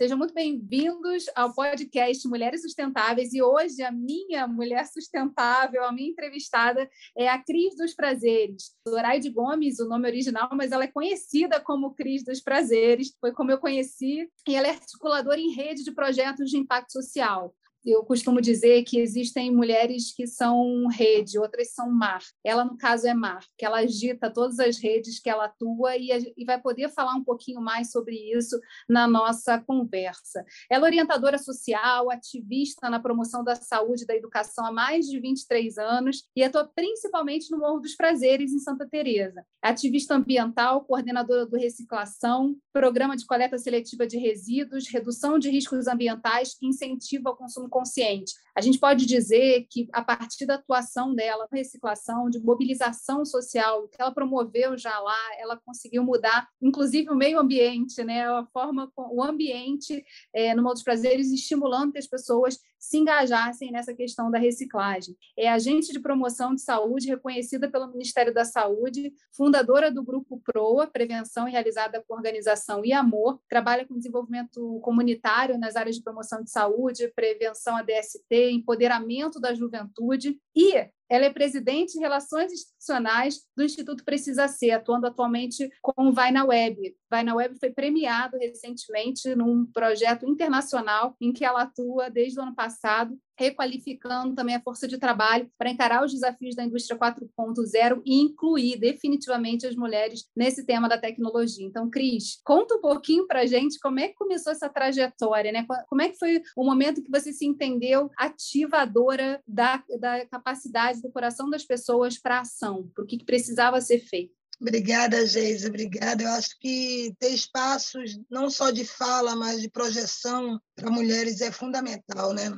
Sejam 0.00 0.16
muito 0.16 0.32
bem-vindos 0.32 1.24
ao 1.34 1.52
podcast 1.52 2.28
Mulheres 2.28 2.62
Sustentáveis. 2.62 3.32
E 3.34 3.42
hoje 3.42 3.82
a 3.82 3.90
minha 3.90 4.46
mulher 4.46 4.86
sustentável, 4.86 5.82
a 5.82 5.90
minha 5.90 6.08
entrevistada, 6.08 6.88
é 7.16 7.28
a 7.28 7.42
Cris 7.42 7.74
dos 7.74 7.94
Prazeres. 7.94 8.76
Zoraide 8.88 9.28
Gomes, 9.28 9.80
o 9.80 9.88
nome 9.88 10.06
original, 10.06 10.50
mas 10.52 10.70
ela 10.70 10.84
é 10.84 10.86
conhecida 10.86 11.58
como 11.58 11.94
Cris 11.94 12.22
dos 12.22 12.40
Prazeres. 12.40 13.12
Foi 13.20 13.32
como 13.32 13.50
eu 13.50 13.58
conheci. 13.58 14.30
E 14.48 14.54
ela 14.54 14.68
é 14.68 14.70
articuladora 14.70 15.40
em 15.40 15.50
rede 15.52 15.82
de 15.82 15.90
projetos 15.90 16.48
de 16.48 16.58
impacto 16.58 16.92
social 16.92 17.52
eu 17.90 18.04
costumo 18.04 18.40
dizer 18.40 18.82
que 18.84 18.98
existem 18.98 19.50
mulheres 19.50 20.12
que 20.14 20.26
são 20.26 20.86
rede, 20.88 21.38
outras 21.38 21.72
são 21.72 21.90
mar. 21.90 22.20
Ela, 22.44 22.64
no 22.64 22.76
caso, 22.76 23.06
é 23.06 23.14
mar, 23.14 23.44
que 23.56 23.64
ela 23.64 23.78
agita 23.78 24.30
todas 24.30 24.58
as 24.58 24.78
redes 24.78 25.18
que 25.18 25.30
ela 25.30 25.46
atua 25.46 25.96
e, 25.96 26.34
e 26.36 26.44
vai 26.44 26.60
poder 26.60 26.88
falar 26.90 27.14
um 27.14 27.24
pouquinho 27.24 27.60
mais 27.60 27.90
sobre 27.90 28.14
isso 28.14 28.58
na 28.88 29.06
nossa 29.06 29.58
conversa. 29.58 30.44
Ela 30.70 30.86
é 30.86 30.88
orientadora 30.88 31.38
social, 31.38 32.10
ativista 32.10 32.90
na 32.90 33.00
promoção 33.00 33.42
da 33.42 33.54
saúde 33.54 34.02
e 34.02 34.06
da 34.06 34.16
educação 34.16 34.66
há 34.66 34.72
mais 34.72 35.06
de 35.06 35.18
23 35.18 35.78
anos 35.78 36.24
e 36.34 36.42
atua 36.42 36.70
principalmente 36.74 37.50
no 37.50 37.58
Morro 37.58 37.80
dos 37.80 37.94
Prazeres, 37.94 38.52
em 38.52 38.58
Santa 38.58 38.86
Teresa. 38.86 39.44
Ativista 39.62 40.14
ambiental, 40.14 40.84
coordenadora 40.84 41.46
do 41.46 41.56
Reciclação, 41.56 42.56
programa 42.72 43.16
de 43.16 43.26
coleta 43.26 43.58
seletiva 43.58 44.06
de 44.06 44.18
resíduos, 44.18 44.88
redução 44.88 45.38
de 45.38 45.50
riscos 45.50 45.86
ambientais 45.86 46.56
e 46.62 46.66
incentivo 46.66 47.28
ao 47.28 47.36
consumo 47.36 47.68
consciente. 47.78 48.32
A 48.56 48.60
gente 48.60 48.80
pode 48.80 49.06
dizer 49.06 49.68
que, 49.70 49.88
a 49.92 50.02
partir 50.02 50.44
da 50.44 50.56
atuação 50.56 51.14
dela, 51.14 51.46
reciclação, 51.52 52.28
de 52.28 52.40
mobilização 52.40 53.24
social, 53.24 53.86
que 53.86 54.02
ela 54.02 54.10
promoveu 54.10 54.76
já 54.76 54.98
lá, 54.98 55.18
ela 55.38 55.56
conseguiu 55.64 56.02
mudar, 56.02 56.48
inclusive, 56.60 57.08
o 57.08 57.14
meio 57.14 57.38
ambiente, 57.38 58.02
né? 58.02 58.26
a 58.28 58.44
forma, 58.52 58.90
o 58.96 59.22
ambiente 59.22 60.04
é, 60.34 60.56
no 60.56 60.62
Modo 60.64 60.74
dos 60.74 60.82
Prazeres, 60.82 61.30
estimulando 61.30 61.92
que 61.92 61.98
as 61.98 62.08
pessoas 62.08 62.58
se 62.78 62.98
engajassem 62.98 63.72
nessa 63.72 63.94
questão 63.94 64.30
da 64.30 64.38
reciclagem. 64.38 65.16
É 65.36 65.48
agente 65.48 65.92
de 65.92 66.00
promoção 66.00 66.54
de 66.54 66.62
saúde 66.62 67.08
reconhecida 67.08 67.70
pelo 67.70 67.88
Ministério 67.88 68.32
da 68.32 68.44
Saúde, 68.44 69.12
fundadora 69.32 69.90
do 69.90 70.02
grupo 70.02 70.40
PROA, 70.44 70.86
Prevenção 70.86 71.46
Realizada 71.46 72.02
com 72.06 72.14
Organização 72.14 72.84
e 72.84 72.92
Amor, 72.92 73.40
trabalha 73.48 73.86
com 73.86 73.96
desenvolvimento 73.96 74.80
comunitário 74.80 75.58
nas 75.58 75.76
áreas 75.76 75.96
de 75.96 76.02
promoção 76.02 76.42
de 76.42 76.50
saúde, 76.50 77.12
prevenção 77.14 77.76
ADST, 77.76 78.50
empoderamento 78.52 79.40
da 79.40 79.54
juventude 79.54 80.38
e 80.54 80.88
ela 81.08 81.24
é 81.24 81.30
presidente 81.30 81.94
de 81.94 82.00
Relações 82.00 82.52
Institucionais 82.52 83.40
do 83.56 83.64
Instituto 83.64 84.04
Precisa 84.04 84.46
Ser, 84.46 84.72
atuando 84.72 85.06
atualmente 85.06 85.70
com 85.80 86.08
o 86.08 86.12
Vai 86.12 86.30
na 86.30 86.44
Web. 86.44 86.96
Vai 87.10 87.22
na 87.22 87.34
Web 87.34 87.58
foi 87.58 87.70
premiado 87.70 88.36
recentemente 88.36 89.34
num 89.34 89.64
projeto 89.66 90.28
internacional 90.28 91.16
em 91.20 91.32
que 91.32 91.44
ela 91.44 91.62
atua 91.62 92.10
desde 92.10 92.38
o 92.38 92.42
ano 92.42 92.54
passado 92.54 93.18
requalificando 93.38 94.34
também 94.34 94.56
a 94.56 94.60
força 94.60 94.88
de 94.88 94.98
trabalho 94.98 95.48
para 95.56 95.70
encarar 95.70 96.04
os 96.04 96.12
desafios 96.12 96.56
da 96.56 96.64
indústria 96.64 96.98
4.0 96.98 98.02
e 98.04 98.20
incluir 98.20 98.76
definitivamente 98.78 99.66
as 99.66 99.76
mulheres 99.76 100.28
nesse 100.36 100.66
tema 100.66 100.88
da 100.88 100.98
tecnologia. 100.98 101.64
Então, 101.64 101.88
Cris, 101.88 102.40
conta 102.44 102.74
um 102.74 102.80
pouquinho 102.80 103.26
para 103.26 103.40
a 103.40 103.46
gente 103.46 103.78
como 103.78 104.00
é 104.00 104.08
que 104.08 104.14
começou 104.14 104.52
essa 104.52 104.68
trajetória, 104.68 105.52
né? 105.52 105.64
Como 105.88 106.02
é 106.02 106.08
que 106.08 106.18
foi 106.18 106.42
o 106.56 106.64
momento 106.64 107.02
que 107.02 107.10
você 107.10 107.32
se 107.32 107.46
entendeu 107.46 108.10
ativadora 108.16 109.40
da, 109.46 109.82
da 110.00 110.26
capacidade 110.26 111.00
do 111.00 111.12
coração 111.12 111.48
das 111.48 111.64
pessoas 111.64 112.18
para 112.18 112.40
ação, 112.40 112.90
para 112.94 113.04
o 113.04 113.06
que, 113.06 113.18
que 113.18 113.24
precisava 113.24 113.80
ser 113.80 114.00
feito? 114.00 114.37
Obrigada, 114.60 115.24
Geise, 115.24 115.68
obrigada. 115.68 116.24
Eu 116.24 116.30
acho 116.30 116.58
que 116.58 117.14
ter 117.20 117.30
espaços 117.30 118.18
não 118.28 118.50
só 118.50 118.70
de 118.70 118.84
fala, 118.84 119.36
mas 119.36 119.60
de 119.60 119.70
projeção 119.70 120.60
para 120.74 120.90
mulheres 120.90 121.40
é 121.40 121.52
fundamental, 121.52 122.32
né? 122.32 122.50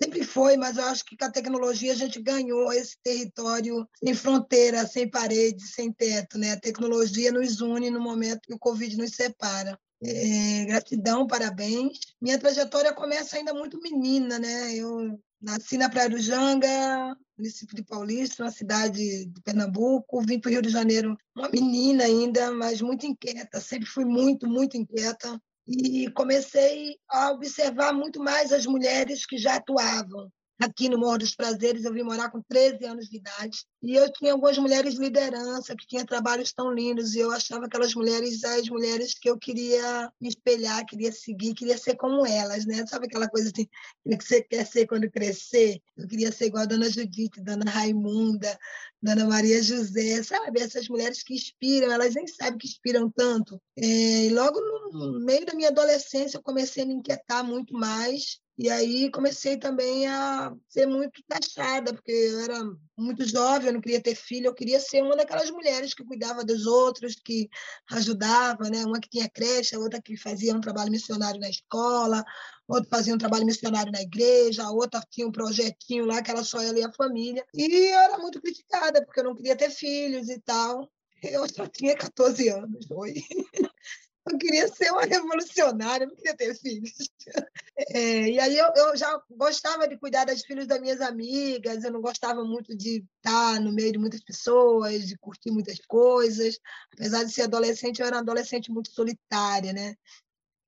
Sempre 0.00 0.22
foi, 0.24 0.56
mas 0.56 0.76
eu 0.76 0.84
acho 0.84 1.04
que 1.04 1.16
com 1.16 1.24
a 1.24 1.30
tecnologia 1.30 1.92
a 1.92 1.96
gente 1.96 2.22
ganhou 2.22 2.72
esse 2.72 2.96
território 3.02 3.84
sem 4.02 4.14
fronteira, 4.14 4.86
sem 4.86 5.10
parede, 5.10 5.66
sem 5.66 5.92
teto, 5.92 6.38
né? 6.38 6.52
A 6.52 6.60
tecnologia 6.60 7.32
nos 7.32 7.60
une 7.60 7.90
no 7.90 8.00
momento 8.00 8.42
que 8.46 8.54
o 8.54 8.58
Covid 8.58 8.96
nos 8.96 9.10
separa. 9.10 9.76
É, 10.02 10.64
gratidão, 10.66 11.26
parabéns. 11.26 11.98
Minha 12.20 12.38
trajetória 12.38 12.94
começa 12.94 13.36
ainda 13.36 13.52
muito 13.52 13.80
menina, 13.80 14.38
né? 14.38 14.74
Eu 14.74 15.20
nasci 15.40 15.78
na 15.78 15.88
Praia 15.88 16.10
do 16.10 16.18
Janga, 16.18 17.16
município 17.36 17.74
de 17.74 17.82
Paulista, 17.82 18.44
uma 18.44 18.50
cidade 18.50 19.26
de 19.26 19.42
Pernambuco. 19.42 20.20
Vim 20.22 20.38
para 20.38 20.48
o 20.48 20.52
Rio 20.52 20.62
de 20.62 20.68
Janeiro, 20.68 21.16
uma 21.34 21.48
menina 21.48 22.04
ainda, 22.04 22.50
mas 22.52 22.82
muito 22.82 23.06
inquieta. 23.06 23.60
Sempre 23.60 23.88
fui 23.88 24.04
muito, 24.04 24.46
muito 24.46 24.76
inquieta. 24.76 25.40
E 25.66 26.10
comecei 26.10 26.96
a 27.08 27.30
observar 27.30 27.92
muito 27.92 28.22
mais 28.22 28.52
as 28.52 28.66
mulheres 28.66 29.24
que 29.24 29.38
já 29.38 29.56
atuavam 29.56 30.30
aqui 30.60 30.88
no 30.88 30.98
Morro 30.98 31.18
dos 31.18 31.34
Prazeres. 31.34 31.84
Eu 31.84 31.92
vim 31.92 32.02
morar 32.02 32.30
com 32.30 32.42
13 32.42 32.84
anos 32.84 33.08
de 33.08 33.16
idade. 33.16 33.64
E 33.82 33.94
eu 33.94 34.12
tinha 34.12 34.32
algumas 34.32 34.58
mulheres 34.58 34.94
de 34.94 35.00
liderança 35.00 35.74
que 35.74 35.86
tinham 35.86 36.04
trabalhos 36.04 36.52
tão 36.52 36.70
lindos. 36.70 37.14
E 37.14 37.20
eu 37.20 37.30
achava 37.30 37.64
aquelas 37.64 37.94
mulheres 37.94 38.44
as 38.44 38.68
mulheres 38.68 39.14
que 39.14 39.30
eu 39.30 39.38
queria 39.38 40.12
me 40.20 40.28
espelhar, 40.28 40.84
queria 40.84 41.10
seguir, 41.10 41.54
queria 41.54 41.78
ser 41.78 41.96
como 41.96 42.26
elas, 42.26 42.66
né? 42.66 42.86
Sabe 42.86 43.06
aquela 43.06 43.28
coisa 43.28 43.50
assim, 43.54 43.66
que 43.66 44.24
você 44.24 44.42
quer 44.42 44.66
ser 44.66 44.86
quando 44.86 45.10
crescer? 45.10 45.80
Eu 45.96 46.06
queria 46.06 46.30
ser 46.30 46.46
igual 46.46 46.64
a 46.64 46.66
Dona 46.66 46.90
Judite, 46.90 47.40
Dona 47.40 47.70
Raimunda, 47.70 48.58
Dona 49.02 49.26
Maria 49.26 49.62
José, 49.62 50.22
sabe? 50.22 50.60
Essas 50.60 50.88
mulheres 50.88 51.22
que 51.22 51.34
inspiram, 51.34 51.90
elas 51.90 52.14
nem 52.14 52.26
sabem 52.26 52.58
que 52.58 52.66
inspiram 52.66 53.10
tanto. 53.10 53.60
É, 53.76 54.26
e 54.26 54.30
logo 54.30 54.60
no 54.92 55.20
meio 55.20 55.46
da 55.46 55.54
minha 55.54 55.68
adolescência, 55.68 56.36
eu 56.36 56.42
comecei 56.42 56.82
a 56.82 56.86
me 56.86 56.94
inquietar 56.94 57.42
muito 57.42 57.72
mais 57.72 58.40
e 58.62 58.68
aí 58.68 59.10
comecei 59.10 59.56
também 59.56 60.06
a 60.06 60.54
ser 60.68 60.84
muito 60.84 61.22
taxada, 61.26 61.94
porque 61.94 62.12
eu 62.12 62.40
era 62.40 62.62
muito 62.94 63.26
jovem, 63.26 63.68
eu 63.68 63.72
não 63.72 63.80
queria 63.80 64.02
ter 64.02 64.14
filho, 64.14 64.48
eu 64.48 64.54
queria 64.54 64.78
ser 64.78 65.02
uma 65.02 65.16
daquelas 65.16 65.50
mulheres 65.50 65.94
que 65.94 66.04
cuidava 66.04 66.44
dos 66.44 66.66
outros, 66.66 67.14
que 67.14 67.48
ajudava, 67.90 68.68
né? 68.68 68.84
Uma 68.84 69.00
que 69.00 69.08
tinha 69.08 69.30
creche, 69.30 69.74
a 69.74 69.78
outra 69.78 69.98
que 70.02 70.14
fazia 70.14 70.54
um 70.54 70.60
trabalho 70.60 70.90
missionário 70.90 71.40
na 71.40 71.48
escola, 71.48 72.22
outra 72.68 72.90
fazia 72.90 73.14
um 73.14 73.18
trabalho 73.18 73.46
missionário 73.46 73.90
na 73.90 74.02
igreja, 74.02 74.62
a 74.62 74.70
outra 74.70 75.00
tinha 75.08 75.26
um 75.26 75.32
projetinho 75.32 76.04
lá 76.04 76.20
que 76.20 76.30
era 76.30 76.44
só 76.44 76.60
ela 76.60 76.78
e 76.78 76.84
a 76.84 76.92
família. 76.92 77.42
E 77.54 77.64
eu 77.64 77.98
era 77.98 78.18
muito 78.18 78.42
criticada, 78.42 79.02
porque 79.06 79.20
eu 79.20 79.24
não 79.24 79.34
queria 79.34 79.56
ter 79.56 79.70
filhos 79.70 80.28
e 80.28 80.38
tal. 80.38 80.86
Eu 81.22 81.48
só 81.48 81.66
tinha 81.66 81.96
14 81.96 82.50
anos, 82.50 82.86
foi. 82.86 83.14
eu 84.30 84.38
queria 84.38 84.68
ser 84.68 84.90
uma 84.90 85.02
revolucionária, 85.02 86.06
não 86.06 86.14
queria 86.14 86.36
ter 86.36 86.54
filhos. 86.54 86.92
É, 87.94 88.28
e 88.28 88.38
aí 88.38 88.58
eu, 88.58 88.66
eu, 88.76 88.94
já 88.94 89.18
gostava 89.30 89.88
de 89.88 89.96
cuidar 89.96 90.26
das 90.26 90.42
filhas 90.42 90.66
das 90.66 90.78
minhas 90.82 91.00
amigas, 91.00 91.82
eu 91.82 91.90
não 91.90 92.02
gostava 92.02 92.44
muito 92.44 92.76
de 92.76 93.02
estar 93.16 93.58
no 93.58 93.72
meio 93.72 93.90
de 93.90 93.98
muitas 93.98 94.22
pessoas, 94.22 95.08
de 95.08 95.16
curtir 95.16 95.50
muitas 95.50 95.78
coisas. 95.86 96.58
Apesar 96.92 97.24
de 97.24 97.32
ser 97.32 97.42
adolescente, 97.42 98.00
eu 98.00 98.06
era 98.06 98.16
uma 98.16 98.22
adolescente 98.22 98.70
muito 98.70 98.90
solitária, 98.92 99.72
né? 99.72 99.96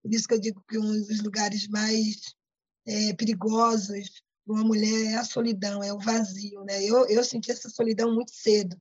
Por 0.02 0.14
isso 0.14 0.26
que 0.26 0.32
eu 0.32 0.40
digo 0.40 0.64
que 0.66 0.78
um 0.78 1.02
dos 1.02 1.22
lugares 1.22 1.68
mais 1.68 2.34
é, 2.86 3.12
perigosos 3.12 4.22
para 4.44 4.54
uma 4.54 4.64
mulher 4.64 5.12
é 5.12 5.16
a 5.16 5.24
solidão, 5.24 5.82
é 5.82 5.92
o 5.92 5.98
vazio, 5.98 6.64
né? 6.64 6.82
Eu, 6.82 7.06
eu 7.08 7.22
senti 7.22 7.52
essa 7.52 7.68
solidão 7.68 8.12
muito 8.14 8.32
cedo. 8.34 8.76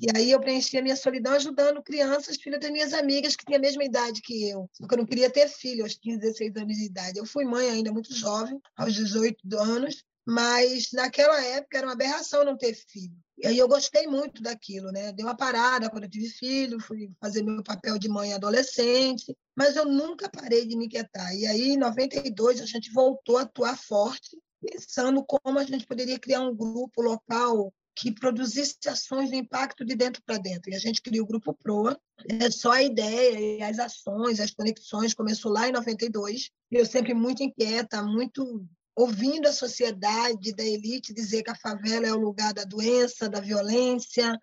E 0.00 0.06
aí 0.14 0.30
eu 0.30 0.40
preenchi 0.40 0.76
a 0.76 0.82
minha 0.82 0.96
solidão 0.96 1.34
ajudando 1.34 1.82
crianças, 1.82 2.36
filhas 2.36 2.60
das 2.60 2.70
minhas 2.70 2.92
amigas, 2.92 3.36
que 3.36 3.44
tinham 3.44 3.58
a 3.58 3.60
mesma 3.60 3.84
idade 3.84 4.20
que 4.20 4.48
eu. 4.48 4.68
Porque 4.78 4.94
eu 4.94 4.98
não 4.98 5.06
queria 5.06 5.30
ter 5.30 5.48
filho 5.48 5.84
aos 5.84 5.94
15, 5.94 6.18
16 6.18 6.56
anos 6.56 6.76
de 6.76 6.84
idade. 6.84 7.18
Eu 7.18 7.26
fui 7.26 7.44
mãe 7.44 7.68
ainda 7.68 7.92
muito 7.92 8.12
jovem, 8.14 8.60
aos 8.76 8.92
18 8.92 9.38
anos, 9.56 10.04
mas 10.26 10.90
naquela 10.92 11.40
época 11.44 11.78
era 11.78 11.86
uma 11.86 11.92
aberração 11.92 12.44
não 12.44 12.56
ter 12.56 12.74
filho. 12.74 13.16
E 13.36 13.46
aí 13.46 13.58
eu 13.58 13.68
gostei 13.68 14.06
muito 14.06 14.42
daquilo, 14.42 14.90
né? 14.90 15.12
Dei 15.12 15.24
uma 15.24 15.36
parada 15.36 15.90
quando 15.90 16.04
eu 16.04 16.10
tive 16.10 16.28
filho, 16.28 16.80
fui 16.80 17.10
fazer 17.20 17.42
meu 17.42 17.62
papel 17.62 17.98
de 17.98 18.08
mãe 18.08 18.32
adolescente, 18.32 19.36
mas 19.56 19.76
eu 19.76 19.84
nunca 19.84 20.28
parei 20.28 20.66
de 20.66 20.76
me 20.76 20.86
inquietar. 20.86 21.34
E 21.34 21.46
aí, 21.46 21.70
em 21.70 21.76
92, 21.76 22.60
a 22.60 22.66
gente 22.66 22.92
voltou 22.92 23.36
a 23.36 23.42
atuar 23.42 23.76
forte, 23.76 24.38
pensando 24.60 25.24
como 25.24 25.58
a 25.58 25.64
gente 25.64 25.86
poderia 25.86 26.18
criar 26.18 26.40
um 26.40 26.54
grupo 26.54 27.02
local 27.02 27.72
que 27.94 28.12
produzisse 28.12 28.76
ações 28.88 29.30
de 29.30 29.36
impacto 29.36 29.84
de 29.84 29.94
dentro 29.94 30.22
para 30.24 30.38
dentro. 30.38 30.70
E 30.70 30.74
a 30.74 30.78
gente 30.78 31.00
criou 31.00 31.24
o 31.24 31.28
Grupo 31.28 31.54
PROA. 31.54 31.98
É 32.28 32.50
só 32.50 32.72
a 32.72 32.82
ideia 32.82 33.58
e 33.58 33.62
as 33.62 33.78
ações, 33.78 34.40
as 34.40 34.50
conexões, 34.50 35.14
começou 35.14 35.52
lá 35.52 35.68
em 35.68 35.72
92. 35.72 36.50
E 36.70 36.76
eu 36.76 36.84
sempre 36.84 37.14
muito 37.14 37.42
inquieta, 37.42 38.02
muito 38.02 38.66
ouvindo 38.96 39.46
a 39.46 39.52
sociedade 39.52 40.54
da 40.54 40.64
elite 40.64 41.14
dizer 41.14 41.42
que 41.42 41.50
a 41.50 41.56
favela 41.56 42.06
é 42.06 42.12
o 42.12 42.20
lugar 42.20 42.52
da 42.52 42.64
doença, 42.64 43.28
da 43.28 43.40
violência, 43.40 44.38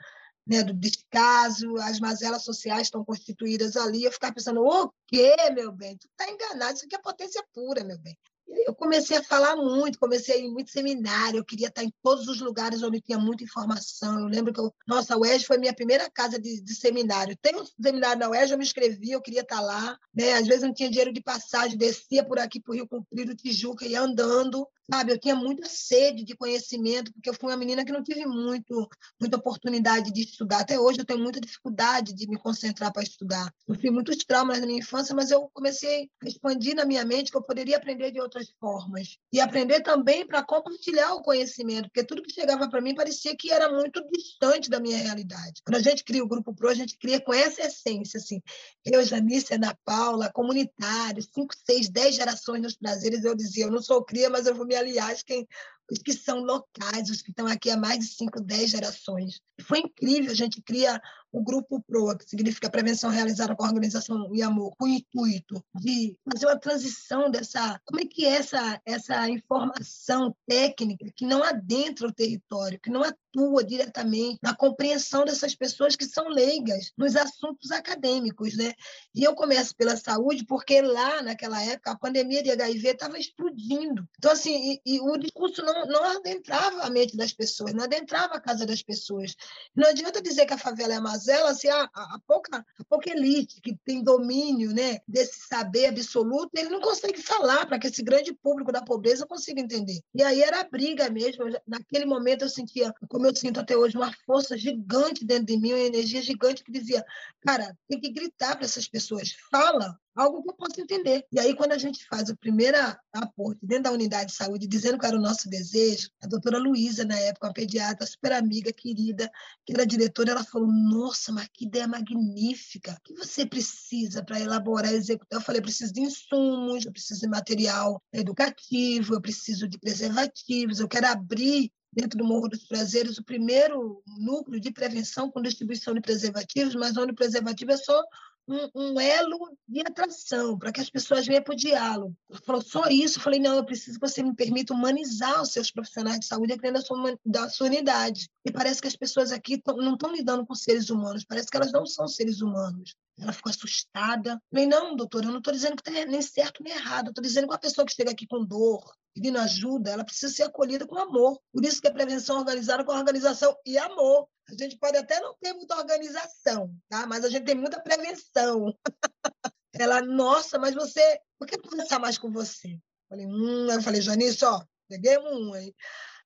né, 0.46 0.64
do 0.64 0.74
descaso, 0.74 1.78
as 1.78 2.00
mazelas 2.00 2.44
sociais 2.44 2.84
estão 2.84 3.04
constituídas 3.04 3.76
ali. 3.76 4.04
Eu 4.04 4.12
ficava 4.12 4.34
pensando, 4.34 4.62
o 4.62 4.92
quê, 5.08 5.36
meu 5.54 5.72
bem? 5.72 5.98
Tu 5.98 6.08
está 6.08 6.32
enganado, 6.32 6.76
isso 6.76 6.86
aqui 6.86 6.96
é 6.96 7.00
potência 7.00 7.44
pura, 7.54 7.84
meu 7.84 7.98
bem. 8.00 8.18
Eu 8.66 8.76
comecei 8.76 9.18
a 9.18 9.24
falar 9.24 9.56
muito, 9.56 10.00
comecei 10.00 10.36
a 10.36 10.38
ir 10.40 10.50
muito 10.50 10.72
seminário, 10.72 11.38
eu 11.38 11.46
queria 11.46 11.68
estar 11.68 11.84
em 11.84 11.94
todos 12.04 12.28
os 12.28 12.42
lugares 12.42 12.84
onde 12.84 13.02
tinha 13.02 13.18
muita 13.18 13.44
informação. 13.44 14.20
Eu 14.20 14.28
lembro 14.28 14.54
que, 14.54 14.60
eu, 14.60 14.74
nossa, 14.88 15.16
a 15.16 15.18
UERJ 15.18 15.46
foi 15.46 15.58
minha 15.58 15.74
primeira 15.74 16.10
casa 16.10 16.40
de, 16.40 16.62
de 16.62 16.76
seminário. 16.76 17.38
Tem 17.42 17.56
um 17.56 17.66
seminário 17.66 18.20
na 18.20 18.30
UERJ, 18.30 18.52
eu 18.52 18.58
me 18.58 18.64
inscrevi, 18.64 19.12
eu 19.12 19.22
queria 19.22 19.42
estar 19.42 19.62
lá. 19.62 19.98
Né? 20.14 20.34
Às 20.34 20.48
vezes 20.48 20.64
não 20.64 20.74
tinha 20.74 20.90
dinheiro 20.90 21.14
de 21.14 21.22
passagem, 21.22 21.78
descia 21.78 22.24
por 22.24 22.40
aqui, 22.40 22.60
por 22.60 22.76
Rio 22.76 22.88
Comprido, 22.88 23.36
Tijuca, 23.36 23.86
ia 23.86 24.02
andando 24.02 24.68
sabe? 24.92 25.14
Eu 25.14 25.18
tinha 25.18 25.36
muita 25.36 25.68
sede 25.68 26.24
de 26.24 26.36
conhecimento, 26.36 27.14
porque 27.14 27.30
eu 27.30 27.34
fui 27.34 27.50
uma 27.50 27.58
menina 27.58 27.86
que 27.86 27.92
não 27.92 28.04
tive 28.04 28.26
muito, 28.26 28.90
muita 29.20 29.38
oportunidade 29.38 30.12
de 30.12 30.22
estudar. 30.22 30.60
Até 30.60 30.78
hoje 30.78 31.00
eu 31.00 31.06
tenho 31.06 31.20
muita 31.20 31.40
dificuldade 31.40 32.14
de 32.14 32.28
me 32.28 32.38
concentrar 32.38 32.92
para 32.92 33.04
estudar. 33.04 33.54
Sofri 33.66 33.90
muitos 33.90 34.18
traumas 34.18 34.60
na 34.60 34.66
minha 34.66 34.80
infância, 34.80 35.16
mas 35.16 35.32
eu 35.32 35.50
comecei 35.54 36.10
a 36.22 36.28
expandir 36.28 36.76
na 36.76 36.86
minha 36.86 37.06
mente 37.06 37.32
que 37.32 37.38
eu 37.38 37.42
poderia 37.42 37.78
aprender 37.78 38.12
de 38.12 38.20
outras 38.20 38.41
formas. 38.60 39.18
E 39.32 39.40
aprender 39.40 39.82
também 39.82 40.26
para 40.26 40.44
compartilhar 40.44 41.14
o 41.14 41.22
conhecimento, 41.22 41.84
porque 41.84 42.04
tudo 42.04 42.22
que 42.22 42.34
chegava 42.34 42.70
para 42.70 42.82
mim 42.82 42.96
parecia 42.96 43.36
que 43.36 43.52
era 43.52 43.72
muito 43.72 44.04
distante 44.12 44.70
da 44.70 44.80
minha 44.80 44.98
realidade. 44.98 45.62
Quando 45.66 45.78
a 45.78 45.82
gente 45.82 46.04
cria 46.04 46.24
o 46.24 46.28
Grupo 46.28 46.54
Pro, 46.54 46.70
a 46.70 46.74
gente 46.74 46.98
cria 46.98 47.20
com 47.22 47.34
essa 47.34 47.62
essência, 47.62 48.18
assim. 48.18 48.42
Eu, 48.86 49.04
Janice, 49.04 49.54
Ana 49.54 49.78
Paula, 49.86 50.32
comunitários, 50.32 51.30
cinco, 51.34 51.54
seis, 51.66 51.90
dez 51.90 52.16
gerações 52.16 52.62
nos 52.62 52.76
prazeres, 52.76 53.24
eu 53.24 53.36
dizia, 53.36 53.66
eu 53.66 53.72
não 53.72 53.82
sou 53.82 54.04
cria, 54.04 54.30
mas 54.30 54.48
eu 54.48 54.56
vou 54.56 54.66
me 54.66 54.76
aliás, 54.76 55.22
quem, 55.24 55.48
os 55.92 56.00
que 56.00 56.14
são 56.14 56.40
locais, 56.40 57.10
os 57.10 57.22
que 57.22 57.32
estão 57.32 57.46
aqui 57.46 57.70
há 57.70 57.76
mais 57.76 58.00
de 58.00 58.06
5, 58.06 58.42
10 58.42 58.70
gerações. 58.70 59.42
Foi 59.62 59.80
incrível, 59.80 60.32
a 60.32 60.36
gente 60.36 60.62
cria 60.62 61.02
o 61.32 61.44
Grupo 61.44 61.82
PROA, 61.82 62.18
que 62.18 62.30
significa 62.30 62.70
Prevenção 62.70 63.10
Realizada 63.10 63.56
com 63.56 63.64
a 63.64 63.68
Organização 63.68 64.34
e 64.34 64.42
Amor, 64.42 64.74
com 64.78 64.86
o 64.86 64.88
intuito 64.88 65.64
de 65.76 66.18
fazer 66.32 66.46
uma 66.46 66.58
transição 66.58 67.30
dessa... 67.30 67.80
Como 67.86 68.00
é 68.00 68.06
que 68.06 68.26
é 68.26 68.36
essa, 68.36 68.82
essa 68.86 69.30
informação 69.30 70.36
técnica 70.48 71.12
que 71.16 71.26
não 71.26 71.44
adentra 71.44 72.08
o 72.08 72.14
território, 72.14 72.80
que 72.80 72.90
não 72.90 73.04
atua 73.32 73.64
diretamente 73.64 74.40
na 74.42 74.56
compreensão 74.56 75.24
dessas 75.24 75.56
pessoas 75.56 75.96
que 75.96 76.06
são 76.06 76.28
leigas 76.28 76.92
nos 76.98 77.16
assuntos 77.16 77.72
acadêmicos, 77.72 78.56
né? 78.58 78.74
E 79.16 79.24
eu 79.24 79.34
começo 79.34 79.76
pela 79.76 79.96
saúde 79.96 80.46
porque 80.46 80.82
lá, 80.82 81.22
naquela 81.22 81.62
época, 81.62 81.92
a 81.92 81.98
pandemia 81.98 82.44
de 82.44 82.52
HIV 82.52 82.90
estava 82.90 83.18
explodindo. 83.18 84.08
Então, 84.18 84.32
assim, 84.32 84.80
e, 84.86 84.96
e 84.96 85.02
o 85.02 85.18
discurso 85.18 85.64
não, 85.64 85.86
não 85.86 86.04
adentrava 86.04 86.82
a 86.82 86.90
mente 86.90 87.16
das 87.16 87.32
pessoas, 87.32 87.74
não 87.74 87.86
adentrava 87.86 88.36
a 88.36 88.42
casa 88.42 88.66
das 88.66 88.84
pessoas. 88.84 89.36
Não 89.76 89.90
adianta 89.90 90.22
dizer 90.22 90.46
que 90.46 90.54
a 90.54 90.58
favela 90.58 90.94
é 90.94 90.98
a 90.98 91.02
mazela 91.02 91.54
se 91.54 91.70
a, 91.70 91.84
a, 91.84 92.16
a, 92.16 92.20
pouca, 92.28 92.58
a 92.58 92.84
pouca 92.86 93.10
elite 93.10 93.62
que 93.62 93.78
tem 93.86 94.04
domínio 94.04 94.74
né, 94.74 95.00
desse 95.08 95.48
saber 95.48 95.88
absoluto, 95.88 96.50
ele 96.56 96.70
não 96.70 96.82
consegue 96.82 97.22
falar 97.22 97.66
para 97.66 97.80
que 97.80 97.88
esse 97.88 98.04
grande 98.04 98.34
público 98.34 98.72
da 98.72 98.82
pobreza 98.82 99.26
consiga 99.26 99.62
entender. 99.62 100.00
E 100.14 100.24
aí 100.24 100.42
era 100.42 100.64
briga 100.64 101.10
mesmo. 101.10 101.46
Naquele 101.68 102.06
momento 102.06 102.44
eu 102.44 102.50
sentia, 102.50 102.94
como 103.22 103.30
eu 103.30 103.36
sinto 103.36 103.60
até 103.60 103.78
hoje, 103.78 103.96
uma 103.96 104.12
força 104.26 104.58
gigante 104.58 105.24
dentro 105.24 105.46
de 105.46 105.56
mim, 105.56 105.74
uma 105.74 105.80
energia 105.80 106.24
gigante 106.24 106.64
que 106.64 106.72
dizia, 106.72 107.06
cara, 107.42 107.78
tem 107.88 108.00
que 108.00 108.12
gritar 108.12 108.56
para 108.56 108.66
essas 108.66 108.88
pessoas, 108.88 109.36
fala, 109.52 109.96
algo 110.16 110.42
que 110.42 110.50
eu 110.50 110.56
possa 110.56 110.82
entender. 110.82 111.24
E 111.32 111.40
aí, 111.40 111.56
quando 111.56 111.74
a 111.74 111.78
gente 111.78 112.04
faz 112.08 112.30
o 112.30 112.38
primeiro 112.38 112.78
aporte 113.14 113.60
dentro 113.62 113.84
da 113.84 113.92
unidade 113.92 114.32
de 114.32 114.36
saúde, 114.36 114.68
dizendo 114.68 114.98
que 114.98 115.06
era 115.06 115.16
o 115.16 115.22
nosso 115.22 115.48
desejo, 115.48 116.10
a 116.20 116.26
doutora 116.26 116.58
Luísa, 116.58 117.06
na 117.06 117.16
época, 117.20 117.46
uma 117.46 117.54
pediatra 117.54 118.08
super 118.08 118.32
amiga, 118.32 118.74
querida, 118.74 119.30
que 119.68 119.74
era 119.74 119.86
diretora, 119.86 120.32
ela 120.32 120.44
falou: 120.44 120.68
Nossa, 120.68 121.32
mas 121.32 121.48
que 121.54 121.66
ideia 121.66 121.88
magnífica! 121.88 122.94
O 122.94 123.04
que 123.04 123.14
você 123.14 123.46
precisa 123.46 124.24
para 124.24 124.40
elaborar 124.40 124.92
e 124.92 124.96
executar? 124.96 125.40
Eu 125.40 125.46
falei: 125.46 125.60
Eu 125.60 125.64
preciso 125.64 125.94
de 125.94 126.02
insumos, 126.02 126.86
eu 126.86 126.92
preciso 126.92 127.22
de 127.22 127.28
material 127.28 128.02
educativo, 128.12 129.14
eu 129.14 129.22
preciso 129.22 129.68
de 129.68 129.78
preservativos, 129.78 130.80
eu 130.80 130.88
quero 130.88 131.06
abrir 131.06 131.72
dentro 131.92 132.18
do 132.18 132.26
Morro 132.26 132.48
dos 132.48 132.64
Prazeres, 132.66 133.18
o 133.18 133.24
primeiro 133.24 134.02
núcleo 134.18 134.60
de 134.60 134.72
prevenção 134.72 135.30
com 135.30 135.42
distribuição 135.42 135.94
de 135.94 136.02
preservativos, 136.02 136.76
mas 136.76 136.96
onde 136.98 137.12
o 137.12 137.16
preservativo 137.16 137.72
é 137.72 137.78
só 137.78 138.02
um, 138.48 138.70
um 138.76 139.00
elo 139.00 139.56
de 139.68 139.82
atração, 139.82 140.58
para 140.58 140.72
que 140.72 140.82
as 140.82 140.90
pessoas 140.90 141.26
venham 141.26 141.44
para 141.44 141.54
o 141.54 141.58
diálogo. 141.58 142.16
Falou, 142.46 142.62
só 142.62 142.88
isso? 142.90 143.20
Eu 143.20 143.24
falei, 143.24 143.40
não, 143.40 143.56
eu 143.56 143.66
preciso 143.66 144.00
que 144.00 144.08
você 144.08 144.24
me 144.24 144.36
permita 144.36 144.74
humanizar 144.74 145.42
os 145.42 145.52
seus 145.52 145.72
profissionais 145.72 146.20
de 146.20 146.26
saúde 146.26 146.56
dentro 146.56 146.74
da 146.74 146.82
sua, 146.82 147.20
da 147.26 147.50
sua 147.50 147.68
unidade. 147.68 148.30
E 148.46 148.52
parece 148.52 148.82
que 148.82 148.88
as 148.88 148.96
pessoas 148.96 149.32
aqui 149.32 149.58
tão, 149.58 149.78
não 149.78 149.94
estão 149.94 150.12
lidando 150.12 150.46
com 150.46 150.56
seres 150.56 150.90
humanos, 150.90 151.26
parece 151.26 151.50
que 151.50 151.58
elas 151.58 151.72
não 151.72 151.86
são 151.86 152.08
seres 152.08 152.42
humanos. 152.42 152.96
Ela 153.22 153.32
ficou 153.32 153.52
assustada. 153.52 154.42
Falei, 154.50 154.66
não, 154.66 154.96
doutor, 154.96 155.24
eu 155.24 155.30
não 155.30 155.38
estou 155.38 155.54
dizendo 155.54 155.76
que 155.76 155.88
está 155.88 156.06
nem 156.06 156.22
certo 156.22 156.64
nem 156.64 156.74
errado, 156.74 157.10
estou 157.10 157.22
dizendo 157.22 157.48
que 157.48 157.54
uma 157.54 157.60
pessoa 157.60 157.86
que 157.86 157.94
chega 157.94 158.12
aqui 158.12 158.26
com 158.26 158.44
dor, 158.44 158.84
pedindo 159.14 159.38
ajuda, 159.38 159.92
ela 159.92 160.04
precisa 160.04 160.34
ser 160.34 160.44
acolhida 160.44 160.88
com 160.88 160.98
amor. 160.98 161.40
Por 161.54 161.64
isso 161.64 161.80
que 161.80 161.88
a 161.88 161.94
prevenção 161.94 162.40
organizada 162.40 162.84
com 162.84 162.92
organização 162.92 163.56
e 163.66 163.78
amor. 163.78 164.28
A 164.50 164.54
gente 164.54 164.78
pode 164.78 164.98
até 164.98 165.20
não 165.20 165.36
ter 165.40 165.54
muita 165.54 165.78
organização, 165.78 166.76
tá? 166.90 167.06
mas 167.06 167.24
a 167.24 167.30
gente 167.30 167.46
tem 167.46 167.56
muita 167.56 167.80
prevenção. 167.80 168.76
ela, 169.74 170.02
nossa, 170.02 170.58
mas 170.58 170.74
você, 170.74 171.20
por 171.38 171.48
que 171.48 171.58
conversar 171.58 172.00
mais 172.00 172.18
com 172.18 172.32
você? 172.32 172.78
Falei, 173.08 173.26
hum, 173.26 173.70
eu 173.70 173.82
falei, 173.82 174.02
Janice, 174.02 174.44
ó, 174.44 174.62
peguei 174.90 175.18
um, 175.20 175.56
hein? 175.56 175.74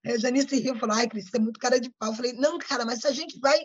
A 0.06 0.18
Janice 0.18 0.60
riu 0.60 0.76
e 0.76 0.80
falou, 0.80 0.96
ai, 0.96 1.08
Cris, 1.08 1.30
você 1.30 1.38
é 1.38 1.40
muito 1.40 1.60
cara 1.60 1.80
de 1.80 1.90
pau. 1.90 2.10
Eu 2.10 2.16
falei, 2.16 2.34
não, 2.34 2.60
cara, 2.60 2.86
mas 2.86 3.04
a 3.06 3.12
gente 3.12 3.40
vai 3.40 3.60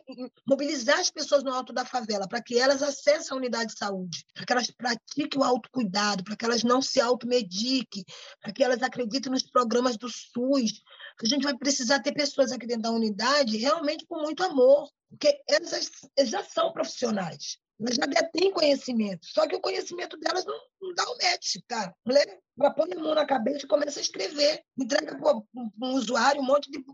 mobilizar 0.47 0.99
as 0.99 1.11
pessoas 1.11 1.43
no 1.43 1.53
alto 1.53 1.73
da 1.73 1.85
favela 1.85 2.27
para 2.27 2.43
que 2.43 2.59
elas 2.59 2.83
acessem 2.83 3.33
a 3.33 3.37
unidade 3.37 3.73
de 3.73 3.79
saúde, 3.79 4.25
para 4.35 4.47
que 4.47 4.53
elas 4.53 4.71
pratiquem 4.71 5.41
o 5.41 5.45
autocuidado, 5.45 6.25
para 6.25 6.37
que 6.37 6.45
elas 6.45 6.65
não 6.65 6.81
se 6.81 7.01
automediquem, 7.01 8.05
para 8.41 8.53
que 8.53 8.65
elas 8.65 8.83
acreditem 8.83 9.31
nos 9.31 9.43
programas 9.43 9.99
do 9.99 10.09
SUS, 10.09 10.83
a 11.23 11.27
gente 11.27 11.43
vai 11.43 11.57
precisar 11.57 12.01
ter 12.01 12.13
pessoas 12.13 12.51
aqui 12.53 12.67
dentro 12.67 12.85
da 12.85 12.91
unidade 12.91 13.57
realmente 13.59 14.07
com 14.07 14.23
muito 14.23 14.43
amor, 14.43 14.91
porque 15.11 15.41
elas, 15.47 15.91
já 16.25 16.43
são 16.43 16.73
profissionais, 16.73 17.59
elas 17.81 17.97
já 17.97 18.07
detêm 18.07 18.53
conhecimento, 18.53 19.27
só 19.27 19.47
que 19.47 19.57
o 19.57 19.61
conhecimento 19.61 20.17
delas 20.19 20.45
não, 20.45 20.59
não 20.81 20.95
dá 20.95 21.05
o 21.05 21.17
match, 21.17 21.57
cara. 21.67 21.89
A 21.89 22.09
mulher 22.09 22.39
ela 22.59 22.71
põe 22.71 22.93
a 22.93 22.99
mão 22.99 23.15
na 23.15 23.27
cabeça 23.27 23.65
e 23.65 23.69
começa 23.69 23.99
a 23.99 24.03
escrever, 24.03 24.63
entrega 24.79 25.19
para 25.19 25.37
um 25.83 25.95
usuário 25.95 26.41
um 26.41 26.45
monte 26.45 26.71
de, 26.71 26.85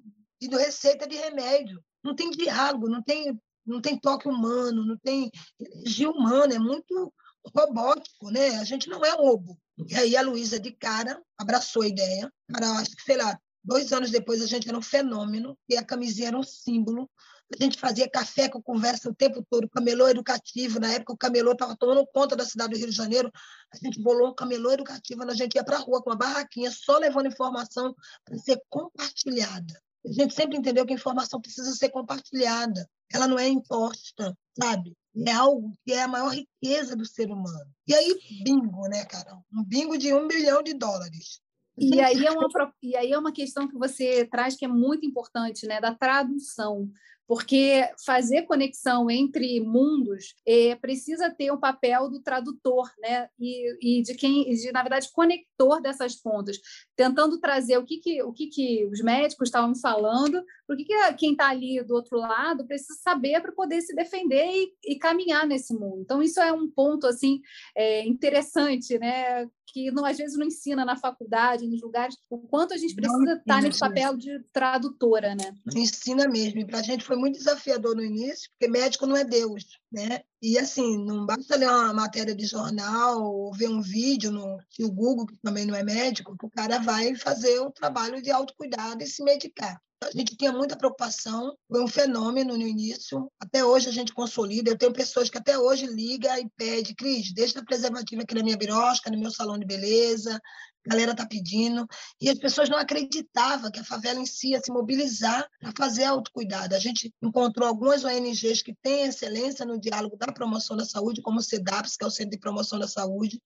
de 0.41 0.57
receita 0.57 1.07
de 1.07 1.17
remédio. 1.17 1.83
Não 2.05 2.15
tem 2.15 2.31
diálogo, 2.31 2.89
não 2.89 3.03
tem, 3.03 3.39
não 3.67 3.81
tem 3.81 3.99
toque 3.99 4.29
humano, 4.29 4.85
não 4.85 4.97
tem 4.99 5.31
energia 5.59 6.09
humana, 6.09 6.55
é 6.55 6.59
muito 6.59 7.13
robótico, 7.55 8.31
né? 8.31 8.57
A 8.59 8.65
gente 8.65 8.89
não 8.89 9.05
é 9.05 9.11
robô. 9.11 9.59
E 9.89 9.95
aí 9.95 10.17
a 10.17 10.23
Luísa, 10.23 10.59
de 10.59 10.71
cara, 10.71 11.21
abraçou 11.37 11.83
a 11.83 11.89
ideia. 11.89 12.33
Cara, 12.53 12.71
acho 12.79 12.97
que, 12.97 13.03
sei 13.03 13.17
lá, 13.17 13.39
Dois 13.67 13.93
anos 13.93 14.13
depois, 14.13 14.41
a 14.41 14.47
gente 14.47 14.69
era 14.69 14.79
um 14.79 14.83
fenômeno 14.83 15.59
e 15.69 15.77
a 15.77 15.85
camisinha 15.85 16.29
era 16.29 16.39
um 16.39 16.43
símbolo. 16.45 17.11
A 17.53 17.63
gente 17.63 17.79
fazia 17.79 18.11
café 18.11 18.49
com 18.49 18.61
conversa 18.61 19.09
o 19.09 19.15
tempo 19.15 19.45
todo, 19.49 19.69
camelô 19.69 20.09
educativo. 20.09 20.81
Na 20.81 20.93
época, 20.93 21.13
o 21.13 21.17
camelô 21.17 21.53
estava 21.53 21.77
tomando 21.77 22.05
conta 22.07 22.35
da 22.35 22.45
cidade 22.45 22.73
do 22.73 22.79
Rio 22.79 22.91
de 22.91 22.97
Janeiro. 22.97 23.31
A 23.73 23.77
gente 23.77 24.03
bolou 24.03 24.31
um 24.31 24.35
camelô 24.35 24.73
educativo, 24.73 25.23
a 25.23 25.35
gente 25.35 25.55
ia 25.55 25.65
para 25.65 25.77
a 25.77 25.81
rua 25.81 26.03
com 26.03 26.11
uma 26.11 26.17
barraquinha, 26.17 26.71
só 26.73 26.99
levando 26.99 27.29
informação 27.29 27.95
para 28.25 28.37
ser 28.39 28.61
compartilhada. 28.69 29.81
A 30.05 30.13
gente 30.13 30.35
sempre 30.35 30.57
entendeu 30.57 30.85
que 30.85 30.93
a 30.93 30.97
informação 30.97 31.41
precisa 31.41 31.73
ser 31.73 31.89
compartilhada. 31.91 32.89
Ela 33.13 33.29
não 33.29 33.39
é 33.39 33.47
imposta, 33.47 34.37
sabe? 34.61 34.97
É 35.17 35.33
algo 35.33 35.73
que 35.85 35.93
é 35.93 36.03
a 36.03 36.09
maior 36.09 36.29
riqueza 36.29 36.97
do 36.97 37.07
ser 37.07 37.31
humano. 37.31 37.71
E 37.87 37.95
aí, 37.95 38.19
bingo, 38.45 38.89
né, 38.89 39.05
Carol? 39.05 39.45
Um 39.53 39.65
bingo 39.65 39.97
de 39.97 40.13
um 40.13 40.27
bilhão 40.27 40.63
de 40.63 40.75
dólares. 40.75 41.41
E 41.79 42.01
aí, 42.01 42.25
é 42.25 42.31
uma, 42.31 42.49
e 42.83 42.97
aí 42.97 43.13
é 43.13 43.19
uma 43.19 43.33
questão 43.33 43.69
que 43.69 43.77
você 43.77 44.25
traz 44.25 44.57
que 44.57 44.65
é 44.65 44.69
muito 44.69 45.05
importante, 45.05 45.67
né, 45.67 45.81
da 45.81 45.95
tradução 45.95 46.91
porque 47.27 47.89
fazer 48.05 48.43
conexão 48.43 49.11
entre 49.11 49.61
mundos 49.61 50.35
é, 50.47 50.75
precisa 50.77 51.31
ter 51.31 51.51
o 51.51 51.59
papel 51.59 52.09
do 52.09 52.23
tradutor, 52.23 52.91
né? 53.01 53.29
E, 53.39 53.99
e, 53.99 54.03
de 54.03 54.15
quem, 54.15 54.45
de, 54.55 54.73
na 54.73 54.83
verdade, 54.83 55.11
conector 55.13 55.81
dessas 55.81 56.15
pontas, 56.15 56.59
tentando 56.95 57.39
trazer 57.39 57.79
o 57.79 57.85
que, 57.85 57.99
que, 57.99 58.23
o 58.23 58.33
que, 58.33 58.47
que 58.47 58.87
os 58.87 59.01
médicos 59.01 59.49
estavam 59.49 59.75
falando, 59.75 60.43
o 60.69 60.77
que, 60.77 60.85
que 60.85 61.15
quem 61.15 61.33
está 61.33 61.49
ali 61.49 61.83
do 61.83 61.95
outro 61.95 62.19
lado 62.19 62.67
precisa 62.67 62.99
saber 63.01 63.41
para 63.41 63.53
poder 63.53 63.81
se 63.83 63.95
defender 63.95 64.47
e, 64.47 64.93
e, 64.93 64.99
caminhar 64.99 65.47
nesse 65.47 65.75
mundo. 65.75 66.01
Então, 66.03 66.23
isso 66.23 66.41
é 66.41 66.53
um 66.53 66.71
ponto 66.71 67.07
assim 67.07 67.41
é, 67.77 68.07
interessante, 68.07 68.99
né? 68.99 69.49
que 69.77 69.91
não, 69.91 70.05
às 70.05 70.17
vezes 70.17 70.39
não 70.39 70.47
ensina 70.47 70.85
na 70.85 70.97
faculdade, 70.97 71.67
nos 71.67 71.83
lugares, 71.83 72.17
o 72.31 72.39
quanto 72.39 72.73
a 72.73 72.77
gente 72.77 72.95
precisa 72.95 73.35
estar 73.35 73.61
nesse 73.61 73.79
papel 73.79 74.17
de 74.17 74.39
tradutora, 74.53 75.35
né? 75.35 75.55
Ensina 75.75 76.27
mesmo. 76.29 76.61
E 76.61 76.65
para 76.65 76.79
a 76.79 76.83
gente 76.83 77.05
foi 77.05 77.16
muito 77.17 77.39
desafiador 77.39 77.97
no 77.97 78.05
início, 78.05 78.51
porque 78.51 78.71
médico 78.71 79.07
não 79.07 79.17
é 79.17 79.25
Deus, 79.25 79.65
né? 79.91 80.21
E 80.41 80.59
assim, 80.59 81.05
não 81.05 81.27
basta 81.27 81.57
ler 81.57 81.69
uma 81.69 81.93
matéria 81.93 82.35
de 82.35 82.47
jornal 82.47 83.23
ou 83.23 83.53
ver 83.53 83.69
um 83.69 83.81
vídeo 83.81 84.31
no, 84.31 84.59
o 84.81 84.93
Google, 84.93 85.27
que 85.27 85.37
também 85.39 85.67
não 85.67 85.75
é 85.75 85.83
médico, 85.83 86.37
que 86.39 86.47
o 86.47 86.51
cara 86.51 86.79
vai 86.79 87.15
fazer 87.15 87.59
o 87.61 87.71
trabalho 87.71 88.23
de 88.23 88.31
autocuidado 88.31 89.03
e 89.03 89.07
se 89.07 89.23
medicar. 89.23 89.81
A 90.03 90.11
gente 90.11 90.37
tinha 90.37 90.53
muita 90.53 90.77
preocupação, 90.77 91.57
foi 91.69 91.83
um 91.83 91.89
fenômeno 91.89 92.55
no 92.55 92.67
início, 92.67 93.33
até 93.41 93.65
hoje 93.65 93.89
a 93.89 93.93
gente 93.93 94.13
consolida. 94.13 94.71
Eu 94.71 94.77
tenho 94.77 94.93
pessoas 94.93 95.31
que 95.31 95.39
até 95.39 95.59
hoje 95.59 95.87
ligam 95.87 96.37
e 96.39 96.49
pedem, 96.55 96.95
Cris, 96.95 97.33
deixa 97.33 97.61
a 97.61 97.65
preservativa 97.65 98.23
aqui 98.23 98.35
na 98.35 98.43
minha 98.43 98.59
birosca, 98.59 99.11
no 99.11 99.19
meu 99.19 99.31
salão 99.31 99.59
de 99.59 99.65
beleza, 99.65 100.39
a 100.87 100.91
galera 100.91 101.13
está 101.13 101.27
pedindo. 101.27 101.87
E 102.21 102.29
as 102.29 102.39
pessoas 102.39 102.69
não 102.69 102.77
acreditavam 102.77 103.71
que 103.71 103.81
a 103.81 103.85
favela 103.85 104.21
em 104.21 104.27
si 104.27 104.51
ia 104.51 104.61
se 104.61 104.71
mobilizar 104.71 105.49
para 105.59 105.73
fazer 105.77 106.05
autocuidado. 106.05 106.75
A 106.75 106.79
gente 106.79 107.13
encontrou 107.23 107.67
algumas 107.67 108.05
ONGs 108.05 108.63
que 108.63 108.75
têm 108.83 109.07
excelência 109.07 109.65
no 109.65 109.81
diálogo 109.81 110.17
da 110.19 110.31
promoção 110.31 110.77
da 110.77 110.85
saúde, 110.85 111.23
como 111.23 111.39
o 111.39 111.43
CEDAPS, 111.43 111.97
que 111.97 112.05
é 112.05 112.07
o 112.07 112.11
Centro 112.11 112.33
de 112.33 112.39
Promoção 112.39 112.79
da 112.79 112.87
Saúde, 112.87 113.41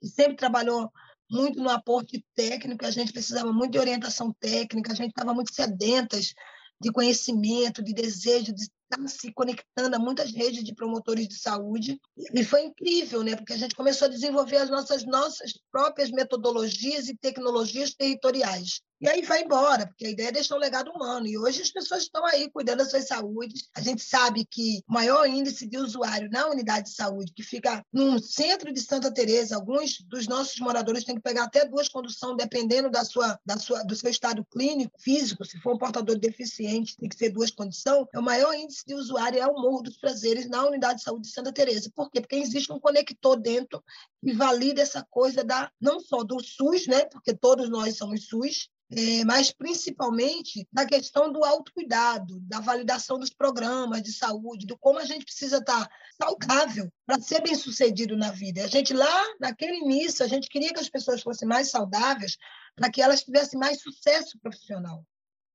que 0.00 0.08
sempre 0.08 0.36
trabalhou 0.36 0.90
muito 1.32 1.62
no 1.62 1.70
aporte 1.70 2.22
técnico, 2.36 2.84
a 2.84 2.90
gente 2.90 3.12
precisava 3.12 3.52
muito 3.52 3.72
de 3.72 3.78
orientação 3.78 4.32
técnica, 4.38 4.92
a 4.92 4.94
gente 4.94 5.10
estava 5.10 5.32
muito 5.32 5.54
sedentas 5.54 6.34
de 6.80 6.92
conhecimento, 6.92 7.82
de 7.82 7.94
desejo 7.94 8.52
de 8.52 8.62
estar 8.62 9.08
se 9.08 9.32
conectando 9.32 9.96
a 9.96 9.98
muitas 9.98 10.32
redes 10.32 10.62
de 10.62 10.74
promotores 10.74 11.26
de 11.28 11.38
saúde. 11.38 11.98
E 12.34 12.44
foi 12.44 12.64
incrível, 12.64 13.22
né? 13.22 13.36
porque 13.36 13.52
a 13.52 13.56
gente 13.56 13.74
começou 13.74 14.06
a 14.06 14.10
desenvolver 14.10 14.58
as 14.58 14.68
nossas, 14.68 15.04
nossas 15.04 15.52
próprias 15.70 16.10
metodologias 16.10 17.08
e 17.08 17.16
tecnologias 17.16 17.94
territoriais. 17.94 18.82
E 19.02 19.08
aí 19.08 19.20
vai 19.22 19.42
embora, 19.42 19.84
porque 19.84 20.06
a 20.06 20.10
ideia 20.10 20.28
é 20.28 20.32
deixar 20.32 20.54
um 20.54 20.60
legado 20.60 20.92
humano. 20.92 21.26
E 21.26 21.36
hoje 21.36 21.60
as 21.60 21.72
pessoas 21.72 22.04
estão 22.04 22.24
aí 22.24 22.48
cuidando 22.48 22.78
da 22.78 22.84
sua 22.84 23.00
saúde. 23.00 23.52
A 23.74 23.80
gente 23.80 24.00
sabe 24.00 24.44
que 24.44 24.80
o 24.88 24.92
maior 24.92 25.26
índice 25.26 25.66
de 25.66 25.76
usuário 25.76 26.30
na 26.30 26.46
unidade 26.46 26.88
de 26.88 26.94
saúde, 26.94 27.32
que 27.34 27.42
fica 27.42 27.84
no 27.92 28.20
centro 28.20 28.72
de 28.72 28.80
Santa 28.80 29.12
Teresa, 29.12 29.56
alguns 29.56 30.00
dos 30.02 30.28
nossos 30.28 30.60
moradores 30.60 31.02
têm 31.02 31.16
que 31.16 31.20
pegar 31.20 31.42
até 31.42 31.64
duas 31.64 31.88
conduções, 31.88 32.36
dependendo 32.36 32.88
da 32.88 33.04
sua, 33.04 33.36
da 33.44 33.58
sua, 33.58 33.82
do 33.82 33.96
seu 33.96 34.08
estado 34.08 34.44
clínico, 34.44 34.96
físico. 35.00 35.44
Se 35.44 35.58
for 35.58 35.74
um 35.74 35.78
portador 35.78 36.16
deficiente, 36.16 36.96
tem 36.96 37.08
que 37.08 37.16
ser 37.16 37.30
duas 37.30 37.50
condições. 37.50 38.06
É 38.14 38.20
o 38.20 38.22
maior 38.22 38.54
índice 38.54 38.84
de 38.86 38.94
usuário 38.94 39.40
é 39.40 39.46
o 39.48 39.54
Morro 39.54 39.82
dos 39.82 39.96
Prazeres 39.96 40.48
na 40.48 40.64
unidade 40.64 40.98
de 40.98 41.04
saúde 41.04 41.26
de 41.26 41.34
Santa 41.34 41.52
Teresa. 41.52 41.90
Por 41.92 42.08
quê? 42.08 42.20
Porque 42.20 42.36
existe 42.36 42.72
um 42.72 42.78
conector 42.78 43.34
dentro 43.36 43.82
que 44.22 44.32
valida 44.32 44.80
essa 44.80 45.04
coisa 45.10 45.42
da 45.42 45.70
não 45.80 45.98
só 45.98 46.22
do 46.22 46.38
SUS, 46.40 46.86
né? 46.86 47.04
Porque 47.06 47.34
todos 47.34 47.68
nós 47.68 47.96
somos 47.96 48.26
SUS, 48.28 48.68
é, 48.90 49.24
mas 49.24 49.50
principalmente 49.50 50.66
na 50.72 50.86
questão 50.86 51.32
do 51.32 51.44
autocuidado, 51.44 52.38
da 52.40 52.60
validação 52.60 53.18
dos 53.18 53.30
programas 53.30 54.02
de 54.02 54.12
saúde, 54.12 54.66
do 54.66 54.78
como 54.78 54.98
a 54.98 55.04
gente 55.04 55.24
precisa 55.24 55.58
estar 55.58 55.88
saudável 56.20 56.92
para 57.04 57.20
ser 57.20 57.42
bem 57.42 57.54
sucedido 57.56 58.16
na 58.16 58.30
vida. 58.30 58.62
A 58.62 58.68
gente 58.68 58.94
lá, 58.94 59.24
naquele 59.40 59.78
início, 59.78 60.24
a 60.24 60.28
gente 60.28 60.48
queria 60.48 60.72
que 60.72 60.80
as 60.80 60.88
pessoas 60.88 61.22
fossem 61.22 61.48
mais 61.48 61.70
saudáveis 61.70 62.36
para 62.76 62.90
que 62.90 63.02
elas 63.02 63.24
tivessem 63.24 63.58
mais 63.58 63.82
sucesso 63.82 64.38
profissional. 64.40 65.04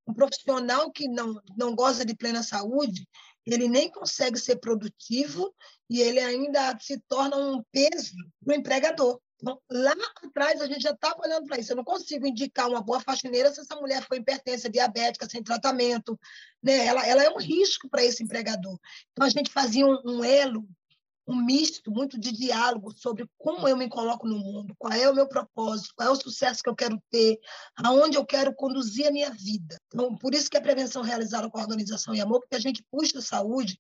Um 0.06 0.14
profissional 0.14 0.92
que 0.92 1.08
não, 1.08 1.42
não 1.58 1.76
goza 1.76 2.04
de 2.04 2.16
plena 2.16 2.42
saúde, 2.42 3.08
ele 3.54 3.68
nem 3.68 3.90
consegue 3.90 4.38
ser 4.38 4.58
produtivo 4.58 5.54
e 5.90 6.02
ele 6.02 6.20
ainda 6.20 6.78
se 6.80 7.00
torna 7.08 7.38
um 7.38 7.64
peso 7.72 8.14
para 8.44 8.54
o 8.54 8.58
empregador. 8.58 9.20
Então, 9.40 9.62
lá 9.70 9.94
atrás, 10.24 10.62
a 10.62 10.66
gente 10.66 10.82
já 10.82 10.92
estava 10.92 11.22
olhando 11.22 11.46
para 11.46 11.60
isso. 11.60 11.72
Eu 11.72 11.76
não 11.76 11.84
consigo 11.84 12.26
indicar 12.26 12.68
uma 12.68 12.82
boa 12.82 13.00
faxineira 13.00 13.54
se 13.54 13.62
essa 13.62 13.76
mulher 13.76 14.04
for 14.04 14.18
hipertensa, 14.18 14.70
diabética, 14.70 15.30
sem 15.30 15.44
tratamento. 15.44 16.20
Né? 16.62 16.86
Ela, 16.88 17.06
ela 17.06 17.24
é 17.24 17.30
um 17.30 17.38
risco 17.38 17.88
para 17.88 18.04
esse 18.04 18.24
empregador. 18.24 18.80
Então, 19.12 19.26
a 19.26 19.30
gente 19.30 19.52
fazia 19.52 19.86
um, 19.86 20.00
um 20.04 20.24
elo, 20.24 20.68
um 21.28 21.36
misto 21.36 21.92
muito 21.92 22.18
de 22.18 22.32
diálogo 22.32 22.94
sobre 22.98 23.30
como 23.38 23.68
eu 23.68 23.76
me 23.76 23.90
coloco 23.90 24.26
no 24.26 24.38
mundo, 24.38 24.74
qual 24.80 24.94
é 24.94 25.10
o 25.10 25.14
meu 25.14 25.28
propósito, 25.28 25.94
qual 25.96 26.08
é 26.08 26.12
o 26.12 26.16
sucesso 26.16 26.64
que 26.64 26.70
eu 26.70 26.76
quero 26.76 27.02
ter, 27.12 27.38
aonde 27.76 28.18
eu 28.18 28.26
quero 28.26 28.56
conduzir 28.56 29.08
a 29.08 29.12
minha 29.12 29.30
vida. 29.32 29.78
Então, 29.88 30.16
por 30.16 30.34
isso 30.34 30.50
que 30.50 30.58
a 30.58 30.62
prevenção 30.62 31.02
realizada 31.02 31.50
com 31.50 31.58
a 31.60 31.64
Organização 31.64 32.16
e 32.16 32.22
Amor, 32.22 32.40
porque 32.40 32.56
a 32.56 32.60
gente 32.60 32.84
puxa 32.90 33.20
a 33.20 33.22
saúde 33.22 33.78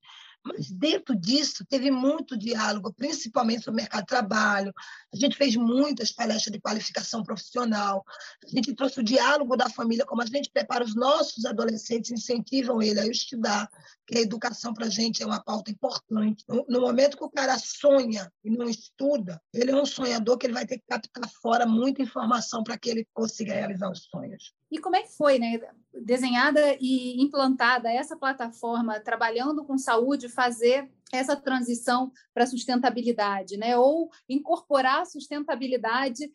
mas 0.48 0.72
dentro 0.72 1.16
disso 1.16 1.66
teve 1.66 1.92
muito 1.92 2.38
diálogo, 2.38 2.94
principalmente 2.94 3.64
sobre 3.64 3.80
o 3.80 3.84
mercado 3.84 4.02
de 4.02 4.08
trabalho. 4.08 4.74
A 5.14 5.18
gente 5.18 5.36
fez 5.36 5.56
muitas 5.56 6.12
palestras 6.12 6.52
de 6.52 6.60
qualificação 6.60 7.24
profissional. 7.24 8.04
A 8.44 8.48
gente 8.48 8.74
trouxe 8.74 9.00
o 9.00 9.04
diálogo 9.04 9.56
da 9.56 9.70
família, 9.70 10.06
como 10.06 10.22
a 10.22 10.26
gente 10.26 10.50
prepara 10.52 10.84
os 10.84 10.96
nossos 10.96 11.46
adolescentes, 11.46 12.12
incentivam 12.12 12.82
ele 12.82 13.00
a 13.00 13.08
estudar, 13.08 13.70
que 14.06 14.18
a 14.18 14.22
educação 14.22 14.74
para 14.74 14.86
a 14.86 14.90
gente 14.90 15.22
é 15.22 15.26
uma 15.26 15.44
pauta 15.44 15.70
importante. 15.70 16.44
No 16.48 16.82
momento 16.82 17.18
que 17.18 17.24
o 17.24 17.30
cara 17.30 17.58
sonha 17.60 18.32
e 18.44 18.50
não 18.50 18.70
estuda, 18.70 19.42
ele 19.54 19.72
é 19.72 19.76
um 19.76 19.86
sonhador 19.86 20.38
que 20.38 20.46
ele 20.46 20.54
vai 20.54 20.66
ter 20.66 20.78
que 20.78 20.86
captar 20.88 21.30
fora 21.42 21.66
muita 21.66 22.02
informação 22.02 22.64
para 22.64 22.78
que 22.78 22.90
ele 22.90 23.08
consiga 23.14 23.54
realizar 23.54 23.92
os 23.92 24.06
sonhos. 24.06 24.54
E 24.72 24.80
como 24.80 24.96
é 24.96 25.04
que 25.04 25.16
foi, 25.16 25.40
né? 25.40 25.60
Desenhada 25.94 26.78
e 26.80 27.22
implantada 27.22 27.92
essa 27.92 28.18
plataforma, 28.18 29.00
trabalhando 29.00 29.64
com 29.64 29.78
saúde, 29.78 30.28
fazer 30.28 30.90
essa 31.12 31.36
transição 31.36 32.12
para 32.34 32.44
a 32.44 32.48
sustentabilidade, 32.48 33.56
né? 33.58 33.78
Ou 33.78 34.10
incorporar 34.28 35.02
a 35.02 35.06
sustentabilidade 35.06 36.30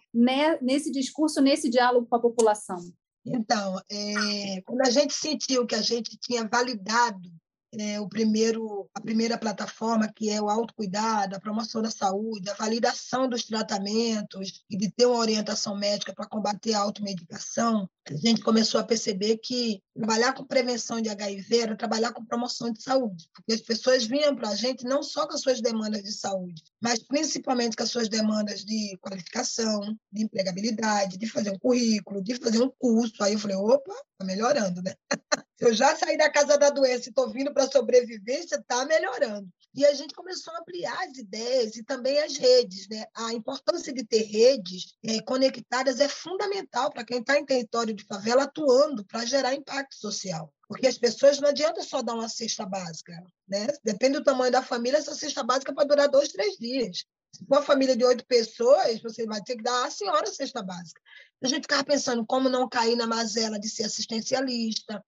nesse 0.61 0.91
discurso, 0.91 1.41
nesse 1.41 1.69
diálogo 1.69 2.07
com 2.07 2.17
a 2.17 2.21
população. 2.21 2.79
Então, 3.25 3.81
é, 3.91 4.61
quando 4.63 4.81
a 4.81 4.91
gente 4.91 5.15
sentiu 5.15 5.67
que 5.67 5.75
a 5.75 5.83
gente 5.83 6.19
tinha 6.19 6.49
validado 6.49 7.31
é, 7.79 8.01
o 8.01 8.09
primeiro, 8.09 8.89
a 8.95 9.01
primeira 9.01 9.39
plataforma, 9.39 10.13
que 10.15 10.29
é 10.29 10.41
o 10.41 10.49
autocuidado, 10.49 11.35
a 11.35 11.41
promoção 11.41 11.81
da 11.81 11.91
saúde, 11.91 12.51
a 12.51 12.55
validação 12.55 13.29
dos 13.29 13.45
tratamentos 13.45 14.65
e 14.69 14.77
de 14.77 14.91
ter 14.91 15.07
uma 15.07 15.19
orientação 15.19 15.77
médica 15.77 16.13
para 16.15 16.29
combater 16.29 16.75
a 16.75 16.81
automedicação, 16.81 17.89
a 18.09 18.15
gente 18.17 18.43
começou 18.43 18.81
a 18.81 18.85
perceber 18.85 19.39
que 19.39 19.81
trabalhar 19.95 20.35
com 20.35 20.45
prevenção 20.45 21.01
de 21.01 21.09
HIV 21.09 21.59
era 21.59 21.77
trabalhar 21.77 22.13
com 22.13 22.25
promoção 22.25 22.71
de 22.71 22.83
saúde, 22.83 23.29
porque 23.35 23.53
as 23.53 23.61
pessoas 23.61 24.05
vinham 24.05 24.35
para 24.35 24.51
a 24.51 24.55
gente 24.55 24.85
não 24.85 25.03
só 25.03 25.27
com 25.27 25.35
as 25.35 25.41
suas 25.41 25.61
demandas 25.61 26.03
de 26.03 26.13
saúde, 26.13 26.63
mas 26.81 27.03
principalmente 27.03 27.77
com 27.77 27.85
as 27.85 27.91
suas 27.91 28.09
demandas 28.09 28.65
de 28.65 28.99
qualificação, 29.01 29.81
de 30.13 30.25
empregabilidade, 30.25 31.17
de 31.17 31.27
fazer 31.27 31.51
um 31.51 31.59
currículo, 31.59 32.23
de 32.23 32.35
fazer 32.35 32.63
um 32.63 32.71
curso. 32.79 33.23
Aí 33.23 33.35
eu 33.35 33.39
falei, 33.39 33.57
opa, 33.57 33.93
está 33.93 34.25
melhorando, 34.25 34.83
né? 34.83 34.95
Eu 35.63 35.73
já 35.73 35.95
saí 35.95 36.17
da 36.17 36.29
casa 36.29 36.59
da 36.59 36.71
doença 36.71 37.07
e 37.07 37.11
estou 37.11 37.31
vindo 37.31 37.55
para 37.55 37.71
sobrevivência, 37.71 38.57
está 38.57 38.85
melhorando. 38.85 39.49
E 39.73 39.87
a 39.87 39.95
gente 39.95 40.13
começou 40.13 40.53
a 40.53 40.59
ampliar 40.59 40.99
as 41.05 41.17
ideias 41.17 41.77
e 41.77 41.85
também 41.85 42.19
as 42.19 42.37
redes. 42.37 42.89
Né? 42.89 43.05
A 43.15 43.33
importância 43.33 43.93
de 43.93 44.05
ter 44.05 44.25
redes 44.25 44.97
é, 45.05 45.23
conectadas 45.23 46.01
é 46.01 46.09
fundamental 46.09 46.91
para 46.91 47.05
quem 47.05 47.21
está 47.21 47.39
em 47.39 47.47
território 47.47 47.95
de 47.95 48.03
favela 48.03 48.43
atuando 48.43 49.05
para 49.05 49.25
gerar 49.25 49.55
impacto 49.55 49.95
social. 49.95 50.53
Porque 50.73 50.87
as 50.87 50.97
pessoas 50.97 51.39
não 51.39 51.51
adianta 51.51 51.83
só 51.83 52.01
dar 52.01 52.15
uma 52.15 52.29
cesta 52.29 52.65
básica. 52.65 53.13
Né? 53.47 53.67
Depende 53.85 54.19
do 54.19 54.25
tamanho 54.25 54.51
da 54.51 54.63
família, 54.63 54.97
essa 54.97 55.15
cesta 55.15 55.43
básica 55.43 55.75
pode 55.75 55.89
durar 55.89 56.09
dois, 56.09 56.31
três 56.31 56.57
dias. 56.57 57.05
Se 57.35 57.45
for 57.47 57.57
uma 57.57 57.63
família 57.63 57.95
de 57.95 58.05
oito 58.05 58.27
pessoas, 58.27 59.01
você 59.03 59.27
vai 59.27 59.43
ter 59.43 59.57
que 59.57 59.63
dar 59.63 59.87
a 59.87 59.91
senhora 59.91 60.29
a 60.29 60.33
cesta 60.33 60.63
básica. 60.63 61.01
A 61.43 61.47
gente 61.47 61.63
ficava 61.63 61.85
pensando 61.85 62.25
como 62.25 62.49
não 62.49 62.69
cair 62.69 62.97
na 62.97 63.07
mazela 63.07 63.59
de 63.59 63.69
ser 63.69 63.85
assistencialista, 63.85 65.03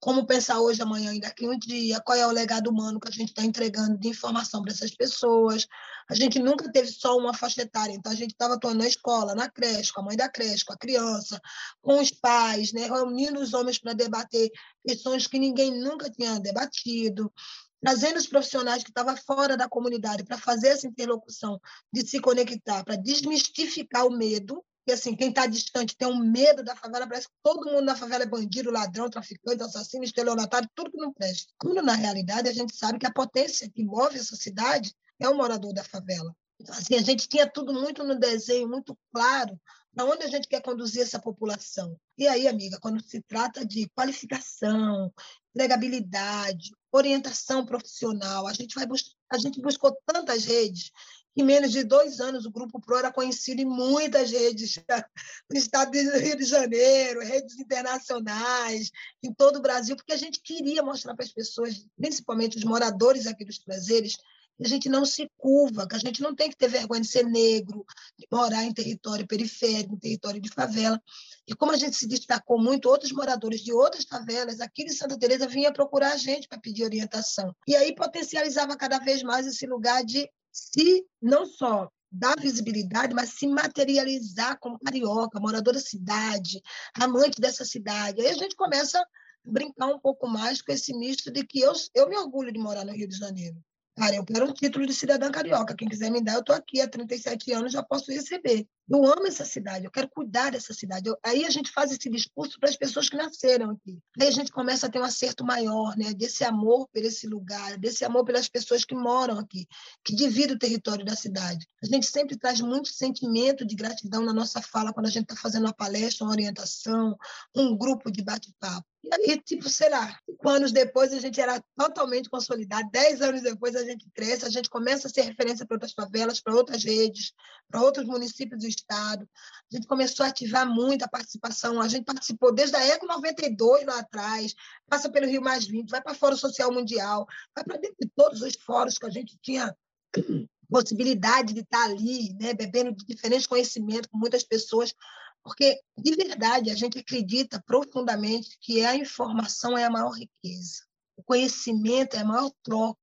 como 0.00 0.26
pensar 0.26 0.58
hoje, 0.60 0.80
amanhã 0.80 1.12
e 1.12 1.20
daqui 1.20 1.46
um 1.46 1.58
dia, 1.58 2.00
qual 2.00 2.16
é 2.16 2.26
o 2.26 2.30
legado 2.30 2.70
humano 2.70 2.98
que 2.98 3.08
a 3.08 3.12
gente 3.12 3.28
está 3.28 3.44
entregando 3.44 3.98
de 3.98 4.08
informação 4.08 4.62
para 4.62 4.72
essas 4.72 4.92
pessoas. 4.92 5.66
A 6.08 6.14
gente 6.14 6.38
nunca 6.38 6.72
teve 6.72 6.88
só 6.88 7.16
uma 7.18 7.34
faixa 7.34 7.62
etária, 7.62 7.92
então 7.92 8.10
a 8.10 8.14
gente 8.14 8.30
estava 8.30 8.54
atuando 8.54 8.78
na 8.78 8.88
escola, 8.88 9.34
na 9.34 9.48
creche, 9.48 9.92
com 9.92 10.00
a 10.00 10.04
mãe 10.04 10.16
da 10.16 10.28
creche, 10.28 10.64
com 10.64 10.72
a 10.72 10.78
criança, 10.78 11.38
com 11.82 12.00
os 12.00 12.10
pais, 12.10 12.72
né? 12.72 12.86
reunindo 12.86 13.38
os 13.38 13.52
homens 13.52 13.78
para 13.78 13.92
debater 13.92 14.50
questões 14.86 15.09
que 15.26 15.38
ninguém 15.38 15.70
nunca 15.80 16.10
tinha 16.10 16.38
debatido, 16.38 17.32
trazendo 17.80 18.18
os 18.18 18.26
profissionais 18.26 18.82
que 18.82 18.90
estavam 18.90 19.16
fora 19.16 19.56
da 19.56 19.68
comunidade 19.68 20.24
para 20.24 20.36
fazer 20.36 20.68
essa 20.68 20.86
interlocução, 20.86 21.60
de 21.92 22.06
se 22.06 22.20
conectar, 22.20 22.84
para 22.84 22.96
desmistificar 22.96 24.06
o 24.06 24.10
medo, 24.10 24.64
porque, 24.78 24.92
assim, 24.92 25.14
quem 25.14 25.28
está 25.28 25.46
distante 25.46 25.96
tem 25.96 26.08
um 26.08 26.18
medo 26.18 26.64
da 26.64 26.74
favela, 26.74 27.06
parece 27.06 27.28
que 27.28 27.34
todo 27.42 27.70
mundo 27.70 27.84
na 27.84 27.94
favela 27.94 28.24
é 28.24 28.26
bandido, 28.26 28.70
ladrão, 28.70 29.10
traficante, 29.10 29.62
assassino, 29.62 30.04
estelionatário, 30.04 30.68
tudo 30.74 30.90
que 30.90 30.96
não 30.96 31.12
presta. 31.12 31.52
Quando, 31.58 31.82
na 31.82 31.94
realidade, 31.94 32.48
a 32.48 32.52
gente 32.52 32.74
sabe 32.74 32.98
que 32.98 33.06
a 33.06 33.12
potência 33.12 33.70
que 33.70 33.84
move 33.84 34.18
essa 34.18 34.36
cidade 34.36 34.94
é 35.18 35.28
o 35.28 35.36
morador 35.36 35.72
da 35.74 35.84
favela. 35.84 36.34
Então, 36.58 36.74
assim, 36.74 36.94
a 36.94 37.02
gente 37.02 37.28
tinha 37.28 37.46
tudo 37.46 37.72
muito 37.72 38.02
no 38.04 38.18
desenho, 38.18 38.68
muito 38.68 38.98
claro, 39.12 39.58
para 39.94 40.04
onde 40.04 40.24
a 40.24 40.28
gente 40.28 40.48
quer 40.48 40.62
conduzir 40.62 41.02
essa 41.02 41.18
população. 41.18 41.96
E 42.16 42.26
aí, 42.28 42.46
amiga, 42.46 42.78
quando 42.80 43.02
se 43.02 43.20
trata 43.22 43.64
de 43.64 43.88
qualificação, 43.90 45.12
empregabilidade, 45.54 46.70
orientação 46.92 47.64
profissional, 47.64 48.46
a 48.46 48.52
gente 48.52 48.74
vai 48.74 48.86
a 49.32 49.38
gente 49.38 49.60
buscou 49.60 49.96
tantas 50.06 50.44
redes 50.44 50.90
em 51.36 51.44
menos 51.44 51.70
de 51.70 51.84
dois 51.84 52.20
anos, 52.20 52.44
o 52.44 52.50
Grupo 52.50 52.80
Pro 52.80 52.96
era 52.96 53.12
conhecido 53.12 53.60
em 53.60 53.64
muitas 53.64 54.30
redes 54.30 54.78
no 55.48 55.56
estado 55.56 55.90
do 55.92 56.18
Rio 56.18 56.36
de 56.36 56.44
Janeiro, 56.44 57.20
redes 57.20 57.58
internacionais, 57.58 58.90
em 59.22 59.32
todo 59.32 59.56
o 59.56 59.62
Brasil, 59.62 59.94
porque 59.94 60.12
a 60.12 60.16
gente 60.16 60.40
queria 60.40 60.82
mostrar 60.82 61.14
para 61.14 61.24
as 61.24 61.32
pessoas, 61.32 61.86
principalmente 61.96 62.56
os 62.56 62.64
moradores 62.64 63.26
aqui 63.26 63.44
dos 63.44 63.58
prazeres, 63.58 64.16
que 64.60 64.66
a 64.66 64.68
gente 64.68 64.90
não 64.90 65.06
se 65.06 65.26
curva, 65.38 65.88
que 65.88 65.96
a 65.96 65.98
gente 65.98 66.20
não 66.20 66.34
tem 66.34 66.50
que 66.50 66.56
ter 66.56 66.68
vergonha 66.68 67.00
de 67.00 67.08
ser 67.08 67.24
negro, 67.24 67.82
de 68.18 68.26
morar 68.30 68.62
em 68.62 68.74
território 68.74 69.26
periférico, 69.26 69.94
em 69.94 69.98
território 69.98 70.38
de 70.38 70.50
favela. 70.50 71.00
E 71.48 71.54
como 71.54 71.72
a 71.72 71.78
gente 71.78 71.96
se 71.96 72.06
destacou 72.06 72.60
muito, 72.60 72.86
outros 72.86 73.10
moradores 73.10 73.62
de 73.62 73.72
outras 73.72 74.04
favelas 74.04 74.60
aqui 74.60 74.84
de 74.84 74.92
Santa 74.92 75.18
Teresa 75.18 75.48
vinham 75.48 75.72
procurar 75.72 76.12
a 76.12 76.16
gente 76.18 76.46
para 76.46 76.60
pedir 76.60 76.84
orientação. 76.84 77.56
E 77.66 77.74
aí 77.74 77.94
potencializava 77.94 78.76
cada 78.76 78.98
vez 78.98 79.22
mais 79.22 79.46
esse 79.46 79.66
lugar 79.66 80.04
de 80.04 80.30
se 80.52 81.06
não 81.22 81.46
só 81.46 81.90
dar 82.12 82.38
visibilidade, 82.38 83.14
mas 83.14 83.30
se 83.30 83.46
materializar 83.46 84.58
como 84.60 84.78
carioca, 84.78 85.40
morador 85.40 85.72
da 85.72 85.80
cidade, 85.80 86.60
amante 86.94 87.40
dessa 87.40 87.64
cidade. 87.64 88.20
Aí 88.20 88.28
a 88.28 88.34
gente 88.34 88.54
começa 88.56 89.00
a 89.00 89.06
brincar 89.42 89.86
um 89.86 89.98
pouco 89.98 90.28
mais 90.28 90.60
com 90.60 90.70
esse 90.70 90.92
misto 90.92 91.30
de 91.30 91.46
que 91.46 91.60
eu, 91.60 91.72
eu 91.94 92.10
me 92.10 92.18
orgulho 92.18 92.52
de 92.52 92.58
morar 92.58 92.84
no 92.84 92.92
Rio 92.92 93.08
de 93.08 93.16
Janeiro. 93.16 93.56
Cara, 93.96 94.16
eu 94.16 94.24
quero 94.24 94.48
um 94.48 94.52
título 94.52 94.86
de 94.86 94.94
cidadã 94.94 95.30
carioca. 95.30 95.74
Quem 95.74 95.88
quiser 95.88 96.10
me 96.10 96.22
dar, 96.22 96.34
eu 96.34 96.40
estou 96.40 96.54
aqui 96.54 96.80
há 96.80 96.88
37 96.88 97.52
anos, 97.52 97.72
já 97.72 97.82
posso 97.82 98.10
receber. 98.10 98.66
Eu 98.88 99.04
amo 99.04 99.26
essa 99.26 99.44
cidade, 99.44 99.84
eu 99.84 99.90
quero 99.90 100.08
cuidar 100.08 100.50
dessa 100.50 100.72
cidade. 100.74 101.08
Eu, 101.08 101.16
aí 101.24 101.44
a 101.44 101.50
gente 101.50 101.70
faz 101.70 101.92
esse 101.92 102.10
discurso 102.10 102.58
para 102.58 102.68
as 102.68 102.76
pessoas 102.76 103.08
que 103.08 103.16
nasceram 103.16 103.70
aqui. 103.70 104.00
Aí 104.20 104.26
a 104.26 104.30
gente 104.30 104.50
começa 104.50 104.86
a 104.86 104.90
ter 104.90 104.98
um 104.98 105.04
acerto 105.04 105.44
maior, 105.44 105.96
né? 105.96 106.12
desse 106.12 106.44
amor 106.44 106.88
por 106.88 107.02
esse 107.02 107.26
lugar, 107.26 107.78
desse 107.78 108.04
amor 108.04 108.24
pelas 108.24 108.48
pessoas 108.48 108.84
que 108.84 108.94
moram 108.94 109.38
aqui, 109.38 109.66
que 110.04 110.14
dividem 110.14 110.56
o 110.56 110.58
território 110.58 111.04
da 111.04 111.14
cidade. 111.14 111.66
A 111.82 111.86
gente 111.86 112.06
sempre 112.06 112.36
traz 112.36 112.60
muito 112.60 112.88
sentimento 112.88 113.64
de 113.64 113.76
gratidão 113.76 114.24
na 114.24 114.32
nossa 114.32 114.60
fala 114.60 114.92
quando 114.92 115.06
a 115.06 115.10
gente 115.10 115.30
está 115.30 115.36
fazendo 115.36 115.66
uma 115.66 115.74
palestra, 115.74 116.24
uma 116.24 116.32
orientação, 116.32 117.16
um 117.54 117.76
grupo 117.76 118.10
de 118.10 118.22
bate-papo. 118.22 118.89
E 119.02 119.14
aí, 119.14 119.40
tipo, 119.40 119.68
sei 119.68 119.88
lá, 119.88 120.14
cinco 120.26 120.48
anos 120.48 120.72
depois 120.72 121.12
a 121.12 121.18
gente 121.18 121.40
era 121.40 121.62
totalmente 121.74 122.28
consolidado, 122.28 122.90
dez 122.92 123.22
anos 123.22 123.40
depois 123.40 123.74
a 123.74 123.82
gente 123.82 124.06
cresce, 124.14 124.44
a 124.44 124.50
gente 124.50 124.68
começa 124.68 125.06
a 125.06 125.10
ser 125.10 125.22
referência 125.22 125.64
para 125.64 125.76
outras 125.76 125.92
favelas, 125.92 126.40
para 126.40 126.54
outras 126.54 126.84
redes, 126.84 127.32
para 127.68 127.80
outros 127.80 128.06
municípios 128.06 128.60
do 128.60 128.68
Estado. 128.68 129.26
A 129.72 129.76
gente 129.76 129.86
começou 129.86 130.26
a 130.26 130.28
ativar 130.28 130.68
muito 130.68 131.02
a 131.02 131.08
participação, 131.08 131.80
a 131.80 131.88
gente 131.88 132.04
participou 132.04 132.52
desde 132.52 132.76
a 132.76 132.86
ECO 132.86 133.06
92 133.06 133.86
lá 133.86 134.00
atrás, 134.00 134.54
passa 134.86 135.10
pelo 135.10 135.26
Rio 135.26 135.40
Mais 135.40 135.66
20, 135.66 135.88
vai 135.88 136.02
para 136.02 136.12
o 136.12 136.16
Fórum 136.16 136.36
Social 136.36 136.70
Mundial, 136.70 137.26
vai 137.54 137.64
para 137.64 137.78
dentro 137.78 137.96
de 137.98 138.10
todos 138.14 138.42
os 138.42 138.54
fóruns 138.56 138.98
que 138.98 139.06
a 139.06 139.10
gente 139.10 139.38
tinha 139.40 139.74
possibilidade 140.68 141.54
de 141.54 141.60
estar 141.60 141.84
ali, 141.84 142.34
né, 142.34 142.52
bebendo 142.52 142.94
de 142.94 143.04
diferentes 143.06 143.46
conhecimentos 143.46 144.08
com 144.10 144.18
muitas 144.18 144.44
pessoas, 144.44 144.94
porque, 145.42 145.80
de 145.96 146.14
verdade, 146.14 146.70
a 146.70 146.74
gente 146.74 146.98
acredita 146.98 147.62
profundamente 147.66 148.56
que 148.60 148.84
a 148.84 148.94
informação 148.94 149.76
é 149.76 149.84
a 149.84 149.90
maior 149.90 150.10
riqueza, 150.10 150.84
o 151.16 151.22
conhecimento 151.22 152.16
é 152.16 152.20
a 152.20 152.24
maior 152.24 152.50
troca. 152.62 152.98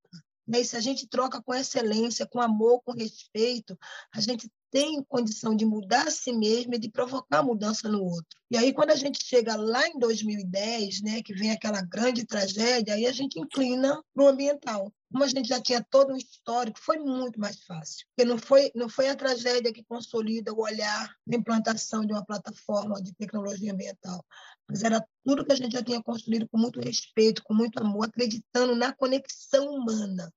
Né? 0.47 0.61
E 0.61 0.65
se 0.65 0.77
a 0.77 0.79
gente 0.79 1.07
troca 1.07 1.41
com 1.41 1.53
excelência, 1.53 2.27
com 2.27 2.39
amor, 2.39 2.81
com 2.83 2.93
respeito, 2.93 3.77
a 4.13 4.21
gente 4.21 4.49
tem 4.77 5.03
condição 5.05 5.55
de 5.55 5.65
mudar 5.65 6.07
a 6.07 6.11
si 6.11 6.31
mesmo 6.31 6.75
e 6.75 6.77
de 6.77 6.87
provocar 6.87 7.41
mudança 7.41 7.89
no 7.89 8.03
outro. 8.03 8.37
E 8.51 8.55
aí, 8.55 8.71
quando 8.71 8.91
a 8.91 8.95
gente 8.95 9.17
chega 9.25 9.55
lá 9.55 9.87
em 9.87 9.97
2010, 9.97 11.01
né, 11.01 11.23
que 11.23 11.33
vem 11.33 11.49
aquela 11.49 11.81
grande 11.81 12.27
tragédia, 12.27 12.93
aí 12.93 13.07
a 13.07 13.11
gente 13.11 13.39
inclina 13.39 13.99
para 14.13 14.23
o 14.23 14.27
ambiental. 14.27 14.93
Como 15.11 15.23
a 15.23 15.27
gente 15.27 15.47
já 15.49 15.59
tinha 15.59 15.83
todo 15.89 16.13
um 16.13 16.15
histórico, 16.15 16.79
foi 16.79 16.99
muito 16.99 17.39
mais 17.39 17.63
fácil. 17.63 18.05
Porque 18.09 18.29
não 18.29 18.37
foi, 18.37 18.71
não 18.75 18.87
foi 18.87 19.09
a 19.09 19.15
tragédia 19.15 19.73
que 19.73 19.83
consolida 19.83 20.53
o 20.53 20.61
olhar 20.61 21.11
da 21.25 21.37
implantação 21.37 22.05
de 22.05 22.13
uma 22.13 22.23
plataforma 22.23 23.01
de 23.01 23.15
tecnologia 23.15 23.73
ambiental, 23.73 24.23
mas 24.69 24.83
era 24.83 25.03
tudo 25.25 25.43
que 25.43 25.53
a 25.53 25.55
gente 25.55 25.73
já 25.73 25.81
tinha 25.81 26.03
construído 26.03 26.47
com 26.49 26.59
muito 26.59 26.79
respeito, 26.79 27.41
com 27.43 27.55
muito 27.55 27.81
amor, 27.81 28.05
acreditando 28.05 28.75
na 28.75 28.93
conexão 28.93 29.65
humana. 29.69 30.31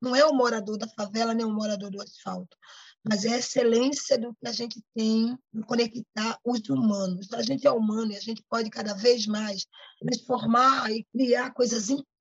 Não 0.00 0.14
é 0.14 0.24
o 0.24 0.32
morador 0.34 0.76
da 0.76 0.86
favela 0.88 1.34
nem 1.34 1.44
o 1.44 1.50
morador 1.50 1.90
do 1.90 2.00
asfalto, 2.00 2.56
mas 3.04 3.24
é 3.24 3.34
a 3.34 3.38
excelência 3.38 4.18
do 4.18 4.34
que 4.34 4.48
a 4.48 4.52
gente 4.52 4.82
tem 4.94 5.36
em 5.54 5.62
conectar 5.62 6.38
os 6.44 6.60
humanos. 6.68 7.32
A 7.32 7.42
gente 7.42 7.66
é 7.66 7.70
humano 7.70 8.12
e 8.12 8.16
a 8.16 8.20
gente 8.20 8.42
pode 8.48 8.70
cada 8.70 8.94
vez 8.94 9.26
mais 9.26 9.66
transformar 10.00 10.90
e 10.90 11.04
criar 11.12 11.52
coisas 11.52 11.90
incríveis 11.90 12.17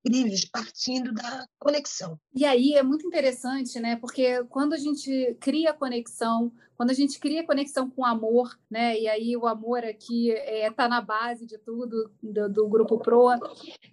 partindo 0.52 1.14
da 1.14 1.46
conexão. 1.60 2.20
E 2.34 2.46
aí 2.46 2.74
é 2.74 2.84
muito 2.84 3.06
interessante, 3.06 3.80
né? 3.80 3.96
Porque 3.96 4.44
quando 4.46 4.74
a 4.74 4.78
gente 4.78 5.36
cria 5.40 5.74
conexão, 5.74 6.52
quando 6.78 6.92
a 6.92 6.94
gente 6.94 7.20
cria 7.20 7.44
conexão 7.44 7.90
com 7.90 8.06
amor, 8.06 8.58
né? 8.70 9.00
E 9.00 9.08
aí 9.08 9.36
o 9.36 9.48
amor 9.48 9.84
aqui 9.84 10.30
está 10.30 10.52
é, 10.52 10.72
tá 10.72 10.88
na 10.88 11.02
base 11.02 11.46
de 11.46 11.58
tudo 11.58 12.12
do, 12.22 12.50
do 12.50 12.68
Grupo 12.68 13.00
Proa, 13.00 13.40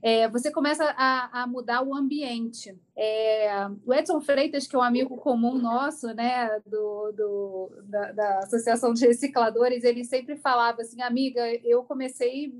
é, 0.02 0.28
você 0.28 0.50
começa 0.50 0.84
a, 0.96 1.42
a, 1.42 1.46
mudar 1.46 1.82
o 1.82 1.94
ambiente. 1.94 2.78
É, 2.94 3.66
o 3.86 3.94
Edson 3.94 4.20
Freitas, 4.20 4.66
que 4.66 4.76
é 4.76 4.78
um 4.78 4.82
amigo 4.82 5.16
comum 5.16 5.56
nosso, 5.56 6.08
né? 6.08 6.60
Do, 6.66 7.12
do 7.12 7.82
da, 7.84 8.12
da 8.12 8.38
Associação 8.40 8.92
de 8.92 9.06
Recicladores, 9.06 9.82
ele 9.82 10.04
sempre 10.04 10.36
falava 10.36 10.82
assim, 10.82 11.00
amiga, 11.00 11.42
eu 11.64 11.82
comecei 11.84 12.52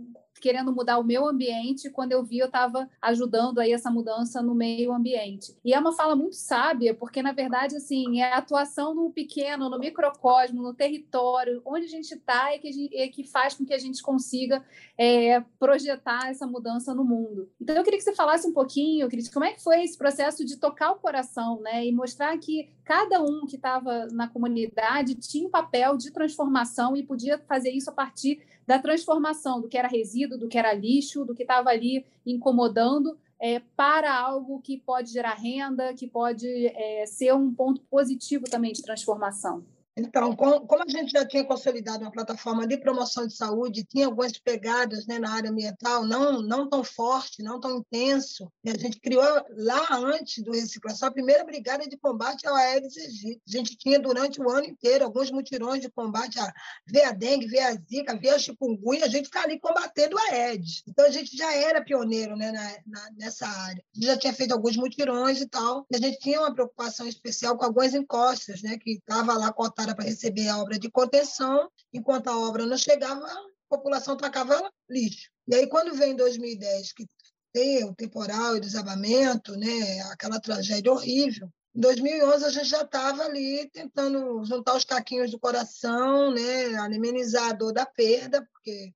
querendo 0.45 0.75
mudar 0.75 0.99
o 0.99 1.03
meu 1.03 1.27
ambiente, 1.27 1.89
quando 1.89 2.13
eu 2.13 2.23
vi 2.23 2.39
eu 2.39 2.49
estava 2.49 2.87
ajudando 3.01 3.61
aí 3.61 3.73
essa 3.73 3.91
mudança 3.91 4.43
no 4.43 4.55
meio 4.55 4.93
ambiente. 4.93 5.57
E 5.65 5.73
é 5.73 5.79
uma 5.79 5.95
fala 5.95 6.15
muito 6.15 6.37
sábia, 6.37 6.93
porque 6.93 7.23
na 7.23 7.33
verdade 7.33 7.75
assim, 7.77 8.21
é 8.21 8.31
a 8.31 8.37
atuação 8.37 8.95
no 8.95 9.11
pequeno, 9.11 9.71
no 9.71 9.79
microcosmo, 9.79 10.63
no 10.63 10.75
território, 10.75 11.63
onde 11.65 11.87
a 11.87 11.89
gente 11.89 12.13
está 12.13 12.59
que, 12.59 12.91
é 12.93 13.09
que 13.09 13.25
faz 13.25 13.55
com 13.55 13.65
que 13.65 13.73
a 13.73 13.79
gente 13.79 14.03
consiga 14.03 14.63
é, 14.99 15.41
projetar 15.59 16.29
essa 16.29 16.47
mudança 16.47 16.93
no 16.93 17.05
mundo. 17.05 17.49
Então 17.59 17.75
eu 17.75 17.83
queria 17.83 17.99
que 17.99 18.05
você 18.05 18.15
falasse 18.15 18.47
um 18.47 18.53
pouquinho, 18.53 19.09
Cris, 19.09 19.31
como 19.31 19.47
é 19.47 19.53
que 19.55 19.63
foi 19.63 19.83
esse 19.83 19.97
processo 19.97 20.45
de 20.45 20.59
tocar 20.59 20.93
o 20.93 20.97
coração, 20.97 21.59
né, 21.63 21.87
e 21.87 21.91
mostrar 21.91 22.37
que 22.37 22.69
cada 22.85 23.23
um 23.23 23.47
que 23.47 23.57
estava 23.57 24.07
na 24.13 24.29
comunidade 24.29 25.15
tinha 25.15 25.47
um 25.47 25.51
papel 25.51 25.97
de 25.97 26.13
transformação 26.13 26.97
e 26.97 27.03
podia 27.03 27.39
fazer 27.39 27.71
isso 27.71 27.91
a 27.91 27.93
partir 27.93 28.41
da 28.67 28.79
transformação 28.79 29.61
do 29.61 29.69
que 29.69 29.79
era 29.79 29.89
resíduo, 29.89 30.39
do 30.39 30.49
que 30.49 30.59
era 30.59 30.73
lixo, 30.73 31.25
do 31.25 31.35
que 31.35 31.43
estava 31.43 31.71
ali 31.71 32.05
incomodando, 32.27 33.19
é, 33.41 33.61
para 33.77 34.15
algo 34.15 34.61
que 34.61 34.79
pode 34.79 35.11
gerar 35.11 35.35
renda, 35.35 35.93
que 35.95 36.07
pode 36.07 36.47
é, 36.69 37.05
ser 37.07 37.35
um 37.35 37.53
ponto 37.53 37.81
positivo 37.91 38.45
também 38.45 38.73
de 38.73 38.83
transformação. 38.83 39.65
Então, 39.97 40.35
como 40.35 40.83
a 40.83 40.89
gente 40.89 41.13
já 41.13 41.25
tinha 41.25 41.45
consolidado 41.45 42.03
uma 42.03 42.11
plataforma 42.11 42.67
de 42.67 42.77
promoção 42.77 43.27
de 43.27 43.37
saúde, 43.37 43.85
tinha 43.85 44.07
algumas 44.07 44.37
pegadas 44.37 45.07
né, 45.07 45.21
na 45.21 45.33
área 45.33 45.51
ambiental, 45.51 46.05
não, 46.05 46.43
não 46.43 46.69
tão 46.69 46.83
forte, 46.83 47.43
não 47.43 47.61
tão 47.61 47.79
intenso, 47.79 48.51
e 48.65 48.71
a 48.71 48.77
gente 48.77 48.99
criou 49.01 49.25
lá 49.51 49.87
antes 49.93 50.43
do 50.43 50.51
reciclação 50.51 51.09
a 51.09 51.13
primeira 51.13 51.45
brigada 51.45 51.87
de 51.87 51.97
combate 51.97 52.47
ao 52.47 52.57
Aedes 52.57 52.97
aegypti. 52.97 53.41
A 53.47 53.51
gente 53.51 53.77
tinha 53.77 54.01
durante 54.01 54.41
o 54.41 54.51
ano 54.51 54.67
inteiro 54.67 55.05
alguns 55.05 55.31
mutirões 55.31 55.81
de 55.81 55.89
combate 55.89 56.41
a 56.41 56.53
ver 56.87 57.05
a 57.05 57.13
dengue, 57.13 57.47
ver 57.47 57.61
a 57.61 57.75
zika, 57.75 58.19
ver 58.19 58.31
a 58.31 58.39
chikungunya, 58.39 59.05
a 59.05 59.09
gente 59.09 59.27
está 59.27 59.43
ali 59.43 59.61
combatendo 59.61 60.19
a 60.19 60.33
Aedes. 60.33 60.83
Então, 60.89 61.07
a 61.07 61.11
gente 61.11 61.37
já 61.37 61.55
era 61.55 61.85
pioneiro 61.85 62.37
né, 62.37 62.51
na, 62.51 62.77
na, 62.87 63.11
nessa 63.13 63.47
área. 63.47 63.85
A 63.95 63.99
gente 63.99 64.07
já 64.07 64.17
tinha 64.17 64.33
feito 64.33 64.53
alguns 64.53 64.77
mutirões 64.77 65.41
e 65.41 65.47
tal, 65.47 65.87
e 65.89 65.97
a 65.97 66.01
gente 66.01 66.19
tinha 66.19 66.41
uma 66.41 66.53
preocupação 66.53 67.07
especial 67.07 67.57
com 67.57 67.65
algumas 67.65 67.95
encostas, 67.95 68.61
né, 68.63 68.77
que 68.77 68.95
estava 68.95 69.35
lá 69.35 69.53
para 69.93 70.05
receber 70.05 70.47
a 70.47 70.59
obra 70.59 70.79
de 70.79 70.89
contenção, 70.89 71.69
enquanto 71.93 72.29
a 72.29 72.39
obra 72.39 72.65
não 72.65 72.79
chegava, 72.79 73.27
a 73.27 73.45
população 73.69 74.17
tacava 74.17 74.71
lixo. 74.89 75.29
E 75.49 75.55
aí, 75.57 75.67
quando 75.67 75.97
vem 75.97 76.15
2010, 76.15 76.93
que 76.93 77.09
tem 77.53 77.85
o 77.85 77.93
temporal 77.93 78.55
e 78.55 78.59
o 78.59 78.61
desabamento, 78.61 79.57
né, 79.57 80.01
aquela 80.13 80.41
tragédia 80.41 80.93
horrível, 80.93 81.51
em 81.75 81.81
2011 81.81 82.45
a 82.45 82.51
gente 82.51 82.69
já 82.69 82.83
estava 82.83 83.25
ali 83.25 83.69
tentando 83.73 84.45
juntar 84.45 84.77
os 84.77 84.85
caquinhos 84.85 85.33
do 85.33 85.41
coração, 85.41 86.33
né, 86.33 86.77
amenizar 86.77 87.51
a 87.51 87.53
dor 87.53 87.73
da 87.73 87.85
perda, 87.85 88.47
porque 88.53 88.95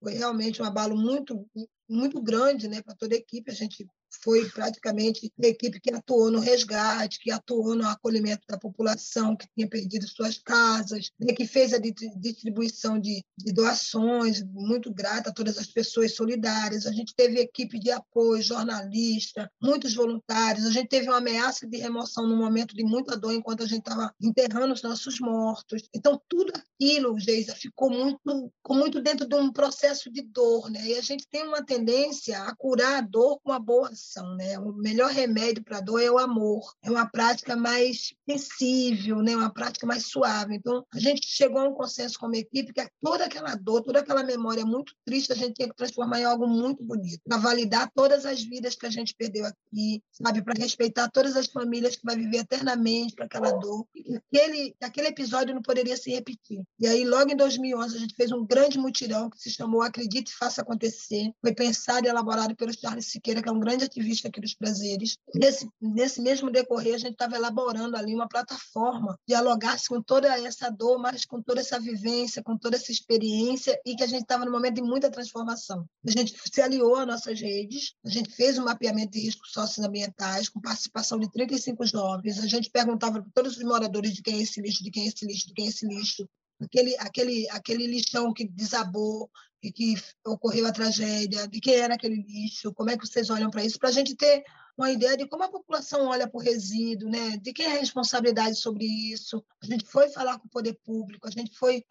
foi 0.00 0.14
realmente 0.14 0.60
um 0.60 0.64
abalo 0.64 0.96
muito 0.96 1.48
muito 1.88 2.20
grande, 2.20 2.66
né, 2.66 2.82
para 2.82 2.96
toda 2.96 3.14
a 3.14 3.18
equipe. 3.18 3.50
A 3.50 3.54
gente 3.54 3.86
foi 4.22 4.48
praticamente 4.50 5.30
a 5.42 5.46
equipe 5.46 5.80
que 5.80 5.92
atuou 5.92 6.30
no 6.30 6.40
resgate, 6.40 7.18
que 7.20 7.30
atuou 7.30 7.74
no 7.74 7.86
acolhimento 7.86 8.42
da 8.48 8.58
população 8.58 9.36
que 9.36 9.48
tinha 9.54 9.68
perdido 9.68 10.06
suas 10.08 10.38
casas, 10.38 11.10
né, 11.18 11.32
que 11.32 11.46
fez 11.46 11.72
a 11.72 11.78
distribuição 11.78 12.98
de, 12.98 13.24
de, 13.38 13.52
doações, 13.52 14.42
muito 14.42 14.92
grata 14.92 15.30
a 15.30 15.32
todas 15.32 15.58
as 15.58 15.66
pessoas 15.66 16.14
solidárias. 16.14 16.86
A 16.86 16.92
gente 16.92 17.14
teve 17.14 17.40
equipe 17.40 17.78
de 17.78 17.90
apoio, 17.90 18.42
jornalista, 18.42 19.50
muitos 19.60 19.94
voluntários. 19.94 20.66
A 20.66 20.70
gente 20.70 20.88
teve 20.88 21.08
uma 21.08 21.18
ameaça 21.18 21.66
de 21.66 21.78
remoção 21.78 22.26
no 22.26 22.36
momento 22.36 22.74
de 22.74 22.84
muita 22.84 23.16
dor 23.16 23.32
enquanto 23.32 23.62
a 23.62 23.66
gente 23.66 23.80
estava 23.80 24.12
enterrando 24.20 24.74
os 24.74 24.82
nossos 24.82 25.18
mortos. 25.20 25.88
Então, 25.94 26.20
tudo 26.28 26.52
aquilo, 26.54 27.18
Geisa, 27.18 27.54
ficou 27.54 27.90
muito, 27.90 28.18
ficou 28.56 28.76
muito 28.76 29.00
dentro 29.00 29.26
de 29.26 29.34
um 29.34 29.52
processo 29.52 30.10
de 30.10 30.22
dor. 30.22 30.70
Né? 30.70 30.88
E 30.88 30.94
a 30.94 31.02
gente 31.02 31.26
tem 31.28 31.46
uma 31.46 31.64
tendência 31.64 32.42
a 32.42 32.54
curar 32.56 32.98
a 32.98 33.00
dor 33.00 33.40
com 33.42 33.52
a 33.52 33.58
boa 33.58 33.90
né? 34.36 34.58
O 34.58 34.72
melhor 34.72 35.10
remédio 35.10 35.62
para 35.64 35.78
a 35.78 35.80
dor 35.80 36.00
é 36.00 36.10
o 36.10 36.18
amor. 36.18 36.74
É 36.82 36.90
uma 36.90 37.06
prática 37.06 37.56
mais 37.56 38.14
sensível, 38.28 39.22
né? 39.22 39.36
Uma 39.36 39.52
prática 39.52 39.86
mais 39.86 40.06
suave. 40.06 40.54
Então, 40.56 40.84
a 40.92 40.98
gente 40.98 41.26
chegou 41.26 41.60
a 41.60 41.68
um 41.68 41.74
consenso 41.74 42.18
como 42.18 42.34
equipe 42.34 42.72
que 42.72 42.88
toda 43.02 43.24
aquela 43.24 43.54
dor, 43.54 43.82
toda 43.82 44.00
aquela 44.00 44.22
memória 44.22 44.64
muito 44.64 44.92
triste, 45.04 45.32
a 45.32 45.36
gente 45.36 45.54
tinha 45.54 45.68
que 45.68 45.76
transformar 45.76 46.20
em 46.20 46.24
algo 46.24 46.46
muito 46.46 46.84
bonito, 46.84 47.20
para 47.24 47.38
validar 47.38 47.90
todas 47.94 48.24
as 48.24 48.42
vidas 48.42 48.74
que 48.74 48.86
a 48.86 48.90
gente 48.90 49.14
perdeu 49.14 49.44
aqui, 49.44 50.02
sabe? 50.12 50.42
Para 50.42 50.54
respeitar 50.58 51.10
todas 51.10 51.36
as 51.36 51.46
famílias 51.46 51.96
que 51.96 52.04
vai 52.04 52.16
viver 52.16 52.38
eternamente 52.38 53.14
para 53.14 53.26
aquela 53.26 53.52
dor. 53.52 53.86
E 53.94 54.16
aquele, 54.16 54.74
aquele 54.80 55.08
episódio 55.08 55.54
não 55.54 55.62
poderia 55.62 55.96
se 55.96 56.10
repetir. 56.10 56.62
E 56.78 56.86
aí, 56.86 57.04
logo 57.04 57.30
em 57.30 57.36
2011, 57.36 57.96
a 57.96 58.00
gente 58.00 58.14
fez 58.14 58.32
um 58.32 58.44
grande 58.46 58.78
mutirão 58.78 59.30
que 59.30 59.38
se 59.38 59.50
chamou 59.50 59.82
Acredite 59.82 60.32
e 60.32 60.34
Faça 60.34 60.62
Acontecer. 60.62 61.32
Foi 61.40 61.54
pensado 61.54 62.06
e 62.06 62.10
elaborado 62.10 62.54
pelo 62.54 62.72
Charles 62.72 63.10
Siqueira, 63.10 63.42
que 63.42 63.48
é 63.48 63.52
um 63.52 63.60
grande 63.60 63.85
ativista 63.86 64.28
aqui 64.28 64.40
dos 64.40 64.54
prazeres. 64.54 65.18
Nesse, 65.34 65.68
nesse 65.80 66.20
mesmo 66.20 66.50
decorrer, 66.50 66.94
a 66.94 66.98
gente 66.98 67.12
estava 67.12 67.36
elaborando 67.36 67.96
ali 67.96 68.14
uma 68.14 68.28
plataforma, 68.28 69.18
dialogasse 69.26 69.88
com 69.88 70.02
toda 70.02 70.28
essa 70.38 70.70
dor, 70.70 70.98
mas 70.98 71.24
com 71.24 71.40
toda 71.42 71.60
essa 71.60 71.80
vivência, 71.80 72.42
com 72.42 72.56
toda 72.56 72.76
essa 72.76 72.92
experiência, 72.92 73.78
e 73.84 73.96
que 73.96 74.04
a 74.04 74.06
gente 74.06 74.22
estava 74.22 74.44
no 74.44 74.50
momento 74.50 74.76
de 74.76 74.82
muita 74.82 75.10
transformação. 75.10 75.86
A 76.06 76.10
gente 76.10 76.34
se 76.52 76.60
aliou 76.60 76.96
às 76.96 77.06
nossas 77.06 77.40
redes, 77.40 77.94
a 78.04 78.08
gente 78.08 78.30
fez 78.30 78.58
um 78.58 78.64
mapeamento 78.64 79.12
de 79.12 79.20
riscos 79.20 79.52
socioambientais, 79.52 80.48
com 80.48 80.60
participação 80.60 81.18
de 81.18 81.30
35 81.30 81.86
jovens, 81.86 82.38
a 82.38 82.46
gente 82.46 82.70
perguntava 82.70 83.22
para 83.22 83.30
todos 83.34 83.56
os 83.56 83.62
moradores 83.62 84.12
de 84.12 84.22
quem 84.22 84.38
é 84.38 84.42
esse 84.42 84.60
lixo, 84.60 84.82
de 84.82 84.90
quem 84.90 85.04
é 85.04 85.08
esse 85.08 85.26
lixo, 85.26 85.46
de 85.46 85.54
quem 85.54 85.66
é 85.66 85.68
esse 85.68 85.86
lixo, 85.86 86.28
aquele, 86.60 86.96
aquele, 86.98 87.50
aquele 87.50 87.86
lixão 87.86 88.32
que 88.32 88.46
desabou 88.46 89.30
e 89.62 89.72
que 89.72 89.94
ocorreu 90.24 90.66
a 90.66 90.72
tragédia, 90.72 91.48
de 91.48 91.60
quem 91.60 91.74
era 91.74 91.94
aquele 91.94 92.22
lixo, 92.22 92.72
como 92.72 92.90
é 92.90 92.96
que 92.96 93.06
vocês 93.06 93.30
olham 93.30 93.50
para 93.50 93.64
isso, 93.64 93.78
para 93.78 93.88
a 93.88 93.92
gente 93.92 94.14
ter 94.14 94.44
uma 94.76 94.90
ideia 94.90 95.16
de 95.16 95.26
como 95.26 95.42
a 95.42 95.48
população 95.48 96.06
olha 96.06 96.28
para 96.28 96.38
o 96.38 96.42
resíduo, 96.42 97.08
né? 97.08 97.36
de 97.38 97.52
quem 97.52 97.66
é 97.66 97.76
a 97.76 97.80
responsabilidade 97.80 98.56
sobre 98.56 98.84
isso. 98.84 99.42
A 99.62 99.66
gente 99.66 99.86
foi 99.86 100.08
falar 100.10 100.38
com 100.38 100.46
o 100.46 100.50
poder 100.50 100.78
público, 100.84 101.26
a 101.26 101.30
gente 101.30 101.56
foi, 101.56 101.82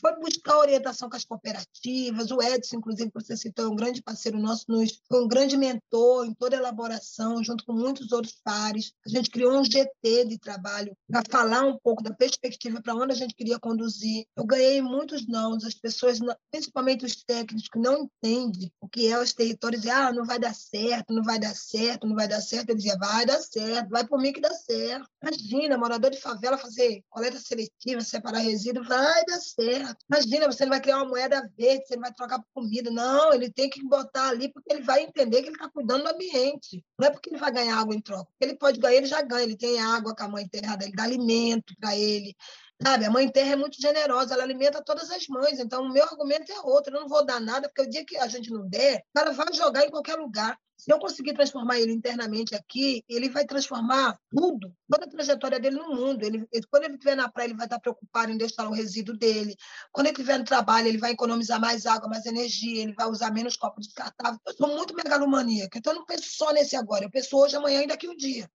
foi 0.00 0.16
buscar 0.18 0.58
orientação 0.58 1.10
com 1.10 1.16
as 1.16 1.24
cooperativas. 1.24 2.30
O 2.30 2.42
Edson, 2.42 2.76
inclusive, 2.76 3.10
que 3.10 3.20
você 3.20 3.36
citou, 3.36 3.66
é 3.66 3.68
um 3.68 3.76
grande 3.76 4.02
parceiro 4.02 4.38
nosso, 4.38 4.64
nos, 4.68 5.00
foi 5.06 5.22
um 5.22 5.28
grande 5.28 5.56
mentor 5.56 6.26
em 6.26 6.34
toda 6.34 6.56
a 6.56 6.58
elaboração, 6.58 7.44
junto 7.44 7.64
com 7.64 7.72
muitos 7.72 8.10
outros 8.12 8.36
pares. 8.42 8.92
A 9.04 9.08
gente 9.08 9.30
criou 9.30 9.58
um 9.58 9.64
GT 9.64 10.24
de 10.26 10.38
trabalho 10.38 10.96
para 11.06 11.22
falar 11.30 11.66
um 11.66 11.78
pouco 11.78 12.02
da 12.02 12.14
perspectiva 12.14 12.80
para 12.80 12.94
onde 12.94 13.12
a 13.12 13.16
gente 13.16 13.34
queria 13.34 13.58
conduzir. 13.58 14.24
Eu 14.36 14.46
ganhei 14.46 14.80
muitos 14.80 15.26
não, 15.26 15.54
as 15.54 15.74
pessoas, 15.74 16.18
principalmente 16.50 17.04
os 17.04 17.22
técnicos, 17.22 17.68
que 17.68 17.78
não 17.78 18.04
entendem 18.04 18.72
o 18.80 18.88
que 18.88 19.06
é 19.06 19.18
os 19.18 19.34
territórios, 19.34 19.84
e, 19.84 19.90
ah, 19.90 20.12
não 20.12 20.24
vai 20.24 20.38
dar 20.38 20.54
certo, 20.54 21.12
não 21.12 21.22
vai 21.22 21.38
dar 21.38 21.54
certo 21.54 21.89
certo, 21.90 22.06
não 22.06 22.14
vai 22.14 22.28
dar 22.28 22.40
certo. 22.40 22.70
Ele 22.70 22.78
dizia, 22.78 22.96
vai 22.96 23.26
dar 23.26 23.38
certo, 23.38 23.88
vai 23.88 24.06
por 24.06 24.20
mim 24.20 24.32
que 24.32 24.40
dá 24.40 24.50
certo. 24.50 25.08
Imagina, 25.22 25.76
morador 25.76 26.10
de 26.10 26.20
favela 26.20 26.56
fazer 26.56 27.02
coleta 27.08 27.38
seletiva, 27.38 28.00
separar 28.00 28.38
resíduo, 28.38 28.84
vai 28.84 29.24
dar 29.24 29.38
certo. 29.38 30.04
Imagina, 30.08 30.46
você 30.46 30.64
não 30.64 30.70
vai 30.70 30.80
criar 30.80 30.98
uma 30.98 31.08
moeda 31.08 31.50
verde, 31.56 31.86
você 31.86 31.94
não 31.94 32.02
vai 32.02 32.12
trocar 32.12 32.38
por 32.38 32.48
comida. 32.54 32.90
Não, 32.90 33.32
ele 33.32 33.50
tem 33.50 33.68
que 33.68 33.82
botar 33.84 34.28
ali 34.28 34.52
porque 34.52 34.72
ele 34.72 34.82
vai 34.82 35.02
entender 35.02 35.42
que 35.42 35.48
ele 35.48 35.56
está 35.56 35.68
cuidando 35.68 36.04
do 36.04 36.10
ambiente. 36.10 36.84
Não 36.98 37.08
é 37.08 37.10
porque 37.10 37.30
ele 37.30 37.38
vai 37.38 37.52
ganhar 37.52 37.78
água 37.78 37.94
em 37.94 38.00
troca. 38.00 38.30
Ele 38.40 38.56
pode 38.56 38.78
ganhar, 38.78 38.96
ele 38.96 39.06
já 39.06 39.22
ganha. 39.22 39.44
Ele 39.44 39.56
tem 39.56 39.80
água 39.80 40.14
com 40.14 40.24
a 40.24 40.28
mãe 40.28 40.44
enterrada, 40.44 40.84
ele 40.84 40.94
dá 40.94 41.04
alimento 41.04 41.74
para 41.80 41.96
ele. 41.96 42.34
Sabe, 42.82 43.04
a 43.04 43.10
mãe 43.10 43.28
terra 43.28 43.52
é 43.52 43.56
muito 43.56 43.78
generosa, 43.78 44.32
ela 44.32 44.42
alimenta 44.42 44.82
todas 44.82 45.10
as 45.10 45.26
mães. 45.28 45.58
Então, 45.58 45.82
o 45.82 45.92
meu 45.92 46.02
argumento 46.02 46.50
é 46.50 46.60
outro. 46.60 46.94
Eu 46.94 47.02
não 47.02 47.08
vou 47.08 47.24
dar 47.24 47.38
nada, 47.38 47.68
porque 47.68 47.82
o 47.82 47.90
dia 47.90 48.04
que 48.06 48.16
a 48.16 48.26
gente 48.26 48.50
não 48.50 48.66
der, 48.66 49.04
ela 49.14 49.32
vai 49.32 49.52
jogar 49.52 49.84
em 49.84 49.90
qualquer 49.90 50.16
lugar. 50.16 50.58
Se 50.78 50.90
eu 50.90 50.98
conseguir 50.98 51.34
transformar 51.34 51.78
ele 51.78 51.92
internamente 51.92 52.54
aqui, 52.54 53.04
ele 53.06 53.28
vai 53.28 53.44
transformar 53.44 54.18
tudo, 54.30 54.74
toda 54.90 55.04
a 55.04 55.10
trajetória 55.10 55.60
dele 55.60 55.76
no 55.76 55.94
mundo. 55.94 56.22
Ele, 56.24 56.48
quando 56.70 56.84
ele 56.84 56.94
estiver 56.94 57.14
na 57.14 57.30
praia, 57.30 57.48
ele 57.48 57.56
vai 57.56 57.66
estar 57.66 57.78
preocupado 57.78 58.32
em 58.32 58.38
deixar 58.38 58.66
o 58.66 58.72
resíduo 58.72 59.14
dele. 59.14 59.54
Quando 59.92 60.06
ele 60.06 60.16
estiver 60.16 60.38
no 60.38 60.44
trabalho, 60.44 60.88
ele 60.88 60.96
vai 60.96 61.10
economizar 61.10 61.60
mais 61.60 61.84
água, 61.84 62.08
mais 62.08 62.24
energia, 62.24 62.82
ele 62.82 62.94
vai 62.94 63.10
usar 63.10 63.30
menos 63.30 63.56
copos 63.56 63.88
descartáveis. 63.88 64.40
Eu 64.46 64.54
sou 64.54 64.74
muito 64.74 64.94
megalomaníaca, 64.94 65.78
então 65.78 65.92
eu 65.92 65.98
não 65.98 66.06
penso 66.06 66.30
só 66.30 66.50
nesse 66.50 66.74
agora, 66.76 67.04
eu 67.04 67.10
penso 67.10 67.36
hoje, 67.36 67.56
amanhã 67.56 67.82
e 67.82 67.86
daqui 67.86 68.08
um 68.08 68.16
dia. 68.16 68.50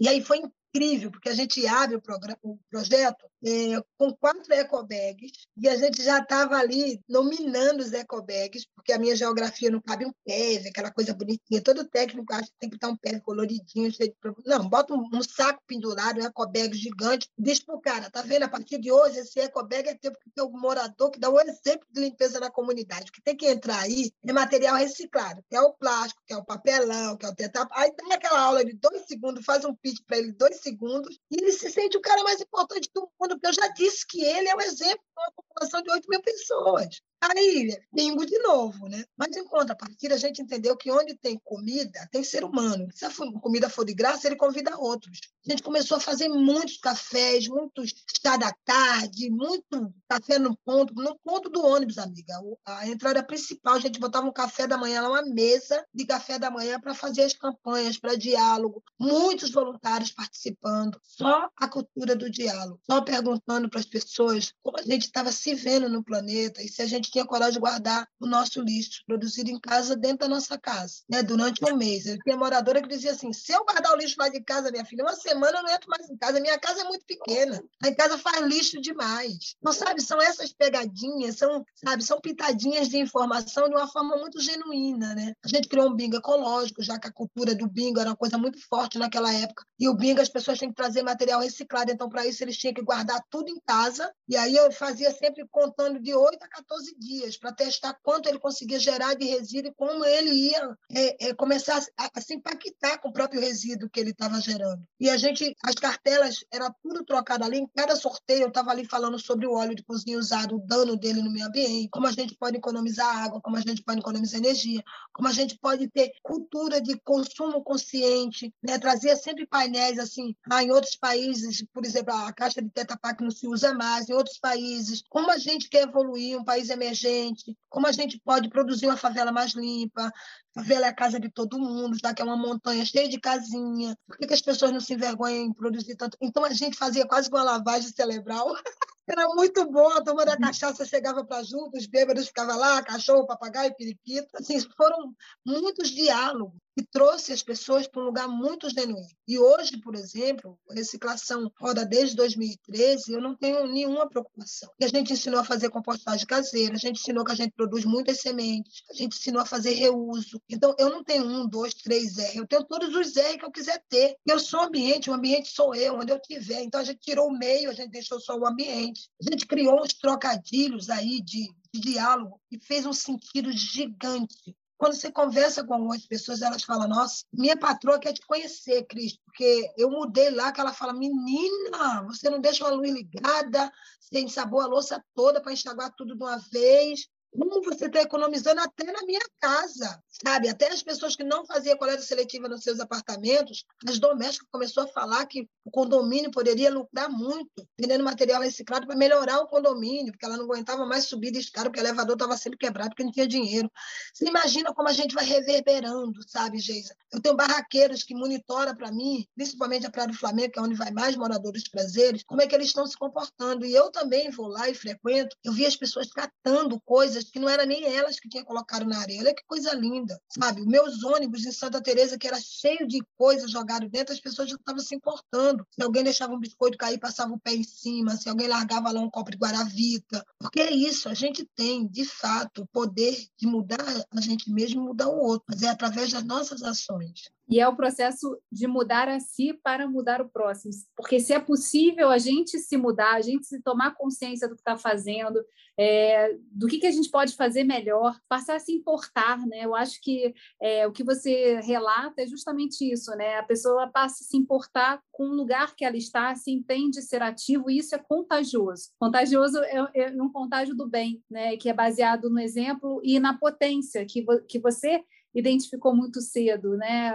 E 0.00 0.08
aí 0.08 0.22
foi 0.22 0.38
incrível, 0.38 1.10
porque 1.10 1.28
a 1.28 1.34
gente 1.34 1.66
abre 1.66 1.96
o, 1.96 2.00
programa, 2.00 2.38
o 2.42 2.56
projeto 2.70 3.29
é, 3.44 3.82
com 3.98 4.12
quatro 4.14 4.52
ecobags 4.52 5.32
e 5.56 5.68
a 5.68 5.76
gente 5.76 6.02
já 6.02 6.18
estava 6.18 6.56
ali 6.56 7.00
nominando 7.08 7.80
os 7.80 7.92
ecobags, 7.92 8.66
porque 8.74 8.92
a 8.92 8.98
minha 8.98 9.16
geografia 9.16 9.70
não 9.70 9.80
cabe 9.80 10.06
um 10.06 10.12
PEV, 10.24 10.68
aquela 10.68 10.90
coisa 10.90 11.14
bonitinha. 11.14 11.62
Todo 11.62 11.88
técnico 11.88 12.32
acha 12.32 12.46
que 12.46 12.58
tem 12.58 12.70
que 12.70 12.76
estar 12.76 12.88
um 12.88 12.96
PEV 12.96 13.20
coloridinho, 13.20 13.92
cheio 13.92 14.10
de... 14.10 14.16
Não, 14.46 14.68
bota 14.68 14.94
um, 14.94 15.08
um, 15.12 15.22
saco 15.22 15.62
pendurado, 15.66 16.20
um 16.20 16.24
ecobag 16.24 16.74
gigante, 16.76 17.28
diz 17.38 17.60
para 17.60 17.74
o 17.74 17.80
cara, 17.80 18.10
tá 18.10 18.22
vendo? 18.22 18.44
A 18.44 18.48
partir 18.48 18.78
de 18.78 18.90
hoje, 18.90 19.18
esse 19.18 19.40
ecobag 19.40 19.88
é 19.88 19.94
tempo 19.94 20.16
que 20.18 20.42
um 20.42 20.58
morador 20.58 21.10
que 21.10 21.18
dá 21.18 21.30
um 21.30 21.40
exemplo 21.40 21.86
de 21.90 22.00
limpeza 22.00 22.40
na 22.40 22.50
comunidade. 22.50 23.10
O 23.10 23.12
que 23.12 23.22
tem 23.22 23.36
que 23.36 23.46
entrar 23.46 23.80
aí 23.80 24.12
é 24.26 24.32
material 24.32 24.76
reciclado, 24.76 25.42
que 25.48 25.56
é 25.56 25.60
o 25.60 25.72
plástico, 25.72 26.22
que 26.26 26.32
é 26.32 26.36
o 26.36 26.44
papelão, 26.44 27.16
que 27.16 27.26
é 27.26 27.28
o 27.28 27.34
tetrapack. 27.34 27.80
Aí 27.80 27.92
tem 27.92 28.12
aquela 28.12 28.40
aula 28.40 28.64
de 28.64 28.72
dois 28.74 29.06
segundos, 29.06 29.44
faz 29.44 29.64
um 29.64 29.74
pitch 29.74 30.00
para 30.06 30.18
ele 30.18 30.32
dois 30.32 30.60
segundos, 30.60 31.18
e 31.30 31.36
ele 31.36 31.52
se 31.52 31.70
sente 31.70 31.96
o 31.96 32.00
cara 32.00 32.22
mais 32.22 32.40
importante 32.40 32.90
do 32.94 33.08
mundo, 33.20 33.29
porque 33.34 33.46
eu 33.46 33.52
já 33.52 33.68
disse 33.68 34.06
que 34.06 34.22
ele 34.22 34.48
é 34.48 34.54
o 34.54 34.60
exemplo 34.60 35.02
de 35.04 35.22
uma 35.22 35.32
população 35.32 35.82
de 35.82 35.90
8 35.90 36.08
mil 36.08 36.22
pessoas. 36.22 37.02
Aí, 37.22 37.78
bingo 37.92 38.24
de 38.24 38.38
novo, 38.38 38.88
né? 38.88 39.04
Mas, 39.14 39.36
em 39.36 39.44
contrapartida, 39.44 40.14
a 40.14 40.18
gente 40.18 40.40
entendeu 40.40 40.74
que 40.74 40.90
onde 40.90 41.14
tem 41.14 41.38
comida, 41.44 42.08
tem 42.10 42.24
ser 42.24 42.44
humano. 42.44 42.88
Se 42.94 43.04
a 43.04 43.10
comida 43.40 43.68
for 43.68 43.84
de 43.84 43.92
graça, 43.92 44.26
ele 44.26 44.36
convida 44.36 44.78
outros. 44.78 45.20
A 45.46 45.50
gente 45.50 45.62
começou 45.62 45.98
a 45.98 46.00
fazer 46.00 46.28
muitos 46.28 46.78
cafés, 46.78 47.46
muitos 47.46 47.92
chá 48.22 48.38
da 48.38 48.54
tarde, 48.64 49.30
muito 49.30 49.92
café 50.08 50.38
no 50.38 50.56
ponto, 50.64 50.94
no 50.94 51.18
ponto 51.22 51.50
do 51.50 51.64
ônibus, 51.64 51.98
amiga. 51.98 52.34
A 52.64 52.88
entrada 52.88 53.22
principal, 53.22 53.74
a 53.74 53.80
gente 53.80 54.00
botava 54.00 54.26
um 54.26 54.32
café 54.32 54.66
da 54.66 54.78
manhã, 54.78 55.06
uma 55.06 55.22
mesa 55.22 55.84
de 55.92 56.06
café 56.06 56.38
da 56.38 56.50
manhã 56.50 56.80
para 56.80 56.94
fazer 56.94 57.24
as 57.24 57.34
campanhas, 57.34 57.98
para 57.98 58.16
diálogo. 58.16 58.82
Muitos 58.98 59.50
voluntários 59.50 60.10
participando. 60.10 60.98
Só 61.02 61.50
a 61.54 61.68
cultura 61.68 62.16
do 62.16 62.30
diálogo. 62.30 62.80
Só 62.90 63.02
perguntando 63.02 63.68
para 63.68 63.80
as 63.80 63.86
pessoas 63.86 64.54
como 64.62 64.78
a 64.78 64.82
gente 64.82 65.04
estava 65.06 65.30
se 65.32 65.54
vendo 65.54 65.88
no 65.88 66.02
planeta 66.02 66.62
e 66.62 66.68
se 66.68 66.80
a 66.80 66.86
gente 66.86 67.09
tinha 67.10 67.24
coragem 67.24 67.54
de 67.54 67.60
guardar 67.60 68.08
o 68.20 68.26
nosso 68.26 68.60
lixo 68.60 69.02
produzido 69.06 69.50
em 69.50 69.58
casa 69.58 69.96
dentro 69.96 70.18
da 70.18 70.28
nossa 70.28 70.58
casa, 70.58 71.02
né? 71.08 71.22
durante 71.22 71.64
um 71.64 71.76
mês. 71.76 72.06
Eu 72.06 72.18
tinha 72.18 72.36
moradora 72.36 72.82
que 72.82 72.88
dizia 72.88 73.12
assim: 73.12 73.32
se 73.32 73.52
eu 73.52 73.64
guardar 73.64 73.92
o 73.92 73.96
lixo 73.96 74.16
lá 74.18 74.28
de 74.28 74.40
casa, 74.42 74.70
minha 74.70 74.84
filha, 74.84 75.04
uma 75.04 75.14
semana 75.14 75.58
eu 75.58 75.62
não 75.62 75.70
entro 75.70 75.88
mais 75.88 76.08
em 76.08 76.16
casa. 76.16 76.40
Minha 76.40 76.58
casa 76.58 76.80
é 76.80 76.84
muito 76.84 77.04
pequena. 77.06 77.62
A 77.82 77.88
em 77.88 77.94
casa 77.94 78.18
faz 78.18 78.40
lixo 78.46 78.80
demais. 78.80 79.56
Não 79.62 79.72
sabe? 79.72 80.02
São 80.02 80.20
essas 80.20 80.52
pegadinhas, 80.52 81.36
são, 81.36 81.64
sabe, 81.74 82.02
são 82.02 82.20
pitadinhas 82.20 82.88
de 82.88 82.98
informação 82.98 83.68
de 83.68 83.74
uma 83.74 83.88
forma 83.88 84.16
muito 84.16 84.40
genuína, 84.40 85.14
né? 85.14 85.34
A 85.44 85.48
gente 85.48 85.68
criou 85.68 85.88
um 85.88 85.94
bingo 85.94 86.16
ecológico, 86.16 86.82
já 86.82 86.98
que 86.98 87.08
a 87.08 87.12
cultura 87.12 87.54
do 87.54 87.68
bingo 87.68 88.00
era 88.00 88.10
uma 88.10 88.16
coisa 88.16 88.38
muito 88.38 88.58
forte 88.68 88.98
naquela 88.98 89.32
época. 89.32 89.64
E 89.78 89.88
o 89.88 89.94
bingo, 89.94 90.20
as 90.20 90.28
pessoas 90.28 90.58
têm 90.58 90.68
que 90.68 90.74
trazer 90.74 91.02
material 91.02 91.40
reciclado. 91.40 91.90
Então, 91.90 92.08
para 92.08 92.26
isso, 92.26 92.42
eles 92.42 92.56
tinham 92.56 92.74
que 92.74 92.82
guardar 92.82 93.20
tudo 93.30 93.50
em 93.50 93.60
casa. 93.66 94.12
E 94.28 94.36
aí 94.36 94.54
eu 94.54 94.70
fazia 94.72 95.10
sempre 95.12 95.46
contando 95.50 96.00
de 96.00 96.14
8 96.14 96.42
a 96.42 96.48
14 96.48 96.94
dias 97.00 97.36
para 97.36 97.52
testar 97.52 97.98
quanto 98.02 98.28
ele 98.28 98.38
conseguia 98.38 98.78
gerar 98.78 99.14
de 99.14 99.24
resíduo 99.24 99.70
e 99.70 99.74
como 99.74 100.04
ele 100.04 100.30
ia 100.30 100.76
é, 100.92 101.28
é, 101.28 101.34
começar 101.34 101.82
a, 101.96 102.10
a, 102.14 102.20
se 102.20 102.34
impactar 102.34 102.98
com 102.98 103.08
o 103.08 103.12
próprio 103.12 103.40
resíduo 103.40 103.88
que 103.88 103.98
ele 103.98 104.10
estava 104.10 104.40
gerando. 104.40 104.84
E 105.00 105.08
a 105.08 105.16
gente, 105.16 105.56
as 105.64 105.74
cartelas, 105.74 106.44
era 106.52 106.70
tudo 106.82 107.04
trocado 107.04 107.44
ali. 107.44 107.58
Em 107.58 107.66
cada 107.74 107.96
sorteio, 107.96 108.42
eu 108.42 108.48
estava 108.48 108.70
ali 108.70 108.84
falando 108.84 109.18
sobre 109.18 109.46
o 109.46 109.54
óleo 109.54 109.74
de 109.74 109.82
cozinha 109.82 110.18
usado, 110.18 110.56
o 110.56 110.66
dano 110.66 110.96
dele 110.96 111.22
no 111.22 111.30
meio 111.30 111.46
ambiente, 111.46 111.88
como 111.90 112.06
a 112.06 112.12
gente 112.12 112.36
pode 112.36 112.58
economizar 112.58 113.24
água, 113.24 113.40
como 113.40 113.56
a 113.56 113.60
gente 113.60 113.82
pode 113.82 114.00
economizar 114.00 114.38
energia, 114.38 114.82
como 115.12 115.28
a 115.28 115.32
gente 115.32 115.58
pode 115.58 115.88
ter 115.88 116.12
cultura 116.22 116.80
de 116.80 116.98
consumo 117.00 117.62
consciente, 117.64 118.52
né? 118.62 118.78
trazia 118.78 119.16
sempre 119.16 119.46
painéis 119.46 119.98
assim, 119.98 120.34
ah, 120.50 120.62
em 120.62 120.70
outros 120.70 120.96
países, 120.96 121.64
por 121.72 121.84
exemplo, 121.84 122.14
a 122.14 122.32
caixa 122.32 122.60
de 122.60 122.70
Tetra 122.70 122.98
Pak 123.00 123.22
não 123.22 123.30
se 123.30 123.46
usa 123.46 123.72
mais, 123.72 124.08
em 124.08 124.12
outros 124.12 124.38
países, 124.38 125.02
como 125.08 125.30
a 125.30 125.38
gente 125.38 125.68
quer 125.68 125.88
evoluir, 125.88 126.38
um 126.38 126.44
país 126.44 126.68
emergente, 126.68 126.89
gente, 126.94 127.56
como 127.68 127.86
a 127.86 127.92
gente 127.92 128.20
pode 128.24 128.48
produzir 128.48 128.86
uma 128.86 128.96
favela 128.96 129.32
mais 129.32 129.52
limpa. 129.54 130.10
A 130.56 130.60
favela 130.60 130.86
é 130.86 130.88
a 130.88 130.94
casa 130.94 131.20
de 131.20 131.30
todo 131.30 131.58
mundo, 131.58 131.96
já 132.00 132.12
que 132.12 132.20
é 132.20 132.24
uma 132.24 132.36
montanha 132.36 132.84
cheia 132.84 133.08
de 133.08 133.20
casinha. 133.20 133.96
Por 134.06 134.18
que, 134.18 134.26
que 134.26 134.34
as 134.34 134.42
pessoas 134.42 134.72
não 134.72 134.80
se 134.80 134.94
envergonham 134.94 135.44
em 135.44 135.52
produzir 135.52 135.96
tanto? 135.96 136.16
Então 136.20 136.44
a 136.44 136.52
gente 136.52 136.76
fazia 136.76 137.06
quase 137.06 137.28
uma 137.28 137.42
lavagem 137.42 137.90
cerebral. 137.92 138.52
Era 139.10 139.26
muito 139.34 139.68
bom, 139.68 139.88
a 139.88 140.02
turma 140.02 140.24
da 140.24 140.36
cachaça 140.36 140.84
chegava 140.84 141.24
para 141.24 141.42
junto, 141.42 141.76
os 141.76 141.86
bêbados 141.86 142.28
ficavam 142.28 142.56
lá, 142.56 142.80
cachorro, 142.80 143.26
papagaio, 143.26 143.74
periquito. 143.74 144.28
Assim, 144.36 144.60
foram 144.76 145.12
muitos 145.44 145.90
diálogos 145.90 146.56
que 146.76 146.86
trouxe 146.86 147.32
as 147.32 147.42
pessoas 147.42 147.88
para 147.88 148.00
um 148.00 148.04
lugar 148.04 148.28
muito 148.28 148.70
genuíno. 148.70 149.08
E 149.26 149.38
hoje, 149.38 149.78
por 149.80 149.94
exemplo, 149.94 150.56
a 150.70 150.74
reciclação 150.74 151.50
roda 151.60 151.84
desde 151.84 152.14
2013, 152.14 153.12
eu 153.12 153.20
não 153.20 153.34
tenho 153.34 153.66
nenhuma 153.66 154.08
preocupação. 154.08 154.70
E 154.78 154.84
a 154.84 154.88
gente 154.88 155.12
ensinou 155.12 155.40
a 155.40 155.44
fazer 155.44 155.70
compostagem 155.70 156.26
caseira, 156.26 156.74
a 156.74 156.78
gente 156.78 157.00
ensinou 157.00 157.24
que 157.24 157.32
a 157.32 157.36
gente 157.36 157.52
produz 157.56 157.84
muitas 157.84 158.20
sementes, 158.20 158.82
a 158.90 158.94
gente 158.94 159.16
ensinou 159.16 159.42
a 159.42 159.46
fazer 159.46 159.72
reuso, 159.72 160.39
Então, 160.48 160.74
eu 160.78 160.90
não 160.90 161.02
tenho 161.04 161.24
um, 161.24 161.46
dois, 161.46 161.74
três 161.74 162.18
R, 162.18 162.38
eu 162.38 162.46
tenho 162.46 162.64
todos 162.64 162.94
os 162.94 163.16
R 163.16 163.38
que 163.38 163.44
eu 163.44 163.50
quiser 163.50 163.82
ter. 163.88 164.16
Eu 164.26 164.38
sou 164.38 164.60
ambiente, 164.60 165.10
o 165.10 165.14
ambiente 165.14 165.48
sou 165.48 165.74
eu, 165.74 165.96
onde 165.96 166.12
eu 166.12 166.16
estiver. 166.16 166.62
Então, 166.62 166.80
a 166.80 166.84
gente 166.84 167.00
tirou 167.00 167.28
o 167.28 167.38
meio, 167.38 167.70
a 167.70 167.74
gente 167.74 167.90
deixou 167.90 168.20
só 168.20 168.36
o 168.36 168.46
ambiente. 168.46 169.08
A 169.20 169.30
gente 169.30 169.46
criou 169.46 169.82
uns 169.82 169.94
trocadilhos 169.94 170.90
aí 170.90 171.20
de, 171.20 171.52
de 171.72 171.80
diálogo 171.80 172.40
e 172.50 172.58
fez 172.58 172.86
um 172.86 172.92
sentido 172.92 173.52
gigante. 173.52 174.56
Quando 174.80 174.94
você 174.94 175.12
conversa 175.12 175.62
com 175.62 175.74
algumas 175.74 176.06
pessoas, 176.06 176.40
elas 176.40 176.64
falam: 176.64 176.88
Nossa, 176.88 177.22
minha 177.30 177.54
patroa 177.54 177.98
quer 177.98 178.14
te 178.14 178.22
conhecer, 178.26 178.86
Cris, 178.86 179.14
porque 179.26 179.70
eu 179.76 179.90
mudei 179.90 180.30
lá. 180.30 180.50
Que 180.50 180.60
ela 180.62 180.72
fala: 180.72 180.94
Menina, 180.94 182.02
você 182.04 182.30
não 182.30 182.40
deixa 182.40 182.64
uma 182.64 182.74
luz 182.74 182.90
ligada, 182.90 183.70
você 184.00 184.20
ensabou 184.20 184.58
a 184.58 184.66
louça 184.66 185.04
toda 185.14 185.38
para 185.38 185.52
enxaguar 185.52 185.92
tudo 185.94 186.16
de 186.16 186.24
uma 186.24 186.38
vez. 186.50 187.06
Como 187.32 187.62
você 187.62 187.86
está 187.86 188.00
economizando 188.00 188.60
até 188.60 188.84
na 188.90 189.02
minha 189.02 189.20
casa, 189.40 190.02
sabe? 190.08 190.48
Até 190.48 190.68
as 190.68 190.82
pessoas 190.82 191.14
que 191.14 191.22
não 191.22 191.46
faziam 191.46 191.76
coleta 191.76 192.02
seletiva 192.02 192.48
nos 192.48 192.62
seus 192.62 192.80
apartamentos, 192.80 193.64
as 193.86 193.98
domésticas 193.98 194.48
começou 194.50 194.82
a 194.82 194.88
falar 194.88 195.24
que 195.26 195.48
o 195.64 195.70
condomínio 195.70 196.30
poderia 196.30 196.72
lucrar 196.72 197.08
muito, 197.08 197.66
vendendo 197.78 198.02
material 198.02 198.42
reciclado 198.42 198.86
para 198.86 198.96
melhorar 198.96 199.40
o 199.40 199.46
condomínio, 199.46 200.12
porque 200.12 200.26
ela 200.26 200.36
não 200.36 200.44
aguentava 200.44 200.84
mais 200.84 201.04
subir 201.04 201.30
de 201.30 201.38
escada, 201.38 201.70
porque 201.70 201.80
o 201.80 201.84
elevador 201.84 202.14
estava 202.14 202.36
sempre 202.36 202.58
quebrado, 202.58 202.90
porque 202.90 203.04
não 203.04 203.12
tinha 203.12 203.28
dinheiro. 203.28 203.70
Você 204.12 204.26
imagina 204.26 204.74
como 204.74 204.88
a 204.88 204.92
gente 204.92 205.14
vai 205.14 205.24
reverberando, 205.24 206.20
sabe, 206.28 206.58
Geisa? 206.58 206.96
Eu 207.12 207.20
tenho 207.20 207.36
barraqueiros 207.36 208.02
que 208.02 208.14
monitoram 208.14 208.74
para 208.74 208.90
mim, 208.90 209.24
principalmente 209.36 209.86
a 209.86 209.90
Praia 209.90 210.08
do 210.08 210.14
Flamengo, 210.14 210.52
que 210.52 210.58
é 210.58 210.62
onde 210.62 210.74
vai 210.74 210.90
mais 210.90 211.14
moradores 211.14 211.68
prazeres, 211.68 212.24
como 212.24 212.42
é 212.42 212.46
que 212.46 212.54
eles 212.54 212.68
estão 212.68 212.86
se 212.86 212.96
comportando. 212.96 213.64
E 213.64 213.72
eu 213.72 213.90
também 213.90 214.30
vou 214.30 214.48
lá 214.48 214.68
e 214.68 214.74
frequento, 214.74 215.36
eu 215.44 215.52
vi 215.52 215.64
as 215.64 215.76
pessoas 215.76 216.10
catando 216.10 216.80
coisas 216.80 217.19
coisas 217.20 217.30
que 217.30 217.38
não 217.38 217.48
era 217.48 217.66
nem 217.66 217.84
elas 217.84 218.18
que 218.18 218.28
tinham 218.28 218.44
colocado 218.44 218.86
na 218.86 218.98
areia. 218.98 219.20
Olha 219.20 219.34
que 219.34 219.44
coisa 219.46 219.74
linda, 219.74 220.20
sabe? 220.28 220.64
Meus 220.66 221.04
ônibus 221.04 221.44
em 221.44 221.52
Santa 221.52 221.80
Teresa 221.80 222.18
que 222.18 222.26
era 222.26 222.40
cheio 222.40 222.86
de 222.86 223.00
coisas 223.16 223.50
jogadas 223.50 223.90
dentro, 223.90 224.14
as 224.14 224.20
pessoas 224.20 224.48
já 224.48 224.56
estavam 224.56 224.80
se 224.80 224.94
importando. 224.94 225.66
Se 225.70 225.82
alguém 225.82 226.02
deixava 226.02 226.32
um 226.32 226.40
biscoito 226.40 226.78
cair, 226.78 226.98
passava 226.98 227.32
o 227.32 227.40
pé 227.40 227.54
em 227.54 227.62
cima, 227.62 228.16
se 228.16 228.28
alguém 228.28 228.48
largava 228.48 228.90
lá 228.90 229.00
um 229.00 229.10
copo 229.10 229.30
de 229.30 229.36
guaravita. 229.36 230.24
Porque 230.38 230.60
é 230.60 230.72
isso, 230.72 231.08
a 231.08 231.14
gente 231.14 231.44
tem, 231.54 231.86
de 231.86 232.04
fato, 232.04 232.62
o 232.62 232.66
poder 232.66 233.16
de 233.36 233.46
mudar 233.46 234.06
a 234.10 234.20
gente 234.20 234.50
mesmo 234.50 234.82
e 234.82 234.84
mudar 234.84 235.08
o 235.08 235.18
outro, 235.18 235.44
mas 235.48 235.62
é 235.62 235.68
através 235.68 236.12
das 236.12 236.24
nossas 236.24 236.62
ações 236.62 237.30
e 237.50 237.58
é 237.58 237.66
o 237.66 237.74
processo 237.74 238.40
de 238.50 238.68
mudar 238.68 239.08
a 239.08 239.18
si 239.18 239.52
para 239.52 239.88
mudar 239.88 240.20
o 240.20 240.28
próximo. 240.28 240.72
Porque 240.96 241.18
se 241.18 241.32
é 241.32 241.40
possível 241.40 242.08
a 242.08 242.18
gente 242.18 242.58
se 242.58 242.76
mudar, 242.76 243.14
a 243.14 243.20
gente 243.20 243.44
se 243.44 243.60
tomar 243.60 243.96
consciência 243.96 244.48
do 244.48 244.54
que 244.54 244.60
está 244.60 244.76
fazendo, 244.76 245.44
é, 245.76 246.36
do 246.52 246.68
que, 246.68 246.78
que 246.78 246.86
a 246.86 246.90
gente 246.92 247.10
pode 247.10 247.34
fazer 247.34 247.64
melhor, 247.64 248.16
passar 248.28 248.56
a 248.56 248.60
se 248.60 248.70
importar, 248.70 249.44
né? 249.46 249.64
Eu 249.64 249.74
acho 249.74 250.00
que 250.00 250.32
é, 250.60 250.86
o 250.86 250.92
que 250.92 251.02
você 251.02 251.58
relata 251.60 252.22
é 252.22 252.26
justamente 252.26 252.84
isso, 252.84 253.10
né? 253.16 253.38
A 253.38 253.42
pessoa 253.42 253.88
passa 253.88 254.22
a 254.22 254.26
se 254.26 254.36
importar 254.36 255.02
com 255.10 255.24
o 255.24 255.34
lugar 255.34 255.74
que 255.74 255.84
ela 255.84 255.96
está, 255.96 256.34
se 256.34 256.52
entende 256.52 257.02
ser 257.02 257.22
ativo, 257.22 257.68
e 257.68 257.78
isso 257.78 257.94
é 257.94 257.98
contagioso. 257.98 258.90
Contagioso 258.98 259.58
é, 259.64 259.88
é 259.94 260.22
um 260.22 260.30
contágio 260.30 260.76
do 260.76 260.86
bem, 260.86 261.20
né? 261.28 261.56
Que 261.56 261.68
é 261.68 261.72
baseado 261.72 262.30
no 262.30 262.38
exemplo 262.38 263.00
e 263.02 263.18
na 263.18 263.36
potência 263.36 264.06
que, 264.06 264.24
que 264.46 264.60
você 264.60 265.02
identificou 265.34 265.94
muito 265.94 266.20
cedo, 266.20 266.76
né? 266.76 267.14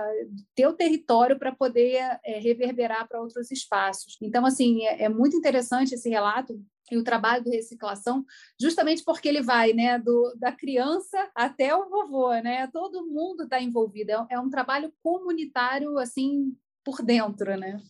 Teu 0.56 0.74
território 0.74 1.38
para 1.38 1.54
poder 1.54 2.20
é, 2.24 2.40
reverberar 2.40 3.08
para 3.08 3.22
outros 3.22 3.52
espaços. 3.52 4.18
Então, 4.22 4.46
assim, 4.46 4.86
é, 4.86 5.04
é, 5.04 5.10
muito 5.10 5.36
interessante 5.36 5.96
esse 5.96 6.10
relato 6.10 6.60
e 6.92 6.98
o 6.98 7.04
trabalho 7.04 7.44
de 7.44 7.50
reciclação, 7.50 8.24
justamente 8.60 9.04
porque 9.04 9.28
ele 9.28 9.42
vai, 9.42 9.74
né, 9.74 9.98
do, 9.98 10.36
da 10.38 10.52
criança 10.52 11.30
até 11.34 11.76
o 11.76 11.90
vovô, 11.90 12.32
né? 12.36 12.68
Todo 12.68 13.06
mundo 13.06 13.44
está 13.44 13.60
envolvido. 13.60 14.12
É, 14.12 14.28
é 14.32 14.40
um 14.40 14.50
trabalho 14.50 14.94
comunitário, 15.02 15.98
assim, 15.98 16.56
por 16.84 17.02
dentro, 17.02 17.58
né? 17.58 17.82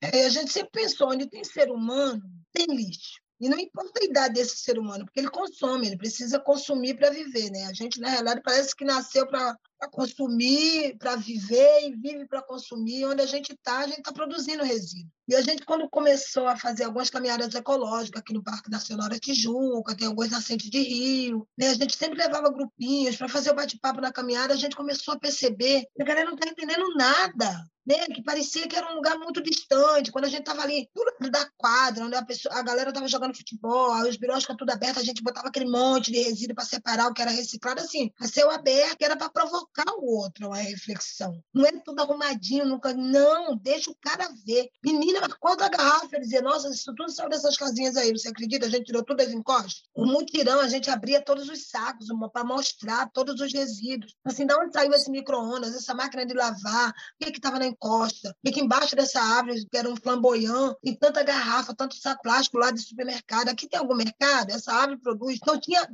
É, 0.00 0.26
a 0.26 0.30
gente 0.30 0.52
sempre 0.52 0.82
pensou, 0.82 1.10
onde 1.10 1.26
tem 1.26 1.44
ser 1.44 1.70
humano, 1.70 2.22
tem 2.52 2.66
lixo. 2.66 3.20
E 3.40 3.48
não 3.48 3.58
importa 3.58 4.00
a 4.00 4.04
idade 4.04 4.34
desse 4.34 4.56
ser 4.56 4.78
humano, 4.78 5.04
porque 5.04 5.20
ele 5.20 5.30
consome, 5.30 5.86
ele 5.86 5.96
precisa 5.96 6.40
consumir 6.40 6.94
para 6.94 7.10
viver, 7.10 7.50
né? 7.50 7.66
A 7.66 7.72
gente, 7.72 8.00
na 8.00 8.08
realidade, 8.08 8.42
parece 8.42 8.74
que 8.74 8.84
nasceu 8.84 9.26
para 9.28 9.56
consumir, 9.86 10.96
para 10.98 11.14
viver 11.16 11.88
e 11.88 11.94
vive 11.94 12.26
para 12.26 12.42
consumir. 12.42 13.04
Onde 13.04 13.20
a 13.20 13.26
gente 13.26 13.52
está, 13.52 13.80
a 13.80 13.86
gente 13.86 13.98
está 13.98 14.12
produzindo 14.12 14.64
resíduo. 14.64 15.12
E 15.28 15.36
a 15.36 15.42
gente, 15.42 15.62
quando 15.66 15.88
começou 15.90 16.48
a 16.48 16.56
fazer 16.56 16.84
algumas 16.84 17.10
caminhadas 17.10 17.54
ecológicas 17.54 18.22
aqui 18.22 18.32
no 18.32 18.42
Parque 18.42 18.70
Nacional 18.70 19.10
da 19.10 19.18
Tijuca, 19.18 19.94
tem 19.94 20.06
algumas 20.06 20.30
nascentes 20.30 20.70
de 20.70 20.80
rio, 20.80 21.46
né? 21.56 21.68
a 21.68 21.74
gente 21.74 21.94
sempre 21.98 22.18
levava 22.18 22.50
grupinhos 22.50 23.14
para 23.14 23.28
fazer 23.28 23.50
o 23.50 23.54
bate-papo 23.54 24.00
na 24.00 24.10
caminhada, 24.10 24.54
a 24.54 24.56
gente 24.56 24.74
começou 24.74 25.12
a 25.12 25.18
perceber 25.18 25.84
que 25.94 26.02
a 26.02 26.06
galera 26.06 26.26
não 26.26 26.34
está 26.34 26.48
entendendo 26.48 26.94
nada 26.94 27.62
né? 27.88 28.04
que 28.06 28.22
parecia 28.22 28.68
que 28.68 28.76
era 28.76 28.92
um 28.92 28.96
lugar 28.96 29.18
muito 29.18 29.42
distante. 29.42 30.12
Quando 30.12 30.26
a 30.26 30.28
gente 30.28 30.40
estava 30.40 30.60
ali 30.60 30.86
do 30.94 31.02
lado 31.02 31.30
da 31.30 31.48
quadra, 31.56 32.04
onde 32.04 32.16
a, 32.16 32.24
pessoa, 32.24 32.54
a 32.54 32.62
galera 32.62 32.90
estava 32.90 33.08
jogando 33.08 33.34
futebol, 33.34 34.02
os 34.02 34.18
biroscas 34.18 34.56
tudo 34.58 34.70
aberto, 34.70 34.98
a 34.98 35.02
gente 35.02 35.22
botava 35.22 35.48
aquele 35.48 35.70
monte 35.70 36.12
de 36.12 36.20
resíduo 36.20 36.54
para 36.54 36.66
separar 36.66 37.08
o 37.08 37.14
que 37.14 37.22
era 37.22 37.30
reciclado, 37.30 37.80
assim, 37.80 38.12
a 38.20 38.28
céu 38.28 38.50
aberto, 38.50 38.98
que 38.98 39.04
era 39.06 39.16
para 39.16 39.30
provocar 39.30 39.67
o 39.98 40.16
outro 40.16 40.46
a 40.46 40.48
uma 40.48 40.56
reflexão. 40.56 41.40
Não 41.52 41.64
é 41.64 41.72
tudo 41.84 42.00
arrumadinho, 42.00 42.66
nunca. 42.66 42.92
Não, 42.94 43.56
deixa 43.56 43.90
o 43.90 43.96
cara 44.00 44.28
ver. 44.46 44.68
Menina, 44.84 45.20
quando 45.40 45.62
a 45.62 45.68
garrafa, 45.68 46.08
ele 46.12 46.24
dizia, 46.24 46.42
nossa, 46.42 46.68
isso 46.70 46.94
tudo 46.94 47.10
saiu 47.10 47.28
dessas 47.28 47.56
casinhas 47.56 47.96
aí, 47.96 48.10
você 48.10 48.28
acredita? 48.28 48.66
A 48.66 48.70
gente 48.70 48.86
tirou 48.86 49.04
tudo 49.04 49.20
as 49.20 49.32
encostas. 49.32 49.82
O 49.94 50.06
mutirão, 50.06 50.60
a 50.60 50.68
gente 50.68 50.90
abria 50.90 51.22
todos 51.22 51.48
os 51.48 51.68
sacos 51.68 52.06
para 52.32 52.44
mostrar 52.44 53.10
todos 53.12 53.40
os 53.40 53.52
resíduos. 53.52 54.14
Assim, 54.24 54.46
de 54.46 54.54
onde 54.54 54.72
saiu 54.72 54.92
esse 54.92 55.10
micro-ondas, 55.10 55.74
essa 55.74 55.94
máquina 55.94 56.24
de 56.26 56.34
lavar, 56.34 56.92
o 57.22 57.24
que 57.24 57.30
estava 57.30 57.58
na 57.58 57.66
encosta, 57.66 58.34
e 58.44 58.50
que 58.50 58.60
embaixo 58.60 58.96
dessa 58.96 59.20
árvore, 59.20 59.66
que 59.70 59.76
era 59.76 59.88
um 59.88 59.96
flamboyant, 59.96 60.74
tem 60.82 60.96
tanta 60.96 61.22
garrafa, 61.22 61.74
tanto 61.74 61.96
saco 61.96 62.22
plástico 62.22 62.58
lá 62.58 62.70
de 62.70 62.80
supermercado. 62.80 63.48
Aqui 63.48 63.68
tem 63.68 63.78
algum 63.78 63.94
mercado? 63.94 64.50
Essa 64.50 64.72
árvore 64.72 65.00
produz. 65.00 65.38
Então, 65.40 65.58
tinha, 65.58 65.88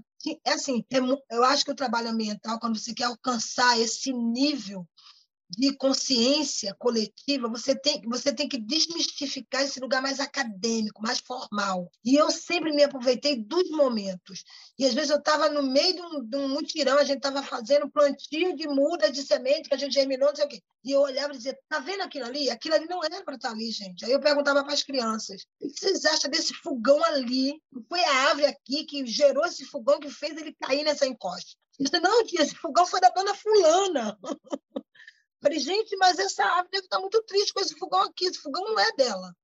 é 0.44 0.52
assim, 0.52 0.84
é, 0.90 0.98
eu 1.30 1.44
acho 1.44 1.64
que 1.64 1.70
o 1.70 1.76
trabalho 1.76 2.08
ambiental, 2.08 2.58
quando 2.58 2.78
você 2.78 2.94
quer 2.94 3.04
alcançar 3.04 3.78
esse 3.78 4.12
nível 4.12 4.86
de 5.50 5.76
consciência 5.76 6.74
coletiva, 6.78 7.48
você 7.48 7.74
tem, 7.74 8.00
você 8.02 8.32
tem 8.32 8.48
que 8.48 8.58
desmistificar 8.58 9.62
esse 9.62 9.78
lugar 9.78 10.02
mais 10.02 10.20
acadêmico, 10.20 11.02
mais 11.02 11.20
formal. 11.20 11.90
E 12.04 12.16
eu 12.16 12.30
sempre 12.30 12.72
me 12.72 12.82
aproveitei 12.82 13.36
dos 13.36 13.70
momentos. 13.70 14.44
E 14.78 14.86
às 14.86 14.94
vezes 14.94 15.10
eu 15.10 15.18
estava 15.18 15.48
no 15.48 15.62
meio 15.62 15.94
de 15.94 16.02
um, 16.02 16.24
de 16.24 16.36
um, 16.36 16.48
mutirão, 16.48 16.98
a 16.98 17.04
gente 17.04 17.18
estava 17.18 17.42
fazendo 17.42 17.90
plantio 17.90 18.56
de 18.56 18.66
muda 18.66 19.10
de 19.10 19.22
semente, 19.22 19.68
que 19.68 19.74
a 19.74 19.78
gente 19.78 19.94
germinou, 19.94 20.28
não 20.28 20.36
sei 20.36 20.44
o 20.44 20.48
quê. 20.48 20.62
E 20.84 20.92
eu 20.92 21.00
olhava 21.00 21.32
e 21.32 21.36
dizia: 21.36 21.58
tá 21.68 21.78
vendo 21.78 22.02
aquilo 22.02 22.26
ali? 22.26 22.50
Aquilo 22.50 22.74
ali 22.74 22.86
não 22.86 23.02
era 23.02 23.22
para 23.24 23.36
estar 23.36 23.48
tá 23.48 23.54
ali, 23.54 23.70
gente. 23.70 24.04
Aí 24.04 24.12
eu 24.12 24.20
perguntava 24.20 24.62
para 24.64 24.74
as 24.74 24.82
crianças: 24.82 25.42
o 25.60 25.68
que 25.68 25.80
vocês 25.80 26.04
acham 26.04 26.30
desse 26.30 26.54
fogão 26.54 27.02
ali? 27.04 27.60
Foi 27.88 28.02
a 28.04 28.14
árvore 28.28 28.46
aqui 28.46 28.84
que 28.84 29.06
gerou 29.06 29.44
esse 29.44 29.64
fogão 29.64 29.98
que 30.00 30.10
fez 30.10 30.36
ele 30.36 30.54
cair 30.60 30.84
nessa 30.84 31.06
encosta. 31.06 31.52
Disse, 31.78 31.98
não, 31.98 32.24
tia, 32.24 32.42
esse 32.42 32.54
fogão 32.54 32.86
foi 32.86 33.00
da 33.00 33.08
dona 33.10 33.34
Fulana. 33.34 34.18
Falei, 35.44 35.58
gente, 35.58 35.94
mas 35.98 36.18
essa 36.18 36.42
árvore 36.42 36.70
deve 36.72 36.84
estar 36.86 36.98
muito 36.98 37.22
triste 37.24 37.52
com 37.52 37.60
esse 37.60 37.78
fogão 37.78 38.00
aqui. 38.00 38.24
Esse 38.24 38.40
fogão 38.40 38.64
não 38.64 38.80
é 38.80 38.90
dela. 38.92 39.36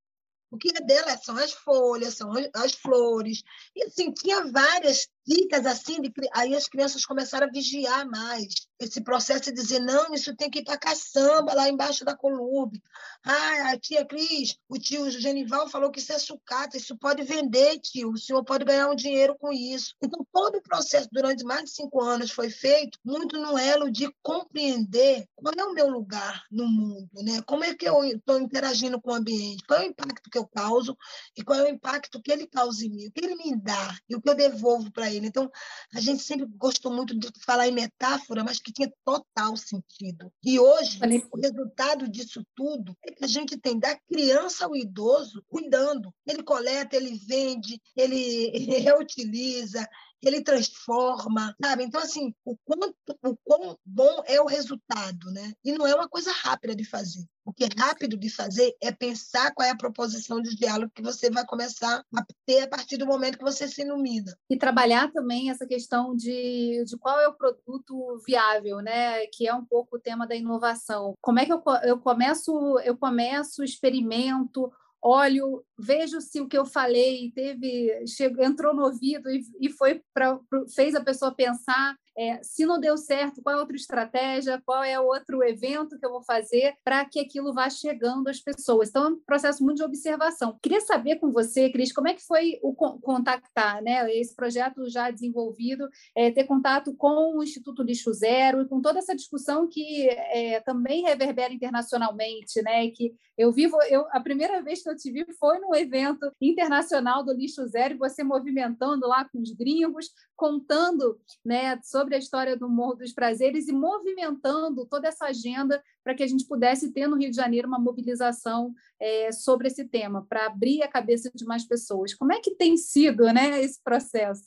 O 0.50 0.56
que 0.56 0.70
é 0.74 0.80
dela 0.80 1.14
são 1.18 1.36
as 1.36 1.52
folhas, 1.52 2.14
são 2.14 2.32
as 2.54 2.72
flores. 2.72 3.42
E 3.76 3.84
assim, 3.84 4.10
tinha 4.10 4.50
várias 4.50 5.06
dicas 5.26 5.66
assim, 5.66 6.00
de, 6.00 6.12
aí 6.33 6.54
as 6.54 6.66
crianças 6.66 7.04
começaram 7.04 7.46
a 7.46 7.50
vigiar 7.50 8.09
mais 8.09 8.46
esse 8.80 9.02
processo 9.02 9.44
de 9.44 9.52
dizer, 9.52 9.78
não, 9.80 10.14
isso 10.14 10.35
tem 10.35 10.48
que 10.48 10.61
ir 10.61 10.64
para 10.64 10.78
caçamba, 10.78 11.52
lá 11.52 11.68
embaixo 11.68 12.02
da 12.04 12.16
colube. 12.16 12.83
Ah, 13.22 13.72
a 13.72 13.78
tia 13.78 14.06
Cris, 14.06 14.56
o 14.68 14.78
tio 14.78 15.11
Genival 15.11 15.68
falou 15.68 15.90
que 15.90 16.00
isso 16.00 16.12
é 16.12 16.18
sucata, 16.18 16.78
isso 16.78 16.96
pode 16.96 17.22
vender, 17.22 17.78
tio, 17.80 18.12
o 18.12 18.18
senhor 18.18 18.42
pode 18.42 18.64
ganhar 18.64 18.88
um 18.88 18.94
dinheiro 18.94 19.37
com 19.38 19.52
isso. 19.52 19.94
Então, 20.02 20.26
todo 20.33 20.56
o 20.56 20.62
processo, 20.62 21.09
durante 21.12 21.44
mais 21.44 21.64
de 21.64 21.70
cinco 21.72 22.02
anos, 22.02 22.30
foi 22.30 22.48
feito 22.48 22.98
muito 23.04 23.38
no 23.38 23.59
elo 23.59 23.90
de 23.90 24.11
compreender 24.22 25.26
qual 25.37 25.52
é 25.59 25.64
o 25.64 25.74
meu 25.74 25.88
lugar 25.88 26.44
no 26.50 26.66
mundo, 26.66 27.11
né? 27.22 27.42
como 27.42 27.64
é 27.64 27.74
que 27.74 27.87
eu 27.87 28.02
estou 28.04 28.40
interagindo 28.40 29.00
com 29.00 29.11
o 29.11 29.14
ambiente, 29.14 29.62
qual 29.66 29.80
é 29.80 29.83
o 29.83 29.90
impacto 29.90 30.30
que 30.30 30.38
eu 30.38 30.46
causo 30.46 30.96
e 31.37 31.42
qual 31.42 31.59
é 31.59 31.64
o 31.64 31.68
impacto 31.68 32.22
que 32.22 32.33
ele 32.33 32.46
causa 32.46 32.85
em 32.85 32.90
mim, 32.90 33.06
o 33.09 33.12
que 33.12 33.24
ele 33.24 33.35
me 33.35 33.56
dá 33.56 33.94
e 34.09 34.16
o 34.16 34.22
que 34.22 34.30
eu 34.30 34.35
devolvo 34.35 34.90
para 34.90 35.10
ele. 35.12 35.27
Então, 35.27 35.51
a 35.94 36.01
gente 36.01 36.23
sempre 36.23 36.46
gostou 36.57 36.92
muito 36.92 37.18
de 37.18 37.29
falar 37.44 37.68
em 37.68 37.73
metáfora, 37.73 38.44
mas 38.44 38.61
que 38.61 38.73
tinha 38.73 38.92
total 39.05 39.57
sentido. 39.57 40.33
E 40.42 40.59
hoje, 40.59 40.99
o 41.33 41.40
resultado 41.40 42.09
disso 42.09 42.44
tudo 42.55 42.96
é 43.05 43.12
que 43.12 43.25
a 43.25 43.29
gente 43.29 43.57
tem 43.59 43.79
da 43.79 43.96
criança 44.09 44.64
ao 44.64 44.77
idoso 44.77 45.44
cuidando. 45.49 46.12
Ele 46.27 46.42
coleta, 46.42 46.96
ele 46.96 47.16
vende, 47.27 47.81
ele 47.96 48.51
reutiliza, 48.81 49.87
ele 50.28 50.42
transforma, 50.42 51.54
sabe? 51.62 51.85
Então, 51.85 52.00
assim, 52.00 52.35
o 52.44 52.56
quanto, 52.64 52.94
o 53.22 53.37
quão 53.42 53.78
bom 53.85 54.22
é 54.26 54.40
o 54.40 54.46
resultado, 54.46 55.30
né? 55.33 55.52
E 55.64 55.72
não 55.72 55.87
é 55.87 55.94
uma 55.94 56.09
coisa 56.09 56.30
rápida 56.33 56.74
de 56.74 56.85
fazer. 56.85 57.24
O 57.44 57.52
que 57.52 57.64
é 57.64 57.68
rápido 57.76 58.16
de 58.16 58.28
fazer 58.28 58.76
é 58.83 58.92
pensar 58.92 59.52
qual 59.52 59.66
é 59.66 59.70
a 59.70 59.76
proposição 59.76 60.40
de 60.40 60.54
diálogo 60.54 60.92
que 60.94 61.02
você 61.02 61.30
vai 61.30 61.44
começar 61.46 62.04
a 62.14 62.24
ter 62.46 62.62
a 62.62 62.68
partir 62.68 62.96
do 62.96 63.06
momento 63.06 63.38
que 63.38 63.44
você 63.44 63.66
se 63.66 63.83
ilumina. 63.83 64.37
E 64.48 64.56
trabalhar 64.56 65.11
também 65.11 65.50
essa 65.50 65.66
questão 65.66 66.14
de, 66.14 66.85
de 66.85 66.96
qual 66.98 67.18
é 67.18 67.26
o 67.26 67.35
produto 67.35 68.22
viável, 68.26 68.80
né? 68.80 69.26
Que 69.28 69.48
é 69.48 69.54
um 69.54 69.64
pouco 69.64 69.96
o 69.96 70.00
tema 70.00 70.26
da 70.26 70.37
inovação. 70.37 71.14
Como 71.20 71.38
é 71.38 71.46
que 71.46 71.52
eu, 71.52 71.62
eu 71.83 71.98
começo, 71.98 72.78
eu 72.80 72.96
começo, 72.96 73.64
experimento, 73.64 74.70
olho, 75.02 75.64
vejo 75.80 76.20
se 76.20 76.40
o 76.40 76.48
que 76.48 76.56
eu 76.56 76.64
falei 76.66 77.32
teve 77.34 78.06
chegou, 78.06 78.44
entrou 78.44 78.74
no 78.74 78.84
ouvido 78.84 79.30
e, 79.30 79.42
e 79.60 79.70
foi 79.70 80.02
para 80.12 80.38
fez 80.74 80.94
a 80.94 81.02
pessoa 81.02 81.34
pensar 81.34 81.96
é, 82.20 82.38
se 82.42 82.66
não 82.66 82.78
deu 82.78 82.98
certo, 82.98 83.40
qual 83.42 83.56
é 83.56 83.58
outra 83.58 83.76
estratégia, 83.76 84.60
qual 84.66 84.84
é 84.84 85.00
outro 85.00 85.42
evento 85.42 85.98
que 85.98 86.04
eu 86.04 86.10
vou 86.10 86.22
fazer 86.22 86.74
para 86.84 87.02
que 87.04 87.18
aquilo 87.18 87.54
vá 87.54 87.70
chegando 87.70 88.28
às 88.28 88.40
pessoas. 88.40 88.90
Então, 88.90 89.04
é 89.04 89.08
um 89.08 89.20
processo 89.20 89.64
muito 89.64 89.78
de 89.78 89.84
observação. 89.84 90.58
Queria 90.62 90.82
saber 90.82 91.16
com 91.16 91.30
você, 91.30 91.70
Cris, 91.70 91.92
como 91.92 92.08
é 92.08 92.14
que 92.14 92.26
foi 92.26 92.58
o 92.62 92.74
contactar, 92.74 93.82
né? 93.82 94.12
Esse 94.14 94.36
projeto 94.36 94.88
já 94.90 95.10
desenvolvido, 95.10 95.88
é, 96.14 96.30
ter 96.30 96.44
contato 96.44 96.94
com 96.94 97.38
o 97.38 97.42
Instituto 97.42 97.82
Lixo 97.82 98.12
Zero, 98.12 98.68
com 98.68 98.82
toda 98.82 98.98
essa 98.98 99.16
discussão 99.16 99.66
que 99.66 100.08
é, 100.08 100.60
também 100.60 101.02
reverbera 101.02 101.54
internacionalmente, 101.54 102.60
né? 102.62 102.84
E 102.84 102.90
que 102.90 103.14
eu 103.38 103.50
vivo, 103.50 103.78
eu, 103.88 104.06
a 104.10 104.20
primeira 104.20 104.62
vez 104.62 104.82
que 104.82 104.90
eu 104.90 104.96
te 104.96 105.10
vi 105.10 105.24
foi 105.38 105.58
no 105.58 105.69
evento 105.74 106.30
internacional 106.40 107.24
do 107.24 107.33
Lixo 107.33 107.66
Zero, 107.66 107.98
você 107.98 108.22
movimentando 108.22 109.06
lá 109.06 109.28
com 109.28 109.40
os 109.40 109.52
gringos, 109.52 110.11
contando 110.37 111.20
né, 111.44 111.80
sobre 111.83 112.14
a 112.14 112.18
história 112.18 112.56
do 112.56 112.68
Morro 112.68 112.96
dos 112.96 113.12
Prazeres 113.12 113.68
e 113.68 113.72
movimentando 113.72 114.87
toda 114.87 115.09
essa 115.09 115.26
agenda 115.26 115.83
para 116.02 116.14
que 116.14 116.22
a 116.22 116.26
gente 116.26 116.46
pudesse 116.46 116.92
ter 116.92 117.06
no 117.06 117.16
Rio 117.16 117.30
de 117.30 117.37
Janeiro 117.37 117.68
uma 117.68 117.78
mobilização 117.78 118.74
é, 118.98 119.33
sobre 119.33 119.68
esse 119.68 119.85
tema, 119.85 120.24
para 120.26 120.46
abrir 120.46 120.83
a 120.83 120.88
cabeça 120.88 121.30
de 121.35 121.44
mais 121.44 121.64
pessoas. 121.64 122.14
Como 122.14 122.33
é 122.33 122.40
que 122.40 122.54
tem 122.54 122.76
sido 122.76 123.24
né, 123.33 123.61
esse 123.62 123.80
processo? 123.83 124.44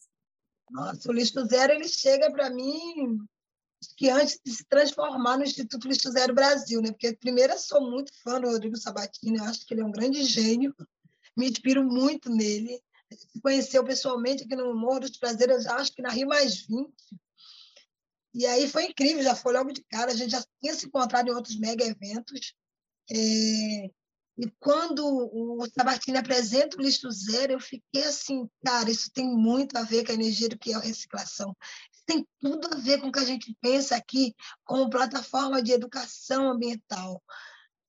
Nossa, 0.70 1.10
o 1.10 1.14
Lixo 1.14 1.46
Zero 1.46 1.74
ele 1.74 1.88
chega 1.88 2.32
para 2.32 2.50
mim 2.50 3.20
que 3.98 4.10
antes 4.10 4.40
de 4.44 4.52
se 4.52 4.66
transformar 4.66 5.38
no 5.38 5.44
Instituto 5.44 5.88
Lixo 5.88 6.10
Zero 6.12 6.34
Brasil, 6.34 6.82
né? 6.82 6.92
Porque 6.92 7.16
primeiro 7.16 7.54
eu 7.54 7.60
sou 7.60 7.82
muito 7.82 8.12
fã 8.24 8.40
do 8.40 8.50
Rodrigo 8.50 8.78
Sabatini, 8.78 9.38
eu 9.38 9.44
acho 9.44 9.66
que 9.66 9.74
ele 9.74 9.82
é 9.82 9.86
um 9.86 9.92
grande 9.92 10.24
gênio, 10.24 10.74
me 11.36 11.50
inspiro 11.50 11.84
muito 11.84 12.30
nele 12.30 12.82
conheceu 13.42 13.84
pessoalmente 13.84 14.44
aqui 14.44 14.56
no 14.56 14.76
Morro 14.76 15.02
dos 15.02 15.18
Prazeres, 15.18 15.66
acho 15.66 15.94
que 15.94 16.02
na 16.02 16.10
Rio 16.10 16.28
Mais 16.28 16.66
20. 16.66 16.92
E 18.34 18.46
aí 18.46 18.68
foi 18.68 18.86
incrível, 18.86 19.22
já 19.22 19.36
foi 19.36 19.54
logo 19.54 19.72
de 19.72 19.84
cara, 19.84 20.12
a 20.12 20.16
gente 20.16 20.32
já 20.32 20.44
tinha 20.62 20.74
se 20.74 20.88
encontrado 20.88 21.28
em 21.28 21.34
outros 21.34 21.58
mega 21.58 21.86
eventos. 21.86 22.54
É... 23.12 23.90
E 24.36 24.50
quando 24.60 25.06
o 25.06 25.64
Sabatini 25.70 26.18
apresenta 26.18 26.76
o 26.76 26.82
Lixo 26.82 27.12
Zero, 27.12 27.54
eu 27.54 27.60
fiquei 27.60 28.04
assim, 28.04 28.50
cara, 28.66 28.90
isso 28.90 29.12
tem 29.14 29.28
muito 29.28 29.78
a 29.78 29.84
ver 29.84 30.04
com 30.04 30.12
a 30.12 30.16
energia 30.16 30.50
do 30.50 30.58
que 30.58 30.72
é 30.72 30.76
a 30.76 30.80
reciclação. 30.80 31.56
Isso 31.94 32.04
tem 32.08 32.28
tudo 32.40 32.68
a 32.74 32.80
ver 32.80 33.00
com 33.00 33.10
o 33.10 33.12
que 33.12 33.20
a 33.20 33.26
gente 33.26 33.56
pensa 33.62 33.96
aqui 33.96 34.34
como 34.64 34.90
plataforma 34.90 35.62
de 35.62 35.72
educação 35.72 36.50
ambiental. 36.50 37.22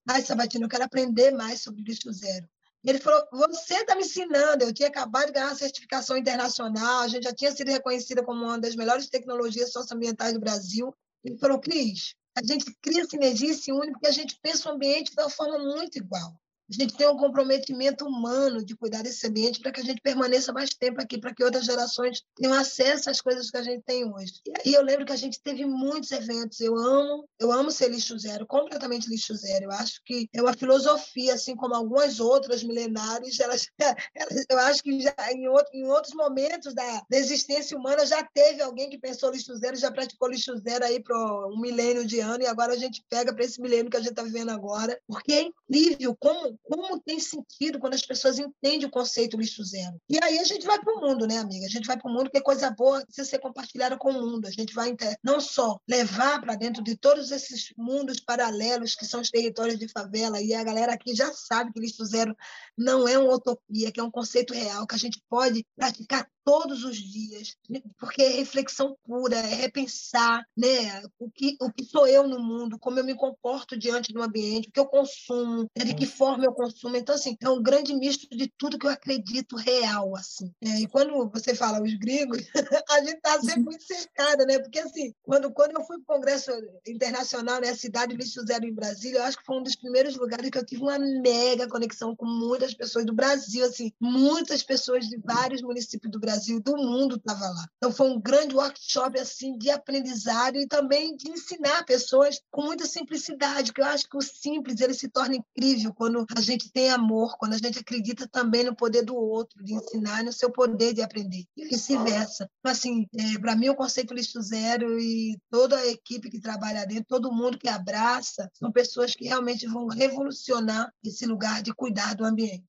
Ai, 0.07 0.21
Sabatini, 0.21 0.65
eu 0.65 0.69
quero 0.69 0.85
aprender 0.85 1.31
mais 1.31 1.63
sobre 1.63 1.81
o 1.81 1.85
Lixo 1.85 2.13
Zero. 2.13 2.47
Ele 2.85 2.99
falou: 2.99 3.27
Você 3.33 3.75
está 3.75 3.95
me 3.95 4.03
ensinando. 4.03 4.65
Eu 4.65 4.75
tinha 4.75 4.89
acabado 4.89 5.27
de 5.27 5.33
ganhar 5.33 5.47
uma 5.47 5.55
certificação 5.55 6.17
internacional, 6.17 7.01
a 7.01 7.09
gente 7.09 7.25
já 7.25 7.33
tinha 7.33 7.51
sido 7.51 7.71
reconhecida 7.71 8.23
como 8.23 8.45
uma 8.45 8.59
das 8.59 8.77
melhores 8.77 9.09
tecnologias 9.09 9.73
socioambientais 9.73 10.35
do 10.35 10.41
Brasil. 10.41 10.95
Ele 11.25 11.39
falou: 11.39 11.59
Cris, 11.59 12.15
a 12.37 12.45
gente 12.45 12.67
cria 12.83 13.05
sinergia 13.07 13.51
e 13.51 13.55
se 13.55 13.73
une 13.73 13.93
porque 13.93 14.09
a 14.09 14.13
gente 14.13 14.39
pensa 14.43 14.69
o 14.69 14.73
ambiente 14.73 15.15
de 15.15 15.21
uma 15.21 15.31
forma 15.31 15.59
muito 15.59 15.97
igual. 15.97 16.39
A 16.71 16.73
gente 16.73 16.97
tem 16.97 17.07
um 17.07 17.17
comprometimento 17.17 18.07
humano 18.07 18.65
de 18.65 18.75
cuidar 18.75 19.03
desse 19.03 19.27
ambiente 19.27 19.61
para 19.61 19.71
que 19.71 19.81
a 19.81 19.85
gente 19.85 20.01
permaneça 20.01 20.53
mais 20.53 20.71
tempo 20.71 21.01
aqui, 21.01 21.19
para 21.19 21.35
que 21.35 21.45
outras 21.45 21.67
gerações 21.67 22.23
tenham 22.35 22.55
acesso 22.55 23.11
às 23.11 23.21
coisas 23.21 23.51
que 23.51 23.57
a 23.57 23.63
gente 23.63 23.83
tem 23.85 24.05
hoje. 24.11 24.41
E 24.65 24.73
eu 24.73 24.83
lembro 24.83 25.05
que 25.05 25.13
a 25.13 25.17
gente 25.17 25.41
teve 25.43 25.67
muitos 25.67 26.11
eventos. 26.11 26.61
Eu 26.61 26.77
amo, 26.77 27.29
eu 27.39 27.53
amo 27.53 27.71
ser 27.71 27.91
lixo 27.91 28.19
zero, 28.19 28.47
completamente 28.47 29.09
lixo 29.11 29.35
zero. 29.35 29.67
Eu 29.67 29.73
acho 29.73 30.01
que 30.05 30.29
é 30.33 30.41
uma 30.41 30.55
filosofia, 30.55 31.35
assim 31.35 31.55
como 31.55 31.75
algumas 31.75 32.19
outras 32.19 32.63
milenares, 32.63 33.41
elas, 33.41 33.69
elas 34.15 34.45
eu 34.49 34.59
acho 34.59 34.83
que 34.83 35.01
já 35.01 35.15
em, 35.33 35.47
outro, 35.49 35.71
em 35.75 35.87
outros 35.87 36.15
momentos 36.15 36.75
da, 36.75 37.03
da, 37.11 37.17
existência 37.17 37.77
humana 37.77 38.07
já 38.07 38.23
teve 38.23 38.63
alguém 38.63 38.89
que 38.89 38.99
pensou 38.99 39.31
lixo 39.31 39.55
zero, 39.57 39.77
já 39.77 39.91
praticou 39.91 40.29
lixo 40.29 40.57
zero 40.59 40.85
aí 40.85 41.03
para 41.03 41.17
um 41.49 41.61
milênio 41.61 42.07
de 42.07 42.21
ano, 42.21 42.43
e 42.43 42.47
agora 42.47 42.73
a 42.73 42.79
gente 42.79 43.05
pega 43.09 43.35
para 43.35 43.45
esse 43.45 43.61
milênio 43.61 43.91
que 43.91 43.97
a 43.97 44.01
gente 44.01 44.11
está 44.11 44.23
vivendo 44.23 44.51
agora, 44.51 44.99
porque 45.07 45.33
é 45.33 45.43
incrível 45.43 46.17
como 46.19 46.54
como 46.63 47.01
tem 47.01 47.19
sentido 47.19 47.79
quando 47.79 47.95
as 47.95 48.03
pessoas 48.03 48.39
entendem 48.39 48.87
o 48.87 48.91
conceito 48.91 49.37
lixo 49.37 49.65
zero. 49.65 50.01
E 50.09 50.19
aí 50.23 50.39
a 50.39 50.45
gente 50.45 50.67
vai 50.67 50.81
para 50.81 50.95
o 50.95 51.01
mundo, 51.01 51.27
né, 51.27 51.39
amiga? 51.39 51.67
A 51.67 51.71
gente 51.71 51.87
vai 51.87 51.99
para 51.99 52.11
o 52.11 52.15
mundo 52.15 52.31
que 52.31 52.39
é 52.39 52.41
coisa 52.41 52.71
boa 52.71 53.05
precisa 53.05 53.29
ser 53.29 53.39
compartilhada 53.39 53.97
com 53.97 54.11
o 54.11 54.13
mundo. 54.13 54.47
A 54.47 54.51
gente 54.51 54.75
vai 54.75 54.95
não 55.23 55.41
só 55.41 55.79
levar 55.89 56.41
para 56.41 56.55
dentro 56.55 56.83
de 56.83 56.97
todos 56.97 57.31
esses 57.31 57.73
mundos 57.77 58.21
paralelos 58.21 58.95
que 58.95 59.05
são 59.05 59.21
os 59.21 59.31
territórios 59.31 59.79
de 59.79 59.89
favela, 59.89 60.41
e 60.41 60.55
a 60.55 60.65
galera 60.65 60.93
aqui 60.93 61.15
já 61.15 61.33
sabe 61.33 61.73
que 61.73 61.81
lixo 61.81 62.05
zero 62.05 62.37
não 62.77 63.07
é 63.09 63.19
uma 63.19 63.35
utopia, 63.35 63.93
que 63.93 64.01
é 64.01 64.03
um 64.03 64.11
conceito 64.11 64.55
real, 64.55 64.87
que 64.87 64.95
a 64.95 64.99
gente 64.99 65.23
pode 65.29 65.65
praticar 65.77 66.29
todos 66.45 66.85
os 66.85 66.97
dias, 66.97 67.57
porque 67.99 68.23
é 68.23 68.29
reflexão 68.29 68.97
pura, 69.05 69.37
é 69.37 69.55
repensar 69.55 70.45
né, 70.57 71.03
o, 71.19 71.31
que, 71.31 71.57
o 71.61 71.73
que 71.73 71.85
sou 71.85 72.07
eu 72.07 72.29
no 72.29 72.39
mundo, 72.39 72.79
como 72.79 72.99
eu 72.99 73.05
me 73.05 73.15
comporto 73.15 73.79
diante 73.79 74.13
do 74.13 74.23
ambiente, 74.23 74.69
o 74.69 74.73
que 74.73 74.79
eu 74.79 74.87
consumo, 74.87 75.67
de 75.75 75.95
que 75.95 76.07
forma 76.07 76.44
eu 76.47 76.53
consumo. 76.53 76.97
Então, 76.97 77.15
assim, 77.15 77.37
é 77.41 77.49
um 77.49 77.63
grande 77.63 77.95
misto 77.95 78.29
de 78.29 78.53
tudo 78.59 78.79
que 78.79 78.87
eu 78.87 78.91
acredito 78.91 79.57
real. 79.57 80.17
assim. 80.17 80.53
É, 80.63 80.81
e 80.81 80.87
quando 80.87 81.31
você 81.31 81.55
fala 81.55 81.83
os 81.83 81.95
gringos, 81.95 82.39
a 82.91 82.99
gente 83.01 83.17
está 83.17 83.41
sempre 83.41 83.61
uhum. 83.61 83.65
muito 83.65 83.85
cercada, 83.85 84.45
né? 84.45 84.59
Porque, 84.59 84.79
assim, 84.79 85.15
quando, 85.23 85.51
quando 85.53 85.73
eu 85.73 85.85
fui 85.85 85.99
para 86.01 86.15
o 86.15 86.17
Congresso 86.19 86.51
Internacional, 86.87 87.61
né, 87.61 87.71
a 87.71 87.77
cidade 87.77 88.17
Lixo 88.17 88.45
Zero 88.47 88.65
em 88.65 88.75
Brasília, 88.75 89.19
eu 89.19 89.25
acho 89.25 89.39
que 89.39 89.45
foi 89.45 89.59
um 89.59 89.63
dos 89.63 89.77
primeiros 89.77 90.17
lugares 90.17 90.51
que 90.51 90.59
eu 90.59 90.65
tive 90.65 90.83
uma 90.83 90.99
mega 90.99 91.69
conexão 91.69 92.15
com 92.15 92.27
muitas 92.27 92.75
pessoas 92.75 93.05
do 93.05 93.15
Brasil, 93.15 93.65
assim, 93.65 93.93
muitas 94.01 94.63
pessoas 94.63 95.09
de 95.09 95.17
vários 95.19 95.63
municípios 95.63 96.11
do 96.11 96.21
Brasil 96.21 96.61
do 96.61 96.77
mundo 96.77 97.17
estava 97.17 97.47
lá. 97.47 97.67
Então 97.77 97.93
foi 97.93 98.09
um 98.09 98.21
grande 98.21 98.55
workshop 98.55 99.19
assim 99.19 99.57
de 99.59 99.71
aprendizado 99.71 100.57
e 100.57 100.67
também 100.67 101.17
de 101.17 101.31
ensinar 101.31 101.85
pessoas 101.85 102.41
com 102.51 102.63
muita 102.63 102.87
simplicidade, 102.87 103.73
que 103.73 103.81
eu 103.81 103.87
acho 103.87 104.09
que 104.09 104.17
o 104.17 104.23
simples 104.23 104.81
ele 104.81 104.95
se 104.95 105.09
torna 105.09 105.37
incrível 105.37 105.93
quando 105.95 106.25
a 106.37 106.41
gente 106.41 106.71
tem 106.71 106.91
amor, 106.91 107.37
quando 107.39 107.55
a 107.55 107.59
gente 107.59 107.79
acredita 107.79 108.27
também 108.29 108.65
no 108.65 108.75
poder 108.75 109.03
do 109.03 109.15
outro, 109.15 109.63
de 109.65 109.75
ensinar 109.75 110.21
e 110.21 110.25
no 110.25 110.33
seu 110.33 110.51
poder 110.51 110.93
de 110.93 111.03
aprender, 111.03 111.45
e 111.57 111.65
vice-versa. 111.67 112.49
Então, 112.61 112.73
assim, 112.73 113.07
é, 113.17 113.39
para 113.39 113.57
mim 113.57 113.69
o 113.69 113.75
conceito 113.75 114.15
lixo 114.15 114.41
zero 114.43 114.99
e 114.99 115.39
toda 115.51 115.77
a 115.77 115.87
equipe 115.87 116.31
que 116.31 116.41
trabalha 116.41 116.87
dentro, 116.87 117.05
todo 117.09 117.33
mundo 117.33 117.59
que 117.59 117.69
abraça, 117.69 118.51
são 118.55 118.73
pessoas 118.73 119.15
que 119.15 119.27
realmente 119.27 119.67
vão 119.67 119.87
revolucionar 119.87 120.91
esse 121.05 121.27
lugar 121.27 121.63
de 121.63 121.73
cuidar 121.75 122.15
do 122.15 122.25
ambiente. 122.25 122.65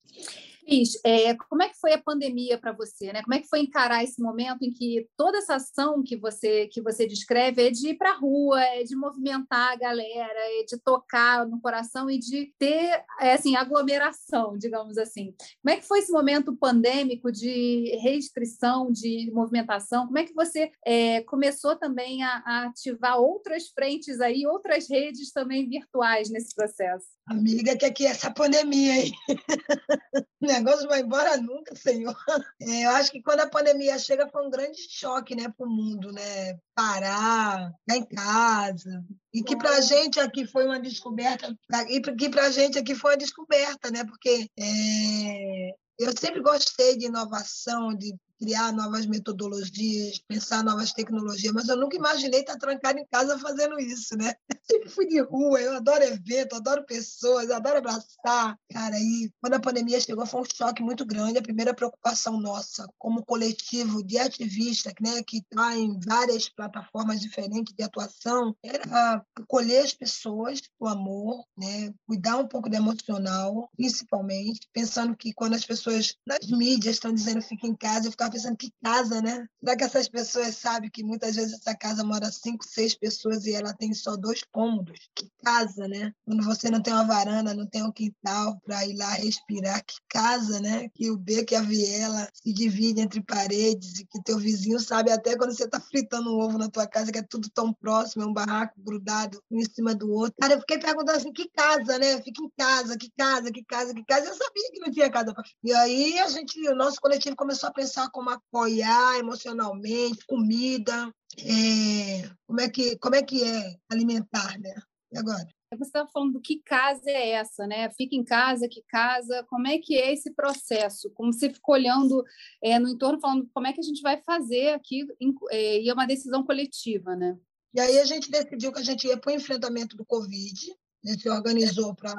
Cris, 0.66 0.98
é, 1.04 1.34
como 1.48 1.62
é 1.62 1.68
que 1.68 1.78
foi 1.78 1.92
a 1.92 2.02
pandemia 2.02 2.58
para 2.58 2.72
você? 2.72 3.12
Né? 3.12 3.22
Como 3.22 3.34
é 3.34 3.40
que 3.40 3.48
foi 3.48 3.60
encarar 3.60 4.02
esse 4.02 4.20
momento 4.20 4.64
em 4.64 4.72
que 4.72 5.08
toda 5.16 5.38
essa 5.38 5.54
ação 5.54 6.02
que 6.02 6.16
você 6.16 6.66
que 6.66 6.82
você 6.82 7.06
descreve 7.06 7.68
é 7.68 7.70
de 7.70 7.90
ir 7.90 7.94
para 7.94 8.10
a 8.10 8.16
rua, 8.16 8.60
é 8.60 8.82
de 8.82 8.96
movimentar 8.96 9.72
a 9.72 9.76
galera, 9.76 10.38
é 10.60 10.64
de 10.64 10.76
tocar 10.78 11.46
no 11.46 11.60
coração 11.60 12.10
e 12.10 12.18
de 12.18 12.52
ter 12.58 13.04
é, 13.20 13.32
assim 13.32 13.54
aglomeração, 13.54 14.58
digamos 14.58 14.98
assim. 14.98 15.32
Como 15.62 15.74
é 15.74 15.76
que 15.76 15.86
foi 15.86 16.00
esse 16.00 16.10
momento 16.10 16.56
pandêmico 16.56 17.30
de 17.30 17.96
restrição 18.02 18.90
de 18.90 19.30
movimentação? 19.32 20.06
Como 20.06 20.18
é 20.18 20.24
que 20.24 20.34
você 20.34 20.72
é, 20.84 21.22
começou 21.22 21.76
também 21.76 22.24
a, 22.24 22.42
a 22.44 22.66
ativar 22.66 23.20
outras 23.20 23.68
frentes 23.68 24.20
aí, 24.20 24.44
outras 24.46 24.90
redes 24.90 25.30
também 25.32 25.68
virtuais 25.68 26.28
nesse 26.28 26.54
processo? 26.54 27.06
Amiga, 27.28 27.76
que 27.76 27.84
aqui 27.84 28.06
é 28.06 28.10
essa 28.10 28.32
pandemia 28.32 28.92
aí. 28.94 29.12
negócio 30.58 30.88
vai 30.88 31.00
embora 31.00 31.36
nunca, 31.36 31.74
Senhor. 31.74 32.16
É, 32.60 32.86
eu 32.86 32.90
acho 32.90 33.12
que 33.12 33.22
quando 33.22 33.40
a 33.40 33.48
pandemia 33.48 33.98
chega 33.98 34.28
foi 34.28 34.44
um 34.46 34.50
grande 34.50 34.78
choque 34.90 35.34
né, 35.34 35.48
para 35.56 35.66
o 35.66 35.70
mundo, 35.70 36.10
né? 36.10 36.58
Parar, 36.74 37.72
em 37.90 38.04
casa. 38.04 39.04
E 39.32 39.42
que 39.42 39.56
para 39.56 39.76
a 39.76 39.80
gente 39.80 40.18
aqui 40.18 40.46
foi 40.46 40.64
uma 40.64 40.80
descoberta, 40.80 41.54
e 41.88 42.00
que 42.00 42.28
para 42.28 42.46
a 42.46 42.50
gente 42.50 42.78
aqui 42.78 42.94
foi 42.94 43.12
uma 43.12 43.18
descoberta, 43.18 43.90
né? 43.90 44.04
Porque 44.04 44.48
é, 44.58 45.70
eu 45.98 46.16
sempre 46.18 46.40
gostei 46.40 46.96
de 46.96 47.06
inovação, 47.06 47.94
de 47.94 48.14
criar 48.38 48.72
novas 48.72 49.06
metodologias, 49.06 50.18
pensar 50.28 50.62
novas 50.62 50.92
tecnologias, 50.92 51.52
mas 51.52 51.68
eu 51.68 51.76
nunca 51.76 51.96
imaginei 51.96 52.40
estar 52.40 52.56
trancada 52.56 53.00
em 53.00 53.06
casa 53.06 53.38
fazendo 53.38 53.78
isso, 53.80 54.16
né? 54.16 54.34
Sempre 54.70 54.88
fui 54.88 55.06
de 55.06 55.20
rua, 55.20 55.60
eu 55.60 55.76
adoro 55.76 56.02
evento, 56.02 56.56
adoro 56.56 56.84
pessoas, 56.84 57.50
adoro 57.50 57.78
abraçar. 57.78 58.58
Cara, 58.70 58.98
e 58.98 59.30
quando 59.40 59.54
a 59.54 59.60
pandemia 59.60 60.00
chegou 60.00 60.26
foi 60.26 60.40
um 60.40 60.44
choque 60.44 60.82
muito 60.82 61.04
grande. 61.06 61.38
A 61.38 61.42
primeira 61.42 61.74
preocupação 61.74 62.38
nossa, 62.40 62.88
como 62.98 63.24
coletivo 63.24 64.02
de 64.02 64.18
ativistas, 64.18 64.92
né, 65.00 65.22
que 65.22 65.38
está 65.38 65.76
em 65.76 65.98
várias 66.00 66.48
plataformas 66.48 67.20
diferentes 67.20 67.74
de 67.74 67.84
atuação, 67.84 68.54
era 68.62 69.24
acolher 69.34 69.84
as 69.84 69.94
pessoas 69.94 70.60
com 70.78 70.88
amor, 70.88 71.44
né, 71.56 71.92
cuidar 72.06 72.36
um 72.36 72.46
pouco 72.46 72.68
do 72.68 72.76
emocional, 72.76 73.70
principalmente, 73.76 74.68
pensando 74.72 75.16
que 75.16 75.32
quando 75.32 75.54
as 75.54 75.64
pessoas 75.64 76.14
nas 76.26 76.50
mídias 76.50 76.96
estão 76.96 77.12
dizendo 77.12 77.42
fica 77.42 77.66
em 77.66 77.74
casa, 77.74 78.06
eu 78.06 78.10
ficava 78.26 78.30
pensando 78.30 78.56
que 78.56 78.72
casa, 78.82 79.22
né? 79.22 79.46
Será 79.60 79.76
que 79.76 79.84
essas 79.84 80.08
pessoas 80.08 80.56
sabem 80.56 80.90
que 80.90 81.02
muitas 81.02 81.36
vezes 81.36 81.54
essa 81.54 81.74
casa 81.74 82.04
mora 82.04 82.30
cinco, 82.30 82.64
seis 82.64 82.94
pessoas 82.94 83.46
e 83.46 83.54
ela 83.54 83.72
tem 83.74 83.92
só 83.94 84.16
dois 84.16 84.42
cômodos? 84.52 85.08
Que 85.14 85.30
casa, 85.42 85.88
né? 85.88 86.12
Quando 86.24 86.44
você 86.44 86.70
não 86.70 86.80
tem 86.80 86.92
uma 86.92 87.06
varanda, 87.06 87.54
não 87.54 87.66
tem 87.66 87.82
um 87.82 87.92
quintal 87.92 88.60
para 88.64 88.84
ir 88.86 88.96
lá 88.96 89.10
respirar, 89.14 89.84
que 89.84 89.96
casa, 90.08 90.60
né? 90.60 90.88
Que 90.94 91.10
o 91.10 91.16
beco 91.16 91.54
e 91.54 91.56
a 91.56 91.62
viela 91.62 92.28
se 92.32 92.52
dividem 92.52 93.04
entre 93.04 93.22
paredes 93.22 94.00
e 94.00 94.06
que 94.06 94.22
teu 94.22 94.38
vizinho 94.38 94.78
sabe 94.80 95.10
até 95.10 95.36
quando 95.36 95.54
você 95.54 95.64
está 95.64 95.80
fritando 95.80 96.30
um 96.30 96.40
ovo 96.40 96.58
na 96.58 96.68
tua 96.68 96.86
casa, 96.86 97.12
que 97.12 97.18
é 97.18 97.22
tudo 97.22 97.48
tão 97.50 97.72
próximo, 97.72 98.22
é 98.22 98.26
um 98.26 98.32
barraco 98.32 98.74
grudado 98.78 99.42
um 99.50 99.60
em 99.60 99.64
cima 99.64 99.94
do 99.94 100.10
outro. 100.10 100.34
Cara, 100.40 100.54
eu 100.54 100.60
fiquei 100.60 100.78
perguntando 100.78 101.18
assim, 101.18 101.32
que 101.32 101.48
casa, 101.50 101.98
né? 101.98 102.20
Fica 102.22 102.42
em 102.42 102.50
casa, 102.56 102.96
que 102.96 103.10
casa, 103.16 103.50
que 103.50 103.64
casa, 103.64 103.94
que 103.94 104.04
casa. 104.04 104.26
Eu 104.28 104.34
sabia 104.34 104.70
que 104.72 104.80
não 104.80 104.90
tinha 104.90 105.10
casa 105.10 105.34
E 105.62 105.72
aí 105.72 106.18
a 106.18 106.28
gente, 106.28 106.56
o 106.68 106.74
nosso 106.74 107.00
coletivo 107.00 107.36
começou 107.36 107.68
a 107.68 107.72
pensar 107.72 108.10
como 108.16 108.30
apoiar 108.30 109.18
emocionalmente, 109.18 110.24
comida, 110.26 111.12
é, 111.38 112.26
como, 112.46 112.62
é 112.62 112.70
que, 112.70 112.96
como 112.96 113.14
é 113.14 113.22
que 113.22 113.44
é 113.44 113.76
alimentar, 113.90 114.58
né? 114.58 114.74
E 115.12 115.18
agora? 115.18 115.46
Você 115.74 115.82
estava 115.82 116.08
falando 116.08 116.32
do 116.32 116.40
que 116.40 116.62
casa 116.64 117.10
é 117.10 117.32
essa, 117.32 117.66
né? 117.66 117.90
Fica 117.90 118.16
em 118.16 118.24
casa, 118.24 118.70
que 118.70 118.82
casa, 118.88 119.44
como 119.50 119.66
é 119.66 119.76
que 119.76 119.98
é 119.98 120.14
esse 120.14 120.30
processo? 120.30 121.10
Como 121.10 121.30
você 121.30 121.52
ficou 121.52 121.74
olhando 121.74 122.24
é, 122.64 122.78
no 122.78 122.88
entorno, 122.88 123.20
falando 123.20 123.50
como 123.52 123.66
é 123.66 123.74
que 123.74 123.80
a 123.80 123.84
gente 123.84 124.00
vai 124.00 124.16
fazer 124.22 124.70
aqui, 124.70 125.06
é, 125.50 125.82
e 125.82 125.90
é 125.90 125.92
uma 125.92 126.06
decisão 126.06 126.42
coletiva, 126.42 127.14
né? 127.14 127.36
E 127.74 127.80
aí 127.80 127.98
a 127.98 128.04
gente 128.06 128.30
decidiu 128.30 128.72
que 128.72 128.80
a 128.80 128.84
gente 128.84 129.06
ia 129.06 129.18
para 129.18 129.30
o 129.30 129.36
enfrentamento 129.36 129.94
do 129.94 130.06
Covid, 130.06 130.74
a 131.04 131.10
gente 131.10 131.20
se 131.20 131.28
organizou 131.28 131.94
para 131.94 132.14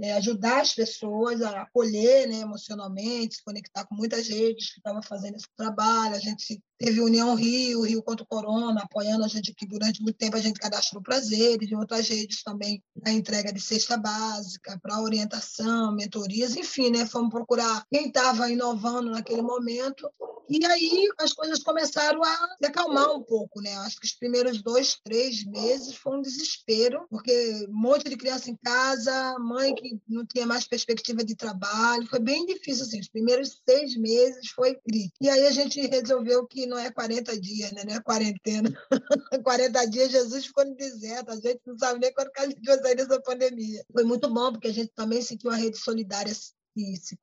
é, 0.00 0.12
ajudar 0.14 0.60
as 0.60 0.74
pessoas 0.74 1.40
a 1.40 1.62
acolher 1.62 2.28
né, 2.28 2.40
emocionalmente, 2.40 3.36
se 3.36 3.44
conectar 3.44 3.84
com 3.86 3.94
muitas 3.94 4.28
redes 4.28 4.72
que 4.72 4.78
estavam 4.78 5.02
fazendo 5.02 5.36
esse 5.36 5.46
trabalho. 5.56 6.16
A 6.16 6.18
gente 6.18 6.60
teve 6.76 7.00
União 7.00 7.34
Rio, 7.34 7.82
Rio 7.82 8.02
contra 8.02 8.24
o 8.24 8.26
Corona, 8.26 8.82
apoiando 8.82 9.24
a 9.24 9.28
gente 9.28 9.52
aqui 9.52 9.66
durante 9.66 10.02
muito 10.02 10.16
tempo. 10.16 10.36
A 10.36 10.40
gente 10.40 10.58
cadastrou 10.58 11.02
prazeres 11.02 11.70
e 11.70 11.74
outras 11.74 12.08
redes 12.08 12.42
também 12.42 12.82
a 13.04 13.12
entrega 13.12 13.52
de 13.52 13.60
cesta 13.60 13.96
básica, 13.96 14.78
para 14.82 15.00
orientação, 15.00 15.94
mentorias, 15.94 16.56
enfim, 16.56 16.90
né? 16.90 17.06
Fomos 17.06 17.30
procurar 17.30 17.84
quem 17.92 18.08
estava 18.08 18.50
inovando 18.50 19.10
naquele 19.10 19.42
momento. 19.42 20.10
E 20.48 20.64
aí 20.66 21.08
as 21.18 21.32
coisas 21.32 21.62
começaram 21.62 22.22
a 22.22 22.56
se 22.58 22.66
acalmar 22.66 23.10
um 23.12 23.22
pouco, 23.22 23.60
né? 23.60 23.74
Acho 23.78 23.98
que 23.98 24.06
os 24.06 24.12
primeiros 24.12 24.62
dois, 24.62 24.98
três 25.02 25.44
meses 25.44 25.94
foi 25.94 26.18
um 26.18 26.22
desespero, 26.22 27.06
porque 27.08 27.66
um 27.68 27.72
monte 27.72 28.08
de 28.08 28.16
criança 28.16 28.50
em 28.50 28.56
casa, 28.56 29.38
mãe 29.38 29.74
que 29.74 29.98
não 30.08 30.24
tinha 30.26 30.46
mais 30.46 30.66
perspectiva 30.66 31.24
de 31.24 31.34
trabalho, 31.34 32.06
foi 32.06 32.20
bem 32.20 32.44
difícil, 32.46 32.84
assim. 32.84 33.00
Os 33.00 33.08
primeiros 33.08 33.62
seis 33.68 33.96
meses 33.96 34.50
foi 34.50 34.74
crítico. 34.74 35.16
E 35.20 35.28
aí 35.28 35.46
a 35.46 35.50
gente 35.50 35.80
resolveu 35.86 36.46
que 36.46 36.66
não 36.66 36.78
é 36.78 36.90
40 36.90 37.40
dias, 37.40 37.72
né? 37.72 37.82
Não 37.86 37.94
é 37.94 38.00
quarentena. 38.00 38.70
40 39.44 39.84
dias 39.86 40.10
Jesus 40.10 40.46
ficou 40.46 40.64
no 40.64 40.76
deserto. 40.76 41.30
A 41.30 41.36
gente 41.36 41.60
não 41.66 41.78
sabe 41.78 42.00
nem 42.00 42.12
quando 42.12 42.30
que 42.30 42.40
a 42.40 42.48
gente 42.48 42.62
vai 42.62 42.78
sair 42.78 42.96
dessa 42.96 43.20
pandemia. 43.20 43.84
Foi 43.92 44.04
muito 44.04 44.32
bom, 44.32 44.52
porque 44.52 44.68
a 44.68 44.72
gente 44.72 44.92
também 44.94 45.22
sentiu 45.22 45.50
uma 45.50 45.56
rede 45.56 45.78
solidária 45.78 46.32
que 46.74 46.96
se, 46.96 47.16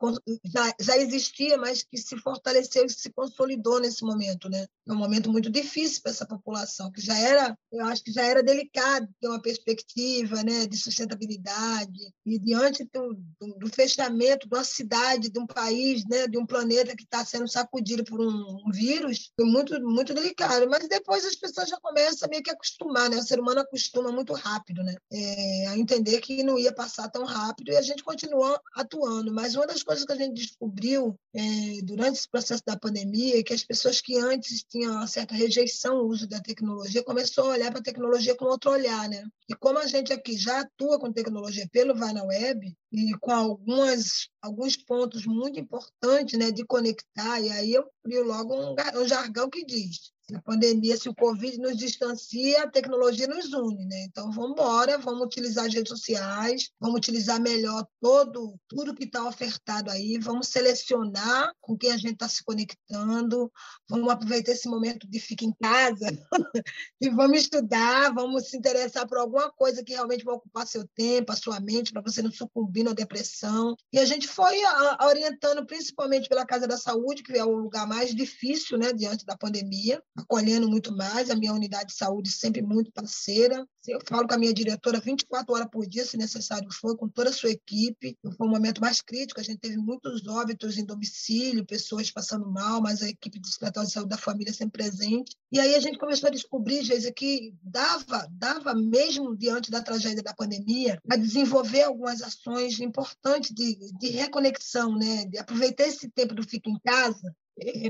já, 0.45 0.74
já 0.80 0.97
existia, 0.97 1.58
mas 1.58 1.84
que 1.84 1.97
se 1.97 2.18
fortaleceu 2.18 2.86
e 2.86 2.89
se 2.89 3.12
consolidou 3.12 3.80
nesse 3.80 4.04
momento, 4.04 4.49
né? 4.49 4.66
É 4.88 4.93
um 4.93 4.95
momento 4.95 5.32
muito 5.32 5.49
difícil 5.49 6.02
para 6.02 6.12
essa 6.12 6.26
população, 6.26 6.91
que 6.91 7.02
já 7.02 7.18
era, 7.18 7.58
eu 7.72 7.86
acho 7.86 8.04
que 8.04 8.12
já 8.12 8.24
era 8.24 8.41
delicado 8.41 9.08
ter 9.20 9.28
uma 9.28 9.41
perspectiva, 9.41 10.43
né, 10.43 10.66
de 10.66 10.78
sustentabilidade 10.78 11.99
e 12.26 12.39
diante 12.39 12.84
do, 12.91 13.14
do, 13.39 13.60
do 13.60 13.70
fechamento 13.70 14.47
de 14.47 14.56
uma 14.56 14.64
cidade, 14.64 15.30
de 15.30 15.39
um 15.39 15.45
país, 15.45 16.04
né, 16.06 16.28
de 16.28 16.38
um 16.38 16.45
planeta 16.45 16.95
que 16.95 17.04
está 17.04 17.24
sendo 17.26 17.47
sacudido 17.47 18.04
por 18.04 18.20
um, 18.20 18.62
um, 18.66 18.72
vírus, 18.72 19.32
foi 19.36 19.45
muito 19.45 19.80
muito 19.82 20.14
delicado. 20.14 20.70
Mas 20.70 20.88
depois 20.88 21.26
as 21.26 21.36
pessoas 21.36 21.70
já 21.70 21.78
começam 21.80 22.26
a 22.26 22.30
meio 22.30 22.43
que 22.43 22.52
acostumar, 22.52 23.10
né? 23.10 23.18
O 23.18 23.24
ser 23.24 23.39
humano 23.39 23.62
acostuma 23.62 24.12
muito 24.12 24.34
rápido, 24.34 24.84
né? 24.84 24.95
É, 25.12 25.68
a 25.68 25.78
entender 25.78 26.20
que 26.22 26.43
não 26.43 26.58
ia 26.58 26.74
passar 26.74 27.10
tão 27.10 27.26
rápido 27.26 27.72
e 27.72 27.78
a 27.78 27.82
gente 27.82 28.04
continuou 28.04 28.58
atuando 28.76 29.34
mas 29.42 29.56
uma 29.56 29.66
das 29.66 29.82
coisas 29.82 30.06
que 30.06 30.12
a 30.12 30.16
gente 30.16 30.36
descobriu 30.36 31.20
é, 31.34 31.82
durante 31.82 32.20
esse 32.20 32.30
processo 32.30 32.62
da 32.64 32.78
pandemia 32.78 33.39
é 33.39 33.44
que 33.44 33.54
as 33.54 33.64
pessoas 33.64 34.00
que 34.00 34.16
antes 34.16 34.64
tinham 34.64 34.94
uma 34.94 35.08
certa 35.08 35.34
rejeição 35.34 35.98
ao 35.98 36.06
uso 36.06 36.28
da 36.28 36.39
tecnologia 36.39 37.04
começou 37.04 37.46
a 37.46 37.54
olhar 37.54 37.72
para 37.72 37.80
a 37.80 37.84
tecnologia 37.84 38.36
com 38.36 38.46
outro 38.46 38.70
olhar, 38.70 39.10
né? 39.10 39.24
E 39.50 39.56
como 39.56 39.80
a 39.80 39.88
gente 39.88 40.14
aqui 40.14 40.38
já 40.38 40.60
atua 40.60 41.00
com 41.00 41.12
tecnologia 41.12 41.68
pelo 41.72 41.96
Vai 41.96 42.14
na 42.14 42.24
Web 42.24 42.72
e 42.92 43.18
com 43.20 43.32
algumas 43.32 44.30
alguns 44.39 44.78
pontos 44.78 45.26
muito 45.26 45.60
importantes, 45.60 46.38
né, 46.38 46.52
de 46.52 46.64
conectar, 46.64 47.39
e 47.39 47.50
aí 47.50 47.74
eu 47.74 47.89
crio 48.04 48.24
logo 48.24 48.56
um, 48.56 48.76
um 49.02 49.08
jargão 49.08 49.50
que 49.50 49.66
diz 49.66 50.12
a 50.34 50.42
pandemia, 50.42 50.98
se 50.98 51.10
o 51.10 51.16
Covid 51.16 51.58
nos 51.58 51.78
distancia, 51.78 52.64
a 52.64 52.70
tecnologia 52.70 53.28
nos 53.28 53.52
une, 53.54 53.86
né? 53.86 54.04
Então, 54.04 54.32
vamos 54.32 54.52
embora, 54.52 54.98
vamos 54.98 55.26
utilizar 55.26 55.66
as 55.66 55.74
redes 55.74 55.90
sociais, 55.90 56.70
vamos 56.80 56.98
utilizar 56.98 57.40
melhor 57.42 57.86
todo, 58.00 58.56
tudo 58.68 58.96
que 58.96 59.04
está 59.04 59.28
ofertado 59.28 59.92
aí, 59.92 60.18
vamos 60.18 60.48
selecionar 60.48 61.54
com 61.60 61.78
quem 61.78 61.92
a 61.92 61.98
gente 61.98 62.14
está 62.14 62.30
se 62.30 62.44
conectando, 62.44 63.52
vamos 63.90 64.10
aproveitar 64.10 64.52
esse 64.52 64.70
momento 64.70 65.08
de 65.08 65.20
ficar 65.20 65.46
em 65.46 65.54
casa 65.62 66.08
e 67.02 67.10
vamos 67.10 67.42
estudar, 67.42 68.14
vamos 68.14 68.50
se 68.50 68.58
interessar 68.58 69.08
por 69.08 69.18
alguma 69.18 69.52
coisa 69.52 69.84
que 69.84 69.94
realmente 69.94 70.24
vai 70.24 70.36
ocupar 70.36 70.68
seu 70.68 70.88
tempo, 70.96 71.32
a 71.32 71.36
sua 71.36 71.60
mente, 71.60 71.92
para 71.92 72.02
você 72.02 72.22
não 72.22 72.32
sucumbir 72.32 72.84
na 72.84 72.94
depressão. 72.94 73.76
E 73.92 74.00
a 74.00 74.06
gente 74.06 74.28
foi 74.28 74.58
orientando 75.04 75.66
principalmente 75.66 76.30
pela 76.30 76.46
Casa 76.46 76.68
da 76.68 76.78
Saúde, 76.78 77.24
que 77.24 77.38
é 77.38 77.44
o 77.44 77.56
lugar 77.56 77.88
mais 77.88 78.16
difícil, 78.16 78.78
né, 78.78 78.94
diante 78.94 79.26
da 79.26 79.38
pandemia, 79.38 80.02
acolhendo 80.22 80.70
muito 80.70 80.96
mais, 80.96 81.30
a 81.30 81.36
minha 81.36 81.54
unidade 81.54 81.88
de 81.88 81.96
saúde 81.96 82.32
sempre 82.32 82.62
muito 82.62 82.92
parceira. 82.92 83.66
Eu 83.88 84.00
falo 84.08 84.28
com 84.28 84.34
a 84.34 84.38
minha 84.38 84.54
diretora 84.54 85.00
24 85.00 85.54
horas 85.54 85.68
por 85.72 85.88
dia, 85.88 86.06
se 86.06 86.18
necessário 86.18 86.68
for, 86.72 86.96
com 86.96 87.10
toda 87.10 87.30
a 87.30 87.34
sua 87.34 87.50
equipe. 87.50 88.18
Foi 88.38 88.48
um 88.48 88.50
momento 88.50 88.80
mais 88.80 89.02
crítico, 89.02 89.40
a 89.40 89.44
gente 89.44 89.60
teve 89.60 89.78
muitos 89.78 90.28
óbitos 90.28 90.78
em 90.78 90.86
domicílio, 90.86 91.66
pessoas 91.66 92.12
passando 92.12 92.50
mal, 92.50 92.82
mas 92.82 93.02
a 93.02 93.10
equipe 93.10 93.40
de 93.40 93.52
secretário 93.52 93.88
de 93.88 93.94
saúde 93.94 94.10
da 94.10 94.18
família 94.18 94.54
sempre 94.54 94.84
presente. 94.84 95.36
E 95.52 95.60
aí 95.60 95.76
a 95.76 95.80
gente 95.80 95.98
começou 95.98 96.28
a 96.28 96.32
descobrir, 96.32 96.84
Geisa, 96.84 97.12
que 97.12 97.54
dava, 97.62 98.28
dava 98.32 98.74
mesmo 98.74 99.36
diante 99.36 99.72
da 99.72 99.82
tragédia 99.82 100.24
da 100.24 100.34
pandemia, 100.34 101.00
a 101.10 101.16
desenvolver 101.16 101.84
algumas 101.84 102.22
ações 102.22 102.80
importantes 102.80 103.52
de, 103.54 103.78
de 104.00 104.10
reconexão, 104.10 104.96
né? 104.96 105.26
de 105.26 105.38
aproveitar 105.38 105.88
esse 105.88 106.10
tempo 106.10 106.36
do 106.36 106.48
fico 106.48 106.70
em 106.70 106.80
casa 106.80 107.36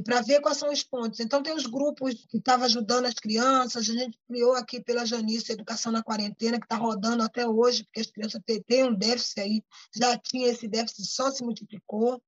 para 0.03 0.21
ver 0.21 0.41
quais 0.41 0.57
são 0.57 0.71
os 0.71 0.83
pontos. 0.83 1.19
Então, 1.19 1.41
tem 1.41 1.53
os 1.53 1.65
grupos 1.65 2.25
que 2.29 2.37
estavam 2.37 2.65
ajudando 2.65 3.05
as 3.05 3.13
crianças, 3.13 3.89
a 3.89 3.93
gente 3.93 4.17
criou 4.27 4.53
aqui 4.53 4.81
pela 4.81 5.05
Janice 5.05 5.51
Educação 5.51 5.91
na 5.91 6.03
Quarentena, 6.03 6.59
que 6.59 6.65
está 6.65 6.75
rodando 6.75 7.23
até 7.23 7.47
hoje, 7.47 7.83
porque 7.85 8.01
as 8.01 8.11
crianças 8.11 8.41
têm 8.67 8.83
um 8.83 8.93
déficit 8.93 9.39
aí, 9.39 9.63
já 9.95 10.17
tinha 10.17 10.49
esse 10.49 10.67
déficit, 10.67 11.05
só 11.05 11.31
se 11.31 11.43
multiplicou 11.43 12.21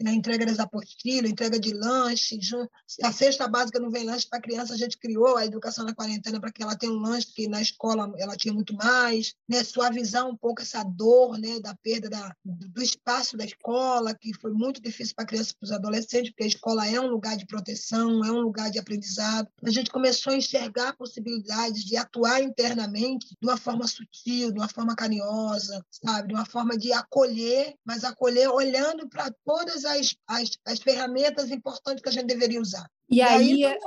né, 0.00 0.12
entrega 0.12 0.46
das 0.46 0.58
apostilas, 0.58 1.30
entrega 1.30 1.58
de 1.58 1.72
lanche. 1.72 2.38
Se 2.86 3.04
a 3.04 3.12
cesta 3.12 3.48
básica 3.48 3.80
não 3.80 3.90
vem 3.90 4.04
lanche 4.04 4.28
para 4.28 4.40
criança, 4.40 4.74
a 4.74 4.76
gente 4.76 4.98
criou 4.98 5.36
a 5.36 5.44
educação 5.44 5.84
na 5.84 5.94
quarentena 5.94 6.40
para 6.40 6.52
que 6.52 6.62
ela 6.62 6.76
tenha 6.76 6.92
um 6.92 7.00
lanche 7.00 7.32
que 7.34 7.48
na 7.48 7.60
escola 7.60 8.12
ela 8.18 8.36
tinha 8.36 8.54
muito 8.54 8.74
mais, 8.74 9.34
né? 9.48 9.64
suavizar 9.64 10.26
um 10.26 10.36
pouco 10.36 10.62
essa 10.62 10.82
dor 10.84 11.38
né? 11.38 11.58
da 11.60 11.74
perda 11.82 12.08
da, 12.08 12.34
do 12.44 12.82
espaço 12.82 13.36
da 13.36 13.44
escola, 13.44 14.14
que 14.14 14.32
foi 14.34 14.52
muito 14.52 14.80
difícil 14.80 15.14
para 15.14 15.24
a 15.24 15.28
criança 15.28 15.50
e 15.50 15.56
para 15.56 15.66
os 15.66 15.72
adolescentes, 15.72 16.30
porque 16.30 16.44
a 16.44 16.48
escola 16.48 16.86
é 16.86 17.00
um 17.00 17.08
lugar 17.08 17.36
de 17.36 17.46
proteção, 17.46 18.24
é 18.24 18.30
um 18.30 18.40
lugar 18.40 18.70
de 18.70 18.78
aprendizado. 18.78 19.48
A 19.62 19.70
gente 19.70 19.90
começou 19.90 20.32
a 20.32 20.36
enxergar 20.36 20.96
possibilidades 20.96 21.84
de 21.84 21.96
atuar 21.96 22.42
internamente 22.42 23.28
de 23.28 23.48
uma 23.48 23.56
forma 23.56 23.86
sutil, 23.86 24.52
de 24.52 24.58
uma 24.58 24.68
forma 24.68 24.94
carinhosa, 24.94 25.84
sabe? 25.90 26.28
de 26.28 26.34
uma 26.34 26.46
forma 26.46 26.76
de 26.76 26.92
acolher, 26.92 27.74
mas 27.84 28.04
acolher 28.04 28.48
olhando 28.48 29.08
para 29.08 29.32
todas 29.44 29.84
as, 29.92 30.16
as, 30.26 30.50
as 30.66 30.78
ferramentas 30.80 31.50
importantes 31.50 32.02
que 32.02 32.08
a 32.08 32.12
gente 32.12 32.26
deveria 32.26 32.60
usar. 32.60 32.88
E, 33.10 33.16
e 33.16 33.22
aí, 33.22 33.64
aí 33.64 33.78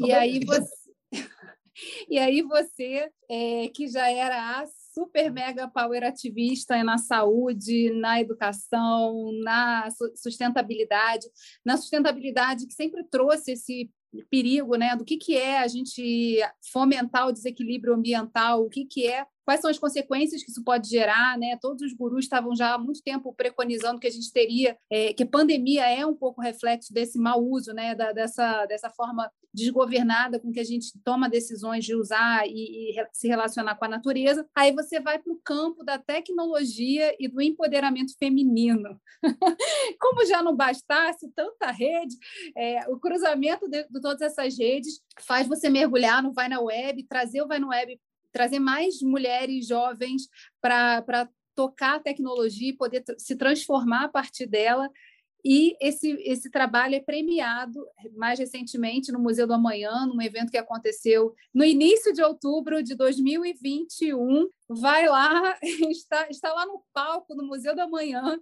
e 0.00 0.12
aí 0.12 0.44
você, 0.44 0.70
e 2.08 2.18
aí 2.18 2.42
você 2.42 3.10
é, 3.30 3.68
que 3.68 3.88
já 3.88 4.10
era 4.10 4.60
a 4.60 4.66
super 4.92 5.30
mega 5.30 5.68
power 5.68 6.02
ativista 6.02 6.82
na 6.82 6.98
saúde, 6.98 7.90
na 7.90 8.20
educação, 8.20 9.30
na 9.42 9.88
sustentabilidade, 10.16 11.26
na 11.64 11.76
sustentabilidade 11.76 12.66
que 12.66 12.74
sempre 12.74 13.04
trouxe 13.04 13.52
esse 13.52 13.90
perigo, 14.30 14.74
né, 14.76 14.96
do 14.96 15.04
que 15.04 15.18
que 15.18 15.36
é 15.36 15.58
a 15.58 15.68
gente 15.68 16.40
fomentar 16.72 17.28
o 17.28 17.32
desequilíbrio 17.32 17.94
ambiental, 17.94 18.62
o 18.62 18.70
que 18.70 18.86
que 18.86 19.06
é 19.06 19.26
quais 19.48 19.62
são 19.62 19.70
as 19.70 19.78
consequências 19.78 20.44
que 20.44 20.50
isso 20.50 20.62
pode 20.62 20.90
gerar, 20.90 21.38
né? 21.38 21.56
Todos 21.58 21.80
os 21.80 21.94
gurus 21.94 22.26
estavam 22.26 22.54
já 22.54 22.74
há 22.74 22.78
muito 22.78 23.02
tempo 23.02 23.32
preconizando 23.32 23.98
que 23.98 24.06
a 24.06 24.10
gente 24.10 24.30
teria, 24.30 24.76
é, 24.90 25.14
que 25.14 25.22
a 25.22 25.26
pandemia 25.26 25.86
é 25.86 26.04
um 26.04 26.14
pouco 26.14 26.42
reflexo 26.42 26.92
desse 26.92 27.18
mau 27.18 27.42
uso, 27.42 27.72
né? 27.72 27.94
Da, 27.94 28.12
dessa, 28.12 28.66
dessa 28.66 28.90
forma 28.90 29.32
desgovernada 29.54 30.38
com 30.38 30.52
que 30.52 30.60
a 30.60 30.64
gente 30.64 30.92
toma 31.02 31.30
decisões 31.30 31.82
de 31.82 31.94
usar 31.94 32.46
e, 32.46 32.90
e 32.90 33.06
se 33.10 33.26
relacionar 33.26 33.76
com 33.76 33.86
a 33.86 33.88
natureza. 33.88 34.46
Aí 34.54 34.70
você 34.70 35.00
vai 35.00 35.18
para 35.18 35.32
o 35.32 35.40
campo 35.42 35.82
da 35.82 35.98
tecnologia 35.98 37.16
e 37.18 37.26
do 37.26 37.40
empoderamento 37.40 38.12
feminino. 38.18 39.00
Como 39.98 40.26
já 40.26 40.42
não 40.42 40.54
bastasse 40.54 41.26
tanta 41.34 41.70
rede, 41.70 42.14
é, 42.54 42.86
o 42.90 43.00
cruzamento 43.00 43.66
de, 43.66 43.82
de 43.84 44.00
todas 44.02 44.20
essas 44.20 44.58
redes 44.58 45.00
faz 45.20 45.48
você 45.48 45.70
mergulhar 45.70 46.22
no 46.22 46.34
Vai 46.34 46.50
na 46.50 46.60
Web, 46.60 47.04
trazer 47.04 47.40
o 47.40 47.48
Vai 47.48 47.58
na 47.58 47.68
Web 47.68 47.98
trazer 48.32 48.58
mais 48.58 49.00
mulheres 49.02 49.66
jovens 49.66 50.28
para 50.60 51.28
tocar 51.54 51.96
a 51.96 52.00
tecnologia 52.00 52.70
e 52.70 52.76
poder 52.76 53.02
se 53.18 53.36
transformar 53.36 54.04
a 54.04 54.08
partir 54.08 54.46
dela. 54.46 54.88
E 55.44 55.76
esse, 55.80 56.10
esse 56.24 56.50
trabalho 56.50 56.94
é 56.94 57.00
premiado 57.00 57.80
mais 58.16 58.38
recentemente 58.38 59.12
no 59.12 59.20
Museu 59.20 59.46
do 59.46 59.54
Amanhã, 59.54 60.06
num 60.06 60.20
evento 60.20 60.50
que 60.50 60.58
aconteceu 60.58 61.32
no 61.54 61.64
início 61.64 62.12
de 62.12 62.22
outubro 62.22 62.82
de 62.82 62.94
2021. 62.94 64.48
Vai 64.68 65.08
lá, 65.08 65.56
está, 65.90 66.28
está 66.28 66.52
lá 66.52 66.66
no 66.66 66.82
palco 66.92 67.34
do 67.34 67.46
Museu 67.46 67.74
do 67.74 67.82
Amanhã 67.82 68.38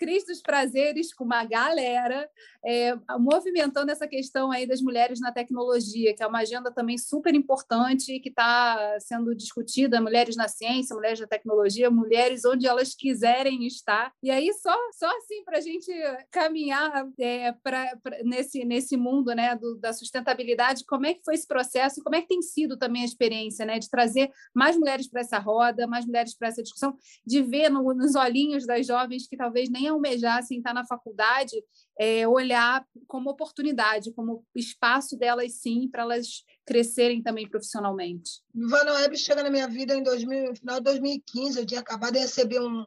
Cris 0.00 0.24
dos 0.24 0.40
Prazeres 0.40 1.12
com 1.12 1.24
uma 1.24 1.44
galera, 1.44 2.28
é, 2.64 2.94
movimentando 3.18 3.92
essa 3.92 4.08
questão 4.08 4.50
aí 4.50 4.66
das 4.66 4.80
mulheres 4.80 5.20
na 5.20 5.30
tecnologia, 5.30 6.14
que 6.14 6.22
é 6.22 6.26
uma 6.26 6.40
agenda 6.40 6.72
também 6.72 6.96
super 6.96 7.34
importante 7.34 8.18
que 8.18 8.30
está 8.30 8.98
sendo 8.98 9.34
discutida, 9.34 10.00
mulheres 10.00 10.36
na 10.36 10.48
ciência, 10.48 10.96
mulheres 10.96 11.20
na 11.20 11.26
tecnologia, 11.26 11.90
mulheres 11.90 12.46
onde 12.46 12.66
elas 12.66 12.94
quiserem 12.94 13.66
estar. 13.66 14.12
E 14.22 14.30
aí, 14.30 14.50
só, 14.54 14.74
só 14.98 15.06
assim, 15.18 15.44
para 15.44 15.58
a 15.58 15.60
gente 15.60 15.92
caminhar 16.30 17.06
é, 17.18 17.52
pra, 17.62 17.94
pra, 18.02 18.22
nesse, 18.24 18.64
nesse 18.64 18.96
mundo 18.96 19.34
né, 19.34 19.54
do, 19.54 19.76
da 19.76 19.92
sustentabilidade, 19.92 20.84
como 20.86 21.06
é 21.06 21.12
que 21.12 21.24
foi 21.24 21.34
esse 21.34 21.46
processo 21.46 22.00
como 22.02 22.16
é 22.16 22.22
que 22.22 22.28
tem 22.28 22.42
sido 22.42 22.76
também 22.76 23.02
a 23.02 23.04
experiência 23.04 23.66
né, 23.66 23.78
de 23.78 23.90
trazer 23.90 24.30
mais 24.54 24.76
mulheres 24.76 25.08
para 25.08 25.20
essa 25.20 25.38
roda, 25.38 25.86
mais 25.86 26.06
mulheres 26.06 26.34
para 26.34 26.48
essa 26.48 26.62
discussão, 26.62 26.96
de 27.26 27.42
ver 27.42 27.68
no, 27.68 27.92
nos 27.94 28.14
olhinhos 28.14 28.66
das 28.66 28.86
jovens 28.86 29.26
que 29.26 29.36
talvez 29.36 29.68
nem 29.68 29.89
almejassem 29.90 30.58
estar 30.58 30.72
na 30.72 30.86
faculdade, 30.86 31.62
é, 31.98 32.26
olhar 32.26 32.84
como 33.06 33.30
oportunidade, 33.30 34.12
como 34.12 34.44
espaço 34.54 35.16
delas, 35.16 35.54
sim, 35.54 35.88
para 35.90 36.02
elas 36.02 36.44
crescerem 36.64 37.22
também 37.22 37.48
profissionalmente. 37.48 38.42
Vana 38.54 38.94
Web 38.94 39.16
chega 39.16 39.42
na 39.42 39.50
minha 39.50 39.68
vida 39.68 39.94
em 39.94 40.02
2000, 40.02 40.50
no 40.50 40.56
final 40.56 40.76
de 40.76 40.84
2015. 40.84 41.58
Eu 41.58 41.66
tinha 41.66 41.80
acabado 41.80 42.12
de 42.12 42.20
receber 42.20 42.60
um, 42.60 42.84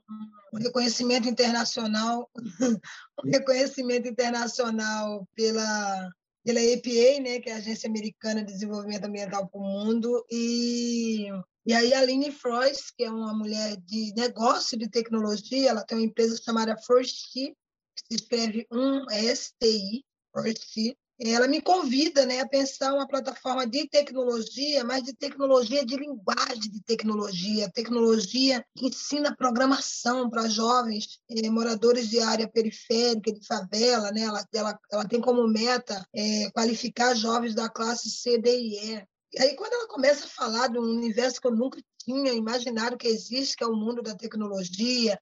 um 0.54 0.58
reconhecimento 0.58 1.28
internacional, 1.28 2.30
um 3.24 3.30
reconhecimento 3.30 4.08
internacional 4.08 5.28
pela 5.36 6.12
pela 6.43 6.60
EPA, 6.62 7.22
né, 7.22 7.39
que 7.39 7.49
é 7.49 7.54
a 7.54 7.58
Agência 7.58 7.88
Americana 7.88 8.43
de 8.43 8.51
Desenvolvimento 8.51 9.06
Ambiental 9.06 9.47
para 9.47 9.60
o 9.60 9.64
Mundo, 9.64 10.26
e 10.30 11.28
e 11.66 11.74
aí 11.74 11.93
a 11.93 11.99
Aline 11.99 12.32
Frois, 12.32 12.91
que 12.91 13.03
é 13.03 13.11
uma 13.11 13.34
mulher 13.34 13.78
de 13.78 14.14
negócio 14.16 14.78
de 14.78 14.89
tecnologia, 14.89 15.70
ela 15.70 15.86
tem 15.86 15.97
uma 15.97 16.05
empresa 16.05 16.41
chamada 16.43 16.76
First 16.78 17.32
que 17.32 17.55
se 17.95 18.16
escreve 18.16 18.68
um 18.72 19.05
STI, 19.09 20.03
First 20.36 20.95
ela 21.20 21.47
me 21.47 21.61
convida 21.61 22.26
né, 22.26 22.41
a 22.41 22.47
pensar 22.47 22.93
uma 22.93 23.07
plataforma 23.07 23.68
de 23.68 23.88
tecnologia, 23.88 24.84
mas 24.84 25.03
de 25.03 25.14
tecnologia 25.14 25.86
de 25.86 25.95
linguagem 25.95 26.72
de 26.72 26.82
tecnologia, 26.82 27.72
tecnologia 27.72 28.66
que 28.76 28.88
ensina 28.88 29.36
programação 29.36 30.30
para 30.30 30.49
jovens 30.49 31.20
eh, 31.30 31.49
moradores 31.49 32.09
de 32.09 32.20
área 32.20 32.47
periférica, 32.47 33.32
de 33.32 33.45
favela. 33.45 34.11
Né? 34.11 34.22
Ela, 34.22 34.45
ela, 34.53 34.80
ela 34.91 35.07
tem 35.07 35.22
como 35.22 35.47
meta 35.47 36.05
eh, 36.14 36.49
qualificar 36.51 37.16
jovens 37.16 37.53
da 37.53 37.70
classe 37.70 38.09
C, 38.09 38.38
D 38.38 38.57
e 38.57 38.95
E 38.95 39.07
e 39.34 39.41
aí, 39.41 39.55
quando 39.55 39.73
ela 39.73 39.88
começa 39.88 40.25
a 40.25 40.29
falar 40.29 40.67
de 40.67 40.77
um 40.77 40.84
universo 40.84 41.41
que 41.41 41.47
eu 41.47 41.55
nunca 41.55 41.81
tinha 41.97 42.31
imaginado 42.34 42.97
que 42.97 43.07
existe, 43.07 43.55
que 43.55 43.63
é 43.63 43.67
o 43.67 43.75
mundo 43.75 44.01
da 44.01 44.15
tecnologia, 44.15 45.19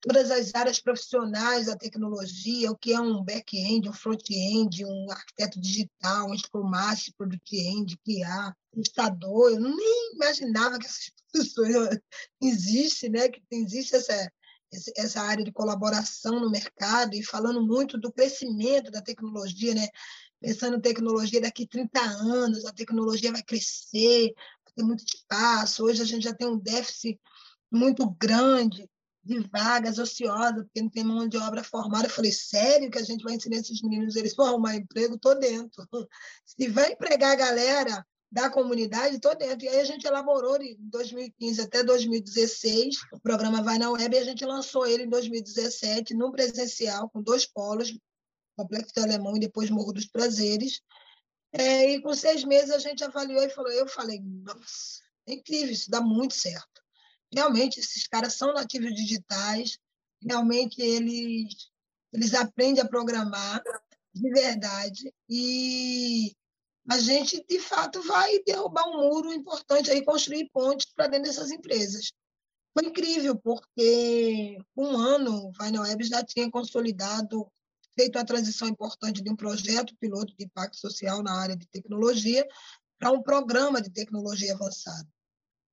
todas 0.00 0.30
as 0.30 0.54
áreas 0.54 0.80
profissionais 0.80 1.66
da 1.66 1.76
tecnologia, 1.76 2.70
o 2.70 2.76
que 2.76 2.92
é 2.92 3.00
um 3.00 3.22
back-end, 3.22 3.88
um 3.88 3.92
front-end, 3.92 4.84
um 4.84 5.10
arquiteto 5.10 5.60
digital, 5.60 6.30
um 6.30 6.36
Scrum 6.36 6.68
Master, 6.68 7.14
Product-end, 7.16 7.98
QA, 7.98 8.56
testador, 8.72 9.50
eu 9.50 9.60
nem 9.60 10.12
imaginava 10.14 10.78
que 10.78 10.86
essas 10.86 11.10
pessoas 11.32 11.98
existem, 12.42 13.10
né? 13.10 13.28
que 13.28 13.42
existe 13.50 13.94
essa, 13.94 14.32
essa 14.96 15.20
área 15.20 15.44
de 15.44 15.52
colaboração 15.52 16.40
no 16.40 16.50
mercado 16.50 17.14
e 17.14 17.22
falando 17.22 17.60
muito 17.60 17.98
do 17.98 18.10
crescimento 18.10 18.90
da 18.90 19.02
tecnologia, 19.02 19.74
né? 19.74 19.86
Pensando 20.40 20.76
em 20.76 20.80
tecnologia 20.80 21.40
daqui 21.40 21.66
30 21.66 22.00
anos, 22.00 22.64
a 22.64 22.72
tecnologia 22.72 23.30
vai 23.30 23.42
crescer, 23.42 24.32
vai 24.64 24.74
ter 24.74 24.82
muito 24.82 25.04
espaço. 25.04 25.84
Hoje 25.84 26.02
a 26.02 26.06
gente 26.06 26.24
já 26.24 26.34
tem 26.34 26.48
um 26.48 26.58
déficit 26.58 27.20
muito 27.70 28.08
grande 28.10 28.88
de 29.22 29.38
vagas 29.52 29.98
ociosas, 29.98 30.64
porque 30.64 30.80
não 30.80 30.88
tem 30.88 31.04
mão 31.04 31.28
de 31.28 31.36
obra 31.36 31.62
formada. 31.62 32.06
Eu 32.06 32.10
falei, 32.10 32.32
sério 32.32 32.90
que 32.90 32.98
a 32.98 33.02
gente 33.02 33.22
vai 33.22 33.34
ensinar 33.34 33.56
esses 33.56 33.82
meninos? 33.82 34.16
Eles 34.16 34.34
vão 34.34 34.46
arrumar 34.46 34.74
emprego? 34.74 35.14
Estou 35.14 35.38
dentro. 35.38 35.86
Se 36.44 36.68
vai 36.68 36.92
empregar 36.92 37.32
a 37.32 37.36
galera 37.36 38.06
da 38.32 38.48
comunidade, 38.48 39.16
estou 39.16 39.36
dentro. 39.36 39.64
E 39.64 39.68
aí 39.68 39.80
a 39.80 39.84
gente 39.84 40.06
elaborou 40.06 40.58
de 40.58 40.76
2015 40.80 41.60
até 41.60 41.82
2016, 41.82 42.96
o 43.12 43.20
programa 43.20 43.62
Vai 43.62 43.76
na 43.76 43.90
Web, 43.90 44.14
e 44.14 44.18
a 44.18 44.24
gente 44.24 44.44
lançou 44.44 44.86
ele 44.86 45.04
em 45.04 45.08
2017, 45.08 46.14
no 46.14 46.30
presencial, 46.30 47.10
com 47.10 47.20
dois 47.20 47.44
polos, 47.44 47.92
Complexo 48.60 48.92
de 48.94 49.00
Alemão 49.00 49.36
e 49.36 49.40
depois 49.40 49.70
Morro 49.70 49.92
dos 49.92 50.06
Prazeres. 50.06 50.82
É, 51.52 51.94
e 51.94 52.02
com 52.02 52.14
seis 52.14 52.44
meses 52.44 52.70
a 52.70 52.78
gente 52.78 53.02
avaliou 53.02 53.42
e 53.42 53.50
falou, 53.50 53.72
eu 53.72 53.88
falei, 53.88 54.20
nossa, 54.20 55.00
é 55.26 55.32
incrível, 55.32 55.72
isso 55.72 55.90
dá 55.90 56.00
muito 56.00 56.34
certo. 56.34 56.82
Realmente, 57.32 57.80
esses 57.80 58.06
caras 58.06 58.34
são 58.34 58.52
nativos 58.52 58.94
digitais, 58.94 59.78
realmente 60.22 60.80
eles, 60.80 61.70
eles 62.12 62.34
aprendem 62.34 62.82
a 62.82 62.88
programar 62.88 63.62
de 64.12 64.30
verdade 64.30 65.12
e 65.28 66.36
a 66.88 66.98
gente, 66.98 67.44
de 67.48 67.60
fato, 67.60 68.02
vai 68.02 68.40
derrubar 68.44 68.88
um 68.88 69.08
muro 69.08 69.32
importante 69.32 69.90
aí, 69.90 70.04
construir 70.04 70.50
pontes 70.52 70.92
para 70.94 71.06
dentro 71.06 71.28
dessas 71.28 71.50
empresas. 71.50 72.12
Foi 72.76 72.88
incrível, 72.88 73.36
porque 73.36 74.58
um 74.76 74.96
ano, 74.96 75.52
Vai 75.56 75.70
na 75.70 75.82
Web 75.82 76.04
já 76.04 76.24
tinha 76.24 76.50
consolidado 76.50 77.50
feito 77.98 78.18
a 78.18 78.24
transição 78.24 78.68
importante 78.68 79.22
de 79.22 79.30
um 79.30 79.36
projeto 79.36 79.96
piloto 79.98 80.34
de 80.36 80.44
impacto 80.44 80.76
social 80.76 81.22
na 81.22 81.32
área 81.40 81.56
de 81.56 81.66
tecnologia 81.68 82.46
para 82.98 83.10
um 83.10 83.22
programa 83.22 83.80
de 83.80 83.90
tecnologia 83.90 84.54
avançada. 84.54 85.08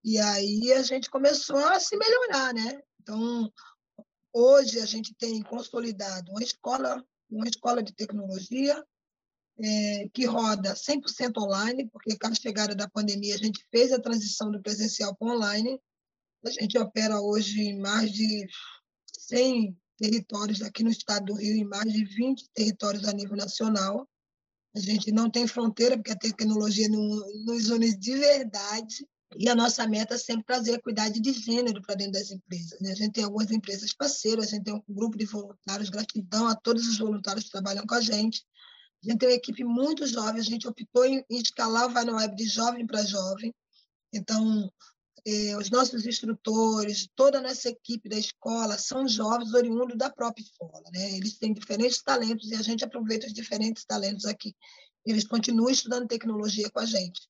E 0.04 0.18
aí 0.18 0.72
a 0.74 0.82
gente 0.84 1.10
começou 1.10 1.58
a 1.58 1.80
se 1.80 1.98
melhorar, 1.98 2.54
né? 2.54 2.82
Então, 3.02 3.52
hoje 4.32 4.80
a 4.80 4.86
gente 4.86 5.14
tem 5.16 5.42
consolidado 5.44 6.32
uma 6.32 6.42
escola, 6.42 7.04
uma 7.30 7.48
escola 7.48 7.84
de 7.84 7.94
tecnologia 7.94 8.82
é, 9.60 10.10
que 10.14 10.26
roda 10.26 10.76
100% 10.76 11.38
online, 11.38 11.90
porque 11.90 12.18
com 12.18 12.28
a 12.28 12.36
chegada 12.36 12.76
da 12.76 12.90
pandemia 12.90 13.36
a 13.36 13.38
gente 13.38 13.66
fez 13.72 13.92
a 13.92 14.00
transição 14.00 14.52
do 14.52 14.62
presencial 14.62 15.16
para 15.16 15.34
online. 15.34 15.80
A 16.46 16.52
gente 16.52 16.78
opera 16.78 17.20
hoje 17.20 17.62
em 17.62 17.80
mais 17.80 18.12
de 18.12 18.48
100 19.20 19.76
territórios 19.98 20.62
aqui 20.62 20.84
no 20.84 20.90
estado 20.90 21.26
do 21.26 21.34
Rio 21.34 21.56
e 21.56 21.66
mais 21.66 21.92
de 21.92 22.04
20 22.04 22.50
territórios 22.54 23.06
a 23.06 23.12
nível 23.12 23.36
nacional. 23.36 24.08
A 24.76 24.80
gente 24.80 25.12
não 25.12 25.30
tem 25.30 25.48
fronteira, 25.48 25.98
porque 25.98 26.12
a 26.12 26.18
tecnologia 26.18 26.88
nos 26.90 27.70
une 27.70 27.96
de 27.98 28.16
verdade. 28.16 29.08
E 29.36 29.50
a 29.50 29.56
nossa 29.56 29.86
meta 29.88 30.16
é 30.16 30.18
sempre 30.18 30.46
trazer 30.46 30.74
equidade 30.74 31.20
de 31.20 31.34
gênero 31.34 31.82
para 31.82 31.96
dentro 31.96 32.14
das 32.14 32.32
empresas. 32.32 32.80
Né? 32.80 32.92
A 32.92 32.96
gente 32.96 33.12
tem 33.12 33.24
algumas 33.24 33.52
empresas 33.52 33.94
parceiras, 33.94 34.48
a 34.48 34.50
gente 34.52 34.64
tem 34.64 34.74
um 34.74 34.84
grupo 34.88 35.18
de 35.18 35.26
voluntários, 35.26 35.90
gratidão 35.90 36.48
a 36.48 36.56
todos 36.56 36.88
os 36.88 36.98
voluntários 36.98 37.46
que 37.46 37.52
trabalham 37.52 37.86
com 37.86 37.96
a 37.96 38.02
gente. 38.02 38.46
A 39.04 39.10
gente 39.10 39.20
tem 39.20 39.30
uma 39.30 39.36
equipe 39.36 39.64
muito 39.64 40.08
jovem, 40.08 40.40
a 40.40 40.44
gente 40.44 40.68
optou 40.68 41.06
em 41.06 41.24
escalar 41.30 41.88
o 41.88 41.94
Vai 41.94 42.06
no 42.06 42.16
Web 42.16 42.36
de 42.36 42.46
jovem 42.46 42.86
para 42.88 43.04
jovem. 43.04 43.54
Então, 44.14 44.72
eh, 45.30 45.58
os 45.58 45.70
nossos 45.70 46.06
instrutores, 46.06 47.10
toda 47.14 47.40
a 47.40 47.42
nossa 47.42 47.68
equipe 47.68 48.08
da 48.08 48.18
escola 48.18 48.78
são 48.78 49.06
jovens 49.06 49.54
oriundos 49.54 49.98
da 49.98 50.10
própria 50.10 50.42
escola. 50.42 50.84
Né? 50.94 51.18
Eles 51.18 51.38
têm 51.38 51.54
diferentes 51.54 52.02
talentos 52.02 52.50
e 52.50 52.56
a 52.56 52.62
gente 52.62 52.86
aproveita 52.86 53.28
os 53.28 53.34
diferentes 53.34 53.84
talentos 53.84 54.26
aqui. 54.26 54.56
Eles 55.06 55.28
continuam 55.28 55.70
estudando 55.70 56.08
tecnologia 56.08 56.70
com 56.70 56.80
a 56.80 56.86
gente. 56.86 57.28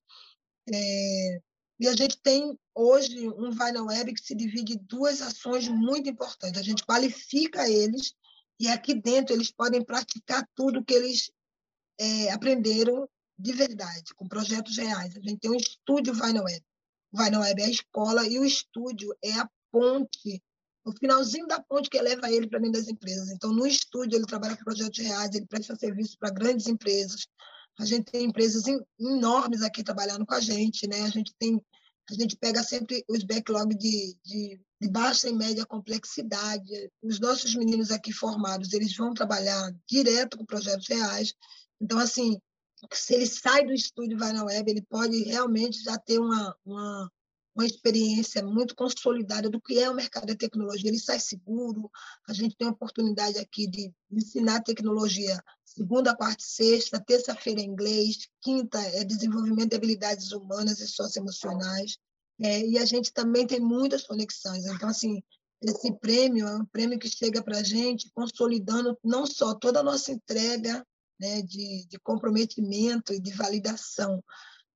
É, 0.71 1.39
E 1.79 1.87
a 1.87 1.95
gente 1.95 2.21
tem 2.21 2.55
hoje 2.75 3.29
um 3.29 3.49
Vai 3.49 3.71
na 3.71 3.83
Web 3.83 4.13
que 4.13 4.21
se 4.21 4.35
divide 4.35 4.73
em 4.73 4.83
duas 4.83 5.21
ações 5.21 5.67
muito 5.67 6.07
importantes. 6.07 6.61
A 6.61 6.63
gente 6.63 6.85
qualifica 6.85 7.67
eles 7.67 8.13
e 8.59 8.67
aqui 8.67 8.93
dentro 8.93 9.33
eles 9.33 9.51
podem 9.51 9.83
praticar 9.83 10.47
tudo 10.55 10.85
que 10.85 10.93
eles 10.93 11.31
é, 11.99 12.31
aprenderam 12.31 13.09
de 13.39 13.53
verdade, 13.53 14.13
com 14.15 14.27
projetos 14.27 14.77
reais. 14.77 15.15
A 15.15 15.19
gente 15.19 15.39
tem 15.39 15.51
um 15.51 15.55
estúdio 15.55 16.13
Vai 16.13 16.33
na 16.33 16.43
Web. 16.43 16.63
Vai 17.11 17.29
na 17.29 17.39
Web 17.39 17.61
é 17.61 17.65
a 17.65 17.69
escola 17.69 18.27
e 18.27 18.39
o 18.39 18.45
estúdio 18.45 19.15
é 19.23 19.33
a 19.33 19.49
ponte, 19.71 20.41
o 20.85 20.91
finalzinho 20.91 21.47
da 21.47 21.61
ponte 21.61 21.89
que 21.89 22.01
leva 22.01 22.31
ele 22.31 22.47
para 22.47 22.59
dentro 22.59 22.79
das 22.79 22.89
empresas. 22.89 23.29
Então, 23.29 23.51
no 23.51 23.67
estúdio, 23.67 24.17
ele 24.17 24.25
trabalha 24.25 24.55
com 24.55 24.63
projetos 24.63 24.99
reais, 24.99 25.33
ele 25.33 25.45
presta 25.45 25.75
serviço 25.75 26.17
para 26.19 26.31
grandes 26.31 26.67
empresas. 26.67 27.27
A 27.79 27.85
gente 27.85 28.11
tem 28.11 28.25
empresas 28.25 28.63
enormes 28.99 29.61
aqui 29.61 29.83
trabalhando 29.83 30.25
com 30.25 30.33
a 30.33 30.39
gente, 30.39 30.87
né? 30.87 31.03
A 31.03 31.09
gente 31.09 31.33
tem 31.37 31.61
a 32.09 32.13
gente 32.13 32.37
pega 32.37 32.63
sempre 32.63 33.03
os 33.09 33.23
backlog 33.23 33.75
de, 33.75 34.17
de, 34.23 34.61
de, 34.81 34.89
baixa 34.89 35.27
e 35.27 35.33
média 35.33 35.65
complexidade. 35.65 36.89
Os 37.03 37.19
nossos 37.19 37.53
meninos 37.53 37.91
aqui 37.91 38.13
formados, 38.13 38.71
eles 38.71 38.95
vão 38.95 39.13
trabalhar 39.13 39.75
direto 39.85 40.37
com 40.37 40.45
projetos 40.45 40.87
reais. 40.87 41.33
Então, 41.81 41.99
assim, 41.99 42.39
se 42.93 43.13
ele 43.13 43.25
sai 43.25 43.65
do 43.65 43.73
estúdio 43.73 44.15
e 44.15 44.19
vai 44.19 44.33
na 44.33 44.43
web, 44.43 44.69
ele 44.69 44.81
pode 44.81 45.23
realmente 45.23 45.83
já 45.83 45.97
ter 45.97 46.19
uma, 46.19 46.55
uma, 46.65 47.11
uma 47.55 47.65
experiência 47.65 48.43
muito 48.43 48.75
consolidada 48.75 49.49
do 49.49 49.59
que 49.59 49.79
é 49.79 49.89
o 49.89 49.95
mercado 49.95 50.27
da 50.27 50.35
tecnologia. 50.35 50.89
Ele 50.89 50.99
sai 50.99 51.19
seguro, 51.19 51.89
a 52.27 52.33
gente 52.33 52.55
tem 52.55 52.67
a 52.67 52.71
oportunidade 52.71 53.39
aqui 53.39 53.67
de 53.67 53.91
ensinar 54.11 54.61
tecnologia 54.61 55.43
segunda, 55.65 56.15
quarta 56.15 56.43
e 56.43 56.47
sexta, 56.47 56.99
terça-feira 56.99 57.61
é 57.61 57.63
inglês, 57.63 58.27
quinta 58.41 58.79
é 58.79 59.03
desenvolvimento 59.03 59.69
de 59.69 59.75
habilidades 59.75 60.31
humanas 60.31 60.79
e 60.79 60.87
socioemocionais, 60.87 61.97
é, 62.39 62.61
e 62.65 62.77
a 62.77 62.85
gente 62.85 63.11
também 63.13 63.45
tem 63.45 63.59
muitas 63.59 64.05
conexões. 64.05 64.65
Então, 64.65 64.89
assim, 64.89 65.21
esse 65.61 65.91
prêmio 65.99 66.47
é 66.47 66.55
um 66.55 66.65
prêmio 66.65 66.99
que 66.99 67.09
chega 67.09 67.43
para 67.43 67.59
a 67.59 67.63
gente 67.63 68.11
consolidando 68.13 68.97
não 69.03 69.25
só 69.25 69.55
toda 69.55 69.79
a 69.79 69.83
nossa 69.83 70.11
entrega 70.11 70.85
né, 71.19 71.41
de, 71.41 71.85
de 71.87 71.99
comprometimento 71.99 73.13
e 73.13 73.19
de 73.19 73.31
validação 73.31 74.23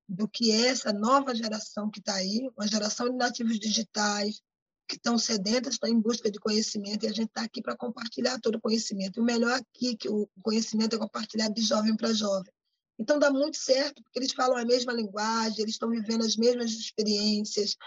do 0.07 0.27
que 0.27 0.51
é 0.51 0.67
essa 0.67 0.91
nova 0.91 1.33
geração 1.33 1.89
que 1.89 1.99
está 1.99 2.15
aí, 2.15 2.49
uma 2.57 2.67
geração 2.67 3.09
de 3.09 3.15
nativos 3.15 3.57
digitais, 3.59 4.41
que 4.87 4.97
estão 4.97 5.17
sedentas, 5.17 5.75
estão 5.75 5.89
em 5.89 6.01
busca 6.01 6.29
de 6.29 6.37
conhecimento, 6.37 7.05
e 7.05 7.07
a 7.07 7.13
gente 7.13 7.29
está 7.29 7.43
aqui 7.43 7.61
para 7.61 7.77
compartilhar 7.77 8.37
todo 8.41 8.55
o 8.55 8.61
conhecimento. 8.61 9.21
O 9.21 9.23
melhor 9.23 9.53
aqui 9.53 9.95
que 9.95 10.09
o 10.09 10.27
conhecimento 10.43 10.97
é 10.97 10.99
compartilhado 10.99 11.53
de 11.53 11.61
jovem 11.61 11.95
para 11.95 12.11
jovem. 12.11 12.51
Então 12.99 13.17
dá 13.17 13.31
muito 13.31 13.57
certo, 13.57 14.03
porque 14.03 14.19
eles 14.19 14.33
falam 14.33 14.57
a 14.57 14.65
mesma 14.65 14.91
linguagem, 14.91 15.61
eles 15.61 15.75
estão 15.75 15.89
vivendo 15.89 16.25
as 16.25 16.35
mesmas 16.35 16.71
experiências 16.71 17.77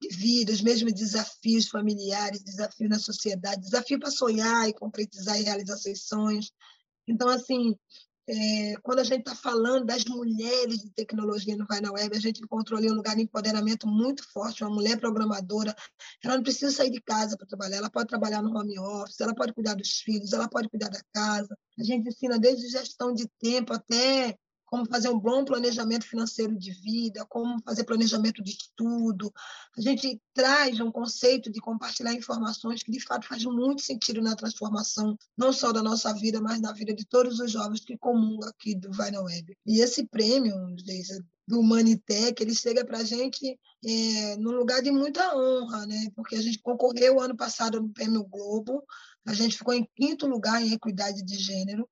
de 0.00 0.08
vida, 0.08 0.52
os 0.52 0.62
mesmos 0.62 0.94
desafios 0.94 1.68
familiares, 1.68 2.42
desafios 2.42 2.88
na 2.88 2.98
sociedade, 2.98 3.60
desafio 3.60 3.98
para 3.98 4.10
sonhar 4.10 4.66
e 4.66 4.74
concretizar 4.74 5.38
e 5.38 5.44
realizar 5.44 5.76
seus 5.76 6.06
sonhos. 6.06 6.50
Então, 7.06 7.28
assim, 7.28 7.76
é, 8.28 8.74
quando 8.82 8.98
a 8.98 9.04
gente 9.04 9.20
está 9.20 9.36
falando 9.36 9.86
das 9.86 10.04
mulheres 10.04 10.78
de 10.78 10.90
tecnologia 10.90 11.56
no 11.56 11.64
Vai 11.66 11.80
na 11.80 11.92
Web, 11.92 12.16
a 12.16 12.20
gente 12.20 12.42
encontrou 12.42 12.78
ali 12.78 12.90
um 12.90 12.94
lugar 12.94 13.14
de 13.14 13.22
empoderamento 13.22 13.86
muito 13.86 14.24
forte. 14.32 14.64
Uma 14.64 14.74
mulher 14.74 14.98
programadora, 14.98 15.74
ela 16.24 16.36
não 16.36 16.42
precisa 16.42 16.72
sair 16.72 16.90
de 16.90 17.00
casa 17.00 17.36
para 17.36 17.46
trabalhar, 17.46 17.76
ela 17.76 17.90
pode 17.90 18.08
trabalhar 18.08 18.42
no 18.42 18.56
home 18.56 18.78
office, 18.78 19.20
ela 19.20 19.34
pode 19.34 19.52
cuidar 19.52 19.74
dos 19.74 20.00
filhos, 20.00 20.32
ela 20.32 20.48
pode 20.48 20.68
cuidar 20.68 20.88
da 20.88 21.00
casa. 21.12 21.56
A 21.78 21.84
gente 21.84 22.08
ensina 22.08 22.38
desde 22.38 22.68
gestão 22.68 23.12
de 23.12 23.28
tempo 23.38 23.72
até 23.72 24.36
como 24.76 24.86
fazer 24.86 25.08
um 25.08 25.18
bom 25.18 25.42
planejamento 25.42 26.04
financeiro 26.04 26.54
de 26.54 26.70
vida, 26.70 27.24
como 27.30 27.62
fazer 27.62 27.84
planejamento 27.84 28.42
de 28.42 28.50
estudo. 28.50 29.32
A 29.74 29.80
gente 29.80 30.20
traz 30.34 30.78
um 30.80 30.92
conceito 30.92 31.50
de 31.50 31.60
compartilhar 31.60 32.12
informações 32.12 32.82
que, 32.82 32.92
de 32.92 33.00
fato, 33.00 33.26
faz 33.26 33.42
muito 33.44 33.80
sentido 33.80 34.20
na 34.20 34.36
transformação, 34.36 35.16
não 35.34 35.50
só 35.50 35.72
da 35.72 35.82
nossa 35.82 36.12
vida, 36.12 36.42
mas 36.42 36.60
na 36.60 36.74
vida 36.74 36.92
de 36.92 37.06
todos 37.06 37.40
os 37.40 37.50
jovens 37.50 37.80
que 37.80 37.96
comungam 37.96 38.46
aqui 38.50 38.74
do 38.74 38.92
Vai 38.92 39.10
na 39.10 39.22
Web. 39.22 39.56
E 39.64 39.80
esse 39.80 40.06
prêmio, 40.06 40.54
do 41.48 41.60
Humanitec, 41.60 42.42
ele 42.42 42.54
chega 42.54 42.84
para 42.84 42.98
a 42.98 43.04
gente 43.04 43.58
é, 43.82 44.36
num 44.36 44.50
lugar 44.50 44.82
de 44.82 44.90
muita 44.90 45.34
honra, 45.34 45.86
né? 45.86 46.10
porque 46.14 46.36
a 46.36 46.42
gente 46.42 46.58
concorreu 46.58 47.18
ano 47.18 47.36
passado 47.36 47.80
no 47.80 47.88
Prêmio 47.88 48.24
Globo, 48.24 48.84
a 49.24 49.32
gente 49.32 49.56
ficou 49.56 49.72
em 49.72 49.88
quinto 49.94 50.26
lugar 50.26 50.60
em 50.60 50.72
equidade 50.72 51.22
de 51.24 51.36
gênero, 51.36 51.88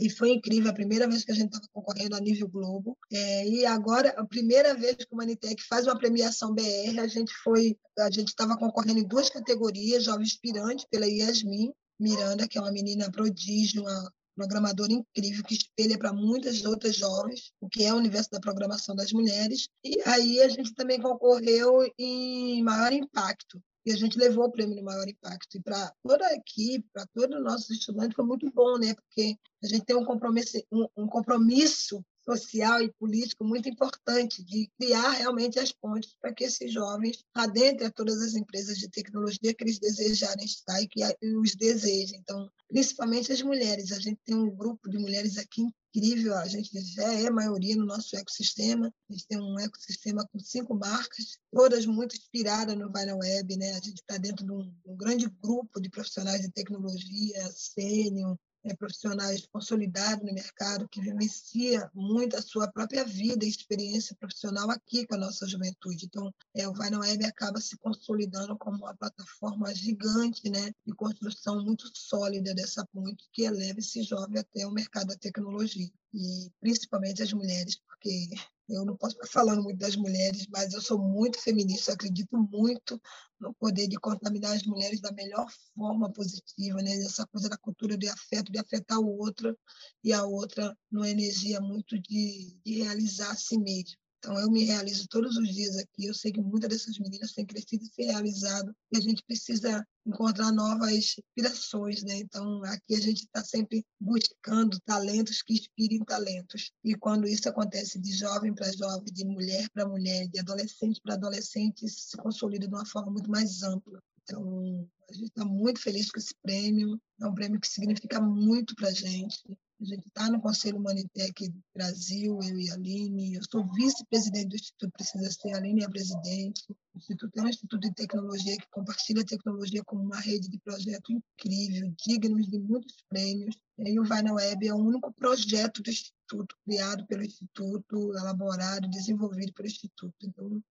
e 0.00 0.10
foi 0.10 0.30
incrível, 0.30 0.70
a 0.70 0.74
primeira 0.74 1.08
vez 1.08 1.24
que 1.24 1.32
a 1.32 1.34
gente 1.34 1.54
estava 1.54 1.66
concorrendo 1.72 2.16
a 2.16 2.20
nível 2.20 2.48
Globo. 2.48 2.96
É, 3.12 3.48
e 3.48 3.64
agora, 3.64 4.10
a 4.10 4.24
primeira 4.26 4.74
vez 4.74 4.96
que 4.96 5.12
o 5.12 5.16
Manitec 5.16 5.62
faz 5.68 5.86
uma 5.86 5.98
premiação 5.98 6.54
BR, 6.54 7.00
a 7.00 7.06
gente 7.06 7.32
foi, 7.42 7.76
a 7.98 8.10
gente 8.10 8.28
estava 8.28 8.56
concorrendo 8.56 9.00
em 9.00 9.06
duas 9.06 9.30
categorias, 9.30 10.04
Jovem 10.04 10.24
Inspirante, 10.24 10.86
pela 10.90 11.06
Yasmin 11.06 11.72
Miranda, 11.98 12.46
que 12.46 12.58
é 12.58 12.60
uma 12.60 12.72
menina 12.72 13.10
prodígio, 13.10 13.82
uma 13.82 14.12
programadora 14.36 14.92
incrível 14.92 15.44
que 15.44 15.54
espelha 15.54 15.98
para 15.98 16.12
muitas 16.12 16.64
outras 16.64 16.96
jovens 16.96 17.52
o 17.60 17.68
que 17.68 17.84
é 17.84 17.92
o 17.92 17.96
universo 17.96 18.30
da 18.30 18.40
programação 18.40 18.94
das 18.94 19.12
mulheres. 19.12 19.68
E 19.84 20.00
aí 20.06 20.40
a 20.40 20.48
gente 20.48 20.74
também 20.74 21.00
concorreu 21.00 21.82
em 21.98 22.62
maior 22.62 22.92
impacto, 22.92 23.62
e 23.84 23.92
a 23.92 23.96
gente 23.96 24.18
levou 24.18 24.44
o 24.44 24.50
prêmio 24.50 24.76
no 24.76 24.82
maior 24.82 25.08
impacto. 25.08 25.56
E 25.56 25.60
para 25.60 25.92
toda 26.02 26.26
a 26.26 26.34
equipe, 26.34 26.86
para 26.92 27.06
todos 27.14 27.36
os 27.36 27.44
nossos 27.44 27.70
estudantes, 27.70 28.14
foi 28.14 28.24
muito 28.24 28.50
bom, 28.52 28.78
né? 28.78 28.94
Porque 28.94 29.36
a 29.62 29.66
gente 29.66 29.84
tem 29.84 29.96
um 29.96 30.04
compromisso, 30.04 30.58
um, 30.70 30.86
um 30.96 31.06
compromisso 31.06 32.04
social 32.36 32.82
e 32.82 32.92
político 32.92 33.44
muito 33.44 33.68
importante 33.68 34.44
de 34.44 34.70
criar 34.78 35.10
realmente 35.10 35.58
as 35.58 35.72
pontes 35.72 36.14
para 36.20 36.32
que 36.32 36.44
esses 36.44 36.72
jovens 36.72 37.24
adentrem 37.34 37.88
a 37.88 37.90
todas 37.90 38.20
as 38.22 38.34
empresas 38.34 38.78
de 38.78 38.88
tecnologia 38.88 39.54
que 39.54 39.64
eles 39.64 39.78
desejarem 39.78 40.44
estar 40.44 40.80
e 40.80 40.88
que 40.88 41.02
os 41.36 41.54
desejem. 41.54 42.18
Então, 42.20 42.48
principalmente 42.68 43.32
as 43.32 43.42
mulheres. 43.42 43.92
A 43.92 43.98
gente 43.98 44.20
tem 44.24 44.34
um 44.34 44.50
grupo 44.50 44.88
de 44.88 44.98
mulheres 44.98 45.36
aqui 45.36 45.62
incrível, 45.92 46.36
a 46.36 46.46
gente 46.46 46.70
já 46.94 47.12
é 47.12 47.28
maioria 47.30 47.76
no 47.76 47.84
nosso 47.84 48.16
ecossistema. 48.16 48.92
A 49.08 49.12
gente 49.12 49.26
tem 49.26 49.40
um 49.40 49.58
ecossistema 49.58 50.26
com 50.32 50.38
cinco 50.38 50.74
marcas, 50.74 51.38
todas 51.52 51.84
muito 51.84 52.14
inspiradas 52.16 52.76
no 52.76 52.88
na 52.88 53.16
Web. 53.16 53.56
Né? 53.56 53.70
A 53.72 53.80
gente 53.80 54.00
está 54.00 54.16
dentro 54.16 54.44
de 54.44 54.52
um, 54.52 54.72
um, 54.86 54.96
grande 54.96 55.28
grupo 55.42 55.80
de 55.80 55.90
profissionais 55.90 56.40
de 56.40 56.50
tecnologia, 56.50 57.50
sênior, 57.52 58.38
é, 58.64 58.74
profissionais 58.74 59.46
consolidados 59.46 60.24
no 60.26 60.32
mercado, 60.32 60.88
que 60.88 61.00
vivencia 61.00 61.90
muito 61.94 62.36
a 62.36 62.42
sua 62.42 62.70
própria 62.70 63.04
vida 63.04 63.44
e 63.44 63.48
experiência 63.48 64.16
profissional 64.18 64.70
aqui 64.70 65.06
com 65.06 65.14
a 65.14 65.18
nossa 65.18 65.46
juventude. 65.46 66.06
Então, 66.06 66.32
é, 66.54 66.68
o 66.68 66.72
Vai 66.72 66.90
na 66.90 67.00
Web 67.00 67.24
acaba 67.24 67.60
se 67.60 67.76
consolidando 67.78 68.56
como 68.58 68.78
uma 68.78 68.94
plataforma 68.94 69.74
gigante 69.74 70.48
né, 70.50 70.72
de 70.86 70.94
construção 70.94 71.64
muito 71.64 71.90
sólida 71.94 72.54
dessa 72.54 72.86
ponte 72.86 73.28
que 73.32 73.42
eleva 73.42 73.78
esse 73.78 74.02
jovem 74.02 74.38
até 74.38 74.66
o 74.66 74.72
mercado 74.72 75.08
da 75.08 75.16
tecnologia, 75.16 75.90
e 76.12 76.50
principalmente 76.60 77.22
as 77.22 77.32
mulheres, 77.32 77.76
porque 77.86 78.28
eu 78.68 78.84
não 78.84 78.96
posso 78.96 79.16
estar 79.16 79.26
falando 79.28 79.62
muito 79.62 79.78
das 79.78 79.96
mulheres, 79.96 80.46
mas 80.48 80.72
eu 80.72 80.80
sou 80.80 80.98
muito 80.98 81.38
feminista, 81.40 81.92
acredito 81.92 82.36
muito 82.36 83.00
no 83.40 83.52
poder 83.54 83.88
de 83.88 83.96
contaminar 83.96 84.52
as 84.54 84.64
mulheres 84.64 85.00
da 85.00 85.12
melhor 85.12 85.46
forma 85.74 86.12
positiva, 86.12 86.80
né? 86.82 86.92
Essa 86.94 87.26
coisa 87.26 87.48
da 87.48 87.56
cultura 87.58 87.96
de 87.96 88.08
afeto, 88.08 88.52
de 88.52 88.58
afetar 88.58 88.98
o 88.98 89.18
outro 89.18 89.56
e 90.04 90.12
a 90.12 90.24
outra 90.24 90.76
numa 90.90 91.08
energia 91.08 91.60
muito 91.60 91.98
de, 91.98 92.56
de 92.64 92.82
realizar 92.82 93.30
a 93.30 93.36
si 93.36 93.58
mesma. 93.58 93.96
Então, 94.22 94.38
eu 94.38 94.50
me 94.50 94.64
realizo 94.64 95.08
todos 95.08 95.34
os 95.38 95.48
dias 95.48 95.78
aqui. 95.78 96.04
Eu 96.04 96.12
sei 96.12 96.30
que 96.30 96.42
muitas 96.42 96.68
dessas 96.68 96.98
meninas 96.98 97.32
têm 97.32 97.46
crescido 97.46 97.82
e 97.84 97.86
se 97.86 98.02
realizado. 98.02 98.70
E 98.92 98.98
a 98.98 99.00
gente 99.00 99.24
precisa 99.24 99.82
encontrar 100.06 100.52
novas 100.52 100.92
inspirações, 100.92 102.02
né? 102.02 102.18
Então, 102.18 102.62
aqui 102.64 102.94
a 102.96 103.00
gente 103.00 103.24
está 103.24 103.42
sempre 103.42 103.82
buscando 103.98 104.78
talentos 104.80 105.40
que 105.40 105.54
inspirem 105.54 106.04
talentos. 106.04 106.70
E 106.84 106.94
quando 106.94 107.26
isso 107.26 107.48
acontece 107.48 107.98
de 107.98 108.12
jovem 108.12 108.54
para 108.54 108.70
jovem, 108.72 109.10
de 109.10 109.24
mulher 109.24 109.66
para 109.70 109.88
mulher, 109.88 110.28
de 110.28 110.38
adolescente 110.38 111.00
para 111.02 111.14
adolescente, 111.14 111.86
isso 111.86 112.10
se 112.10 112.16
consolida 112.18 112.68
de 112.68 112.74
uma 112.74 112.84
forma 112.84 113.12
muito 113.12 113.30
mais 113.30 113.62
ampla. 113.62 114.02
Então, 114.22 114.86
a 115.08 115.14
gente 115.14 115.28
está 115.28 115.46
muito 115.46 115.80
feliz 115.80 116.10
com 116.10 116.18
esse 116.18 116.34
prêmio. 116.42 117.00
É 117.22 117.26
um 117.26 117.34
prêmio 117.34 117.58
que 117.58 117.68
significa 117.68 118.20
muito 118.20 118.74
para 118.74 118.88
a 118.88 118.92
gente. 118.92 119.42
A 119.80 119.84
gente 119.84 120.08
está 120.08 120.28
no 120.28 120.42
Conselho 120.42 120.76
Humanitec 120.76 121.50
Brasil, 121.74 122.38
eu 122.42 122.60
e 122.60 122.70
a 122.70 122.74
Aline. 122.74 123.36
Eu 123.36 123.40
sou 123.50 123.64
vice-presidente 123.72 124.48
do 124.48 124.54
Instituto 124.54 124.92
Precisa 124.92 125.30
Ser, 125.30 125.54
a 125.54 125.56
Aline 125.56 125.80
é 125.80 125.86
a 125.86 125.88
presidente. 125.88 126.64
O 126.94 126.98
Instituto 126.98 127.38
é 127.38 127.42
um 127.42 127.48
instituto 127.48 127.80
de 127.80 127.94
tecnologia 127.94 128.58
que 128.58 128.68
compartilha 128.70 129.24
tecnologia 129.24 129.82
como 129.84 130.02
uma 130.02 130.20
rede 130.20 130.50
de 130.50 130.58
projeto 130.58 131.10
incrível, 131.10 131.94
dignos 132.06 132.46
de 132.50 132.58
muitos 132.58 132.94
prêmios. 133.08 133.56
E 133.78 133.98
o 133.98 134.04
Vai 134.04 134.20
na 134.20 134.34
Web 134.34 134.68
é 134.68 134.74
o 134.74 134.76
único 134.76 135.10
projeto 135.14 135.82
do 135.82 135.88
Instituto, 135.88 136.54
criado 136.66 137.06
pelo 137.06 137.24
Instituto, 137.24 138.12
elaborado, 138.18 138.86
desenvolvido 138.90 139.54
pelo 139.54 139.66
Instituto. 139.66 140.14
Então, 140.22 140.62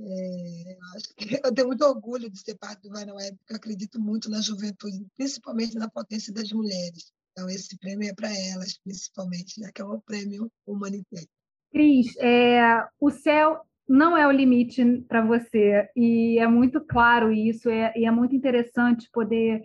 é, 0.00 0.78
acho 0.96 1.14
que 1.16 1.40
eu 1.46 1.54
tenho 1.54 1.68
muito 1.68 1.82
orgulho 1.82 2.28
de 2.28 2.38
ser 2.38 2.58
parte 2.58 2.82
do 2.82 2.90
Vai 2.90 3.06
na 3.06 3.14
Web, 3.14 3.38
porque 3.38 3.54
eu 3.54 3.56
acredito 3.56 3.98
muito 3.98 4.28
na 4.28 4.42
juventude, 4.42 5.06
principalmente 5.16 5.76
na 5.76 5.88
potência 5.88 6.30
das 6.30 6.52
mulheres. 6.52 7.10
Então, 7.32 7.48
esse 7.48 7.78
prêmio 7.78 8.08
é 8.08 8.14
para 8.14 8.28
elas, 8.28 8.78
principalmente, 8.78 9.60
já 9.60 9.70
que 9.72 9.80
é 9.80 9.84
um 9.84 10.00
prêmio 10.00 10.50
humanitário. 10.66 11.28
Cris, 11.72 12.16
é, 12.18 12.84
o 12.98 13.10
céu 13.10 13.64
não 13.88 14.16
é 14.16 14.26
o 14.26 14.30
limite 14.30 14.84
para 15.08 15.20
você. 15.20 15.88
E 15.96 16.38
é 16.38 16.46
muito 16.46 16.80
claro 16.80 17.32
isso, 17.32 17.68
é, 17.68 17.92
e 17.96 18.04
é 18.04 18.10
muito 18.10 18.36
interessante 18.36 19.10
poder 19.12 19.62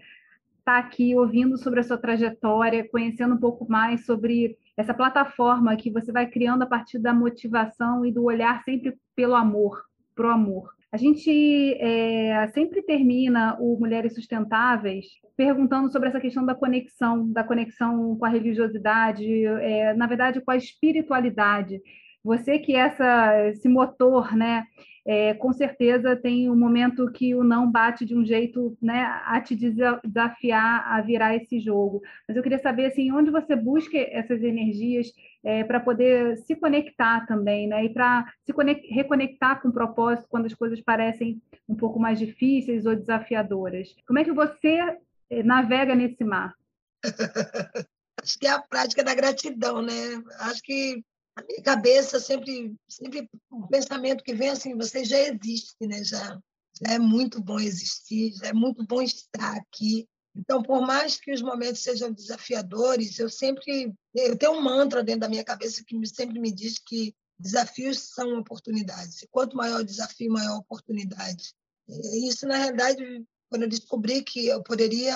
estar 0.59 0.63
tá 0.65 0.77
aqui 0.79 1.15
ouvindo 1.15 1.57
sobre 1.57 1.79
a 1.79 1.83
sua 1.83 1.97
trajetória, 1.97 2.87
conhecendo 2.89 3.35
um 3.35 3.39
pouco 3.39 3.69
mais 3.69 4.03
sobre 4.05 4.57
essa 4.75 4.93
plataforma 4.93 5.75
que 5.75 5.91
você 5.91 6.11
vai 6.11 6.27
criando 6.27 6.63
a 6.63 6.65
partir 6.65 6.97
da 6.97 7.13
motivação 7.13 8.03
e 8.03 8.11
do 8.11 8.23
olhar 8.23 8.63
sempre 8.63 8.97
pelo 9.15 9.35
amor, 9.35 9.85
pro 10.15 10.29
amor. 10.29 10.74
A 10.95 10.97
gente 10.97 11.29
é, 11.77 12.47
sempre 12.53 12.81
termina 12.81 13.57
o 13.59 13.77
Mulheres 13.77 14.15
Sustentáveis 14.15 15.05
perguntando 15.35 15.91
sobre 15.91 16.07
essa 16.07 16.21
questão 16.21 16.45
da 16.45 16.55
conexão, 16.55 17.29
da 17.33 17.43
conexão 17.43 18.15
com 18.15 18.23
a 18.23 18.29
religiosidade, 18.29 19.45
é, 19.45 19.93
na 19.93 20.07
verdade, 20.07 20.39
com 20.39 20.51
a 20.51 20.55
espiritualidade. 20.55 21.81
Você 22.25 22.57
que 22.57 22.75
é 22.75 22.79
essa, 22.79 23.49
esse 23.49 23.69
motor, 23.69 24.35
né? 24.35 24.65
É, 25.07 25.35
com 25.35 25.53
certeza 25.53 26.15
tem 26.15 26.49
um 26.49 26.55
momento 26.55 27.11
que 27.11 27.35
o 27.35 27.43
não 27.43 27.71
bate 27.71 28.03
de 28.03 28.15
um 28.17 28.25
jeito 28.25 28.75
né, 28.81 29.03
a 29.23 29.39
te 29.39 29.55
desafiar 29.55 30.83
a 30.87 30.99
virar 31.01 31.35
esse 31.35 31.59
jogo. 31.59 32.01
Mas 32.27 32.35
eu 32.35 32.41
queria 32.41 32.57
saber 32.57 32.87
assim, 32.87 33.11
onde 33.11 33.29
você 33.29 33.55
busca 33.55 33.95
essas 33.95 34.41
energias 34.41 35.13
é, 35.43 35.63
para 35.63 35.79
poder 35.79 36.37
se 36.37 36.55
conectar 36.55 37.27
também, 37.27 37.67
né? 37.67 37.85
E 37.85 37.89
para 37.89 38.25
se 38.43 38.51
reconectar 38.89 39.61
com 39.61 39.67
o 39.67 39.73
propósito 39.73 40.27
quando 40.27 40.47
as 40.47 40.55
coisas 40.55 40.81
parecem 40.81 41.39
um 41.69 41.75
pouco 41.75 41.99
mais 41.99 42.17
difíceis 42.17 42.87
ou 42.87 42.95
desafiadoras. 42.95 43.95
Como 44.07 44.17
é 44.17 44.23
que 44.23 44.33
você 44.33 44.97
é, 45.29 45.43
navega 45.43 45.93
nesse 45.93 46.23
mar? 46.23 46.55
Acho 48.19 48.39
que 48.39 48.47
é 48.47 48.49
a 48.49 48.59
prática 48.59 49.03
da 49.03 49.13
gratidão, 49.13 49.83
né? 49.83 49.91
Acho 50.39 50.63
que 50.63 51.03
na 51.35 51.43
minha 51.43 51.61
cabeça 51.61 52.19
sempre 52.19 52.75
sempre 52.87 53.29
o 53.51 53.67
pensamento 53.67 54.23
que 54.23 54.33
vem 54.33 54.49
assim 54.49 54.75
você 54.75 55.03
já 55.03 55.19
existe 55.19 55.75
né? 55.81 56.03
Já 56.03 56.39
já 56.81 56.93
é 56.93 56.99
muito 56.99 57.41
bom 57.41 57.59
existir 57.59 58.33
já 58.33 58.47
é 58.47 58.53
muito 58.53 58.85
bom 58.85 59.01
estar 59.01 59.55
aqui. 59.57 60.07
Então 60.35 60.61
por 60.61 60.81
mais 60.81 61.17
que 61.17 61.31
os 61.31 61.41
momentos 61.41 61.81
sejam 61.81 62.11
desafiadores 62.11 63.19
eu 63.19 63.29
sempre 63.29 63.93
eu 64.13 64.37
tenho 64.37 64.53
um 64.53 64.61
mantra 64.61 65.03
dentro 65.03 65.21
da 65.21 65.29
minha 65.29 65.43
cabeça 65.43 65.83
que 65.85 65.95
sempre 66.07 66.39
me 66.39 66.51
diz 66.51 66.79
que 66.79 67.13
desafios 67.37 67.99
são 68.13 68.37
oportunidades. 68.39 69.21
E 69.21 69.27
quanto 69.27 69.57
maior 69.57 69.81
o 69.81 69.85
desafio 69.85 70.31
maior 70.31 70.55
a 70.55 70.59
oportunidade. 70.59 71.53
E 71.87 72.29
isso 72.29 72.47
na 72.47 72.57
realidade 72.57 73.25
quando 73.49 73.63
eu 73.63 73.69
descobri 73.69 74.23
que 74.23 74.47
eu 74.47 74.63
poderia 74.63 75.15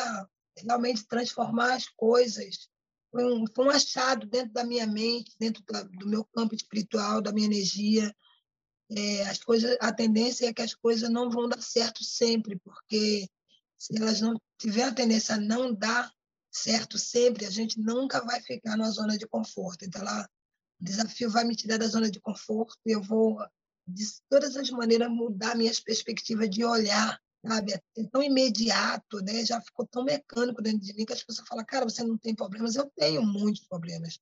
realmente 0.57 1.07
transformar 1.07 1.73
as 1.73 1.87
coisas 1.87 2.68
um, 3.13 3.45
foi 3.55 3.65
um 3.65 3.69
achado 3.69 4.27
dentro 4.27 4.53
da 4.53 4.63
minha 4.63 4.85
mente, 4.85 5.35
dentro 5.39 5.63
da, 5.65 5.83
do 5.83 6.07
meu 6.07 6.23
campo 6.25 6.55
espiritual, 6.55 7.21
da 7.21 7.31
minha 7.31 7.47
energia. 7.47 8.13
É, 8.91 9.23
as 9.23 9.39
coisas, 9.39 9.77
a 9.79 9.91
tendência 9.93 10.47
é 10.47 10.53
que 10.53 10.61
as 10.61 10.73
coisas 10.73 11.09
não 11.09 11.29
vão 11.29 11.47
dar 11.47 11.61
certo 11.61 12.03
sempre, 12.03 12.57
porque 12.59 13.27
se 13.77 13.95
elas 13.97 14.19
não 14.19 14.39
tiverem 14.57 14.89
a 14.89 14.95
tendência 14.95 15.35
a 15.35 15.39
não 15.39 15.73
dar 15.73 16.11
certo 16.51 16.97
sempre, 16.97 17.45
a 17.45 17.49
gente 17.49 17.79
nunca 17.79 18.23
vai 18.25 18.41
ficar 18.41 18.75
na 18.75 18.89
zona 18.89 19.17
de 19.17 19.27
conforto. 19.27 19.85
Então, 19.85 20.03
lá, 20.03 20.27
o 20.79 20.83
desafio 20.83 21.29
vai 21.29 21.43
me 21.45 21.55
tirar 21.55 21.77
da 21.77 21.87
zona 21.87 22.09
de 22.09 22.19
conforto 22.19 22.77
e 22.85 22.91
eu 22.91 23.01
vou, 23.01 23.37
de 23.87 24.05
todas 24.29 24.55
as 24.55 24.69
maneiras, 24.69 25.09
mudar 25.09 25.55
minhas 25.55 25.79
perspectivas 25.79 26.49
de 26.49 26.63
olhar 26.63 27.19
sabe? 27.45 27.73
É 27.73 28.03
tão 28.11 28.21
imediato, 28.21 29.19
né? 29.21 29.45
Já 29.45 29.61
ficou 29.61 29.85
tão 29.87 30.03
mecânico 30.03 30.61
dentro 30.61 30.79
de 30.79 30.93
mim 30.93 31.05
que 31.05 31.13
as 31.13 31.23
pessoas 31.23 31.47
falam, 31.47 31.65
cara, 31.65 31.85
você 31.85 32.03
não 32.03 32.17
tem 32.17 32.35
problemas? 32.35 32.75
Eu 32.75 32.89
tenho 32.95 33.23
muitos 33.23 33.65
problemas. 33.67 34.19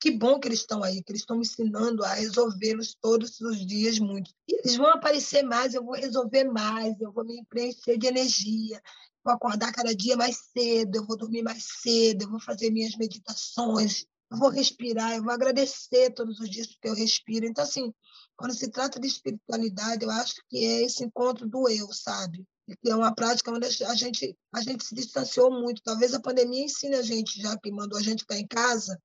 Que 0.00 0.12
bom 0.12 0.38
que 0.38 0.46
eles 0.46 0.60
estão 0.60 0.82
aí, 0.84 1.02
que 1.02 1.10
eles 1.10 1.22
estão 1.22 1.36
me 1.36 1.42
ensinando 1.42 2.04
a 2.04 2.14
resolvê-los 2.14 2.94
todos 3.00 3.40
os 3.40 3.66
dias 3.66 3.98
muito. 3.98 4.30
E 4.46 4.60
eles 4.60 4.76
vão 4.76 4.88
aparecer 4.88 5.42
mais, 5.42 5.74
eu 5.74 5.84
vou 5.84 5.94
resolver 5.94 6.44
mais, 6.44 7.00
eu 7.00 7.10
vou 7.12 7.24
me 7.24 7.44
preencher 7.46 7.98
de 7.98 8.06
energia, 8.06 8.80
vou 9.24 9.34
acordar 9.34 9.72
cada 9.72 9.92
dia 9.94 10.16
mais 10.16 10.36
cedo, 10.52 10.96
eu 10.96 11.04
vou 11.04 11.16
dormir 11.16 11.42
mais 11.42 11.64
cedo, 11.64 12.22
eu 12.22 12.30
vou 12.30 12.40
fazer 12.40 12.70
minhas 12.70 12.96
meditações, 12.96 14.06
eu 14.30 14.36
vou 14.38 14.50
respirar, 14.50 15.16
eu 15.16 15.22
vou 15.22 15.32
agradecer 15.32 16.10
todos 16.10 16.38
os 16.40 16.50
dias 16.50 16.66
porque 16.66 16.88
eu 16.88 16.94
respiro. 16.94 17.46
Então, 17.46 17.64
assim, 17.64 17.92
quando 18.36 18.54
se 18.54 18.70
trata 18.70 19.00
de 19.00 19.06
espiritualidade, 19.06 20.04
eu 20.04 20.10
acho 20.10 20.34
que 20.48 20.64
é 20.64 20.82
esse 20.82 21.04
encontro 21.04 21.48
do 21.48 21.68
eu, 21.68 21.90
sabe? 21.92 22.46
Que 22.82 22.90
é 22.90 22.94
uma 22.94 23.14
prática 23.14 23.50
onde 23.50 23.66
a 23.66 23.94
gente, 23.94 24.36
a 24.52 24.60
gente 24.60 24.84
se 24.84 24.94
distanciou 24.94 25.50
muito. 25.50 25.82
Talvez 25.82 26.12
a 26.12 26.20
pandemia 26.20 26.64
ensine 26.64 26.96
a 26.96 27.02
gente, 27.02 27.40
já 27.40 27.56
que 27.58 27.70
mandou 27.72 27.98
a 27.98 28.02
gente 28.02 28.20
ficar 28.20 28.38
em 28.38 28.46
casa, 28.46 29.00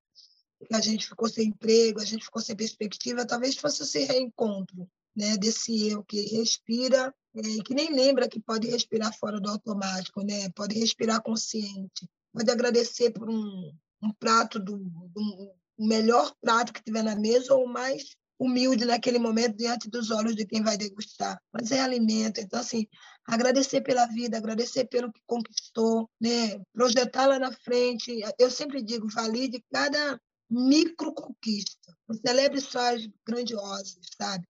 que 0.63 0.75
a 0.75 0.81
gente 0.81 1.07
ficou 1.07 1.29
sem 1.29 1.47
emprego, 1.47 2.01
a 2.01 2.05
gente 2.05 2.25
ficou 2.25 2.41
sem 2.41 2.55
perspectiva, 2.55 3.25
talvez 3.25 3.55
fosse 3.55 3.83
esse 3.83 3.99
reencontro 3.99 4.87
né, 5.15 5.37
desse 5.37 5.89
eu 5.89 6.03
que 6.03 6.21
respira 6.35 7.13
é, 7.35 7.41
e 7.41 7.63
que 7.63 7.73
nem 7.73 7.93
lembra 7.93 8.29
que 8.29 8.39
pode 8.39 8.67
respirar 8.67 9.17
fora 9.17 9.39
do 9.39 9.49
automático, 9.49 10.23
né? 10.23 10.49
pode 10.55 10.77
respirar 10.77 11.21
consciente, 11.21 12.09
pode 12.31 12.49
agradecer 12.49 13.11
por 13.11 13.29
um, 13.29 13.73
um 14.03 14.11
prato, 14.13 14.59
do, 14.59 14.77
do, 14.77 15.53
o 15.77 15.87
melhor 15.87 16.33
prato 16.41 16.73
que 16.73 16.83
tiver 16.83 17.03
na 17.03 17.15
mesa 17.15 17.53
ou 17.53 17.67
mais 17.67 18.15
humilde 18.37 18.85
naquele 18.85 19.19
momento 19.19 19.55
diante 19.55 19.89
dos 19.89 20.11
olhos 20.11 20.35
de 20.35 20.45
quem 20.45 20.61
vai 20.61 20.77
degustar. 20.77 21.39
Mas 21.51 21.71
é 21.71 21.79
alimento. 21.79 22.39
Então, 22.39 22.59
assim, 22.59 22.85
agradecer 23.25 23.81
pela 23.81 24.05
vida, 24.07 24.37
agradecer 24.37 24.85
pelo 24.85 25.11
que 25.11 25.21
conquistou, 25.25 26.09
né? 26.19 26.59
projetar 26.73 27.27
lá 27.27 27.39
na 27.39 27.51
frente. 27.51 28.21
Eu 28.37 28.51
sempre 28.51 28.81
digo, 28.81 29.07
valide 29.09 29.63
cada 29.71 30.19
micro 30.49 31.13
conquista. 31.13 31.95
Não 32.07 32.15
celebre 32.15 32.59
só 32.59 32.93
as 32.93 33.07
grandiosas, 33.25 33.97
sabe? 34.17 34.45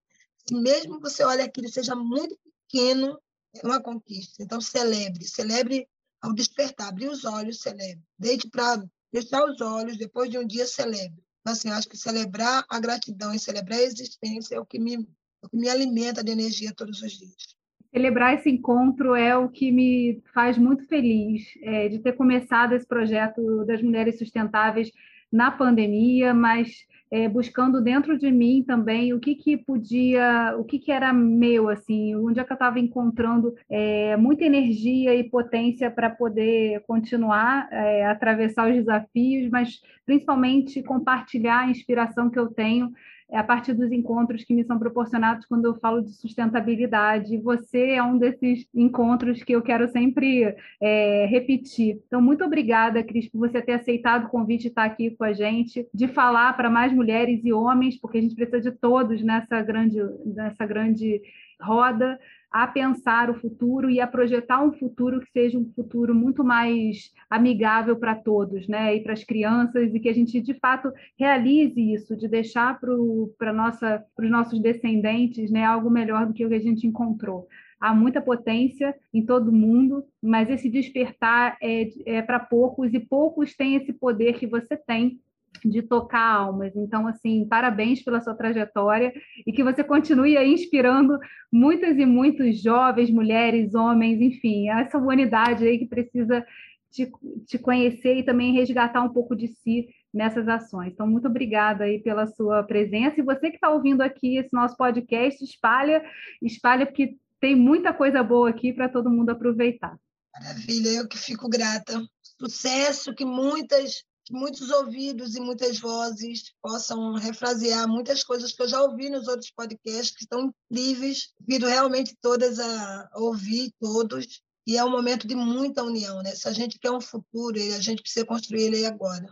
Se 0.46 0.54
mesmo 0.54 1.00
você 1.00 1.22
olha 1.24 1.44
aquilo 1.44 1.68
seja 1.68 1.94
muito 1.94 2.36
pequeno, 2.68 3.18
é 3.54 3.66
uma 3.66 3.80
conquista. 3.80 4.42
Então, 4.42 4.60
celebre. 4.60 5.24
Celebre 5.24 5.88
ao 6.20 6.34
despertar. 6.34 6.88
Abrir 6.88 7.08
os 7.08 7.24
olhos, 7.24 7.60
celebre. 7.60 8.02
Deite 8.18 8.48
para 8.50 8.82
fechar 9.14 9.44
os 9.44 9.60
olhos, 9.60 9.96
depois 9.96 10.28
de 10.28 10.36
um 10.36 10.44
dia, 10.44 10.66
celebre. 10.66 11.22
Então, 11.40 11.52
assim, 11.52 11.70
acho 11.70 11.88
que 11.88 11.96
celebrar 11.96 12.64
a 12.68 12.80
gratidão 12.80 13.32
e 13.32 13.38
celebrar 13.38 13.78
a 13.78 13.82
existência 13.82 14.56
é 14.56 14.60
o 14.60 14.66
que 14.66 14.78
me, 14.78 14.96
o 15.42 15.48
que 15.48 15.56
me 15.56 15.68
alimenta 15.68 16.24
de 16.24 16.32
energia 16.32 16.72
todos 16.76 17.00
os 17.00 17.12
dias. 17.12 17.54
Celebrar 17.92 18.34
esse 18.34 18.50
encontro 18.50 19.14
é 19.14 19.36
o 19.36 19.48
que 19.48 19.70
me 19.70 20.20
faz 20.34 20.58
muito 20.58 20.84
feliz 20.88 21.44
é, 21.62 21.88
de 21.88 22.00
ter 22.00 22.14
começado 22.14 22.72
esse 22.72 22.86
projeto 22.86 23.64
das 23.64 23.80
mulheres 23.80 24.18
sustentáveis 24.18 24.90
na 25.30 25.52
pandemia, 25.52 26.34
mas 26.34 26.72
é, 27.14 27.28
buscando 27.28 27.80
dentro 27.80 28.18
de 28.18 28.28
mim 28.32 28.64
também 28.66 29.12
o 29.14 29.20
que, 29.20 29.36
que 29.36 29.56
podia, 29.56 30.56
o 30.58 30.64
que, 30.64 30.80
que 30.80 30.90
era 30.90 31.12
meu, 31.12 31.68
assim, 31.68 32.16
onde 32.16 32.40
é 32.40 32.44
que 32.44 32.50
eu 32.50 32.56
estava 32.56 32.80
encontrando 32.80 33.54
é, 33.70 34.16
muita 34.16 34.44
energia 34.44 35.14
e 35.14 35.22
potência 35.22 35.88
para 35.92 36.10
poder 36.10 36.82
continuar 36.88 37.68
é, 37.70 38.04
atravessar 38.04 38.68
os 38.68 38.74
desafios, 38.74 39.48
mas 39.48 39.80
principalmente 40.04 40.82
compartilhar 40.82 41.60
a 41.60 41.70
inspiração 41.70 42.28
que 42.28 42.38
eu 42.38 42.48
tenho 42.48 42.90
a 43.32 43.42
partir 43.42 43.72
dos 43.72 43.90
encontros 43.90 44.44
que 44.44 44.54
me 44.54 44.64
são 44.64 44.78
proporcionados 44.78 45.46
quando 45.46 45.64
eu 45.64 45.74
falo 45.76 46.02
de 46.02 46.12
sustentabilidade. 46.12 47.38
Você 47.38 47.90
é 47.90 48.02
um 48.02 48.18
desses 48.18 48.66
encontros 48.74 49.42
que 49.42 49.52
eu 49.54 49.62
quero 49.62 49.88
sempre 49.88 50.54
é, 50.80 51.26
repetir. 51.26 52.02
Então, 52.06 52.20
muito 52.20 52.44
obrigada, 52.44 53.02
Cris, 53.02 53.28
por 53.28 53.38
você 53.38 53.60
ter 53.60 53.72
aceitado 53.72 54.26
o 54.26 54.30
convite 54.30 54.62
de 54.62 54.68
estar 54.68 54.84
aqui 54.84 55.10
com 55.10 55.24
a 55.24 55.32
gente, 55.32 55.86
de 55.92 56.08
falar 56.08 56.56
para 56.56 56.70
mais 56.70 56.92
mulheres 56.92 57.44
e 57.44 57.52
homens, 57.52 57.98
porque 57.98 58.18
a 58.18 58.22
gente 58.22 58.34
precisa 58.34 58.60
de 58.60 58.72
todos 58.72 59.22
nessa 59.22 59.60
grande, 59.62 59.98
nessa 60.24 60.64
grande 60.66 61.20
roda 61.60 62.18
a 62.54 62.68
pensar 62.68 63.30
o 63.30 63.34
futuro 63.40 63.90
e 63.90 64.00
a 64.00 64.06
projetar 64.06 64.62
um 64.62 64.72
futuro 64.72 65.18
que 65.18 65.28
seja 65.32 65.58
um 65.58 65.68
futuro 65.74 66.14
muito 66.14 66.44
mais 66.44 67.12
amigável 67.28 67.96
para 67.96 68.14
todos, 68.14 68.68
né? 68.68 68.94
E 68.94 69.00
para 69.00 69.12
as 69.12 69.24
crianças, 69.24 69.92
e 69.92 69.98
que 69.98 70.08
a 70.08 70.12
gente 70.12 70.40
de 70.40 70.54
fato 70.54 70.92
realize 71.18 71.74
isso, 71.80 72.16
de 72.16 72.28
deixar 72.28 72.78
para 72.78 72.94
os 72.94 74.30
nossos 74.30 74.60
descendentes 74.60 75.50
né, 75.50 75.64
algo 75.64 75.90
melhor 75.90 76.26
do 76.26 76.32
que 76.32 76.46
o 76.46 76.48
que 76.48 76.54
a 76.54 76.60
gente 76.60 76.86
encontrou. 76.86 77.48
Há 77.80 77.92
muita 77.92 78.22
potência 78.22 78.94
em 79.12 79.26
todo 79.26 79.50
mundo, 79.50 80.04
mas 80.22 80.48
esse 80.48 80.70
despertar 80.70 81.56
é, 81.60 81.88
é 82.06 82.22
para 82.22 82.38
poucos, 82.38 82.94
e 82.94 83.00
poucos 83.00 83.56
têm 83.56 83.74
esse 83.74 83.92
poder 83.92 84.38
que 84.38 84.46
você 84.46 84.76
tem 84.76 85.18
de 85.64 85.82
tocar 85.82 86.24
almas. 86.24 86.74
Então, 86.76 87.06
assim, 87.06 87.46
parabéns 87.46 88.02
pela 88.02 88.20
sua 88.20 88.34
trajetória 88.34 89.12
e 89.46 89.52
que 89.52 89.62
você 89.62 89.84
continue 89.84 90.36
aí 90.36 90.52
inspirando 90.52 91.18
muitas 91.52 91.98
e 91.98 92.06
muitos 92.06 92.60
jovens, 92.62 93.10
mulheres, 93.10 93.74
homens, 93.74 94.20
enfim, 94.20 94.68
essa 94.68 94.98
humanidade 94.98 95.66
aí 95.66 95.78
que 95.78 95.86
precisa 95.86 96.44
te, 96.90 97.10
te 97.46 97.58
conhecer 97.58 98.18
e 98.18 98.22
também 98.22 98.52
resgatar 98.52 99.02
um 99.02 99.12
pouco 99.12 99.34
de 99.34 99.48
si 99.48 99.88
nessas 100.12 100.46
ações. 100.48 100.92
Então, 100.92 101.06
muito 101.06 101.26
obrigada 101.26 101.84
aí 101.84 102.00
pela 102.00 102.26
sua 102.26 102.62
presença. 102.62 103.18
E 103.18 103.24
você 103.24 103.50
que 103.50 103.56
está 103.56 103.70
ouvindo 103.70 104.00
aqui 104.00 104.36
esse 104.36 104.52
nosso 104.52 104.76
podcast, 104.76 105.42
espalha, 105.42 106.04
espalha, 106.40 106.86
porque 106.86 107.16
tem 107.40 107.56
muita 107.56 107.92
coisa 107.92 108.22
boa 108.22 108.48
aqui 108.48 108.72
para 108.72 108.88
todo 108.88 109.10
mundo 109.10 109.30
aproveitar. 109.30 109.98
Maravilha, 110.32 110.88
eu 110.90 111.08
que 111.08 111.18
fico 111.18 111.48
grata. 111.48 112.00
Sucesso, 112.38 113.14
que 113.14 113.24
muitas 113.24 114.04
muitos 114.30 114.70
ouvidos 114.70 115.34
e 115.34 115.40
muitas 115.40 115.78
vozes 115.78 116.52
possam 116.62 117.14
refrasear 117.14 117.88
muitas 117.88 118.24
coisas 118.24 118.52
que 118.52 118.62
eu 118.62 118.68
já 118.68 118.82
ouvi 118.82 119.10
nos 119.10 119.28
outros 119.28 119.50
podcasts, 119.50 120.10
que 120.10 120.22
estão 120.22 120.52
incríveis. 120.70 121.32
Convido 121.38 121.66
realmente 121.66 122.16
todas 122.20 122.58
a 122.58 123.10
ouvir, 123.14 123.72
todos. 123.80 124.40
E 124.66 124.78
é 124.78 124.84
um 124.84 124.90
momento 124.90 125.26
de 125.26 125.34
muita 125.34 125.82
união, 125.82 126.22
né? 126.22 126.34
Se 126.34 126.48
a 126.48 126.52
gente 126.52 126.78
quer 126.78 126.90
um 126.90 127.00
futuro, 127.00 127.58
a 127.58 127.80
gente 127.80 128.02
precisa 128.02 128.24
construir 128.24 128.62
ele 128.62 128.86
agora. 128.86 129.26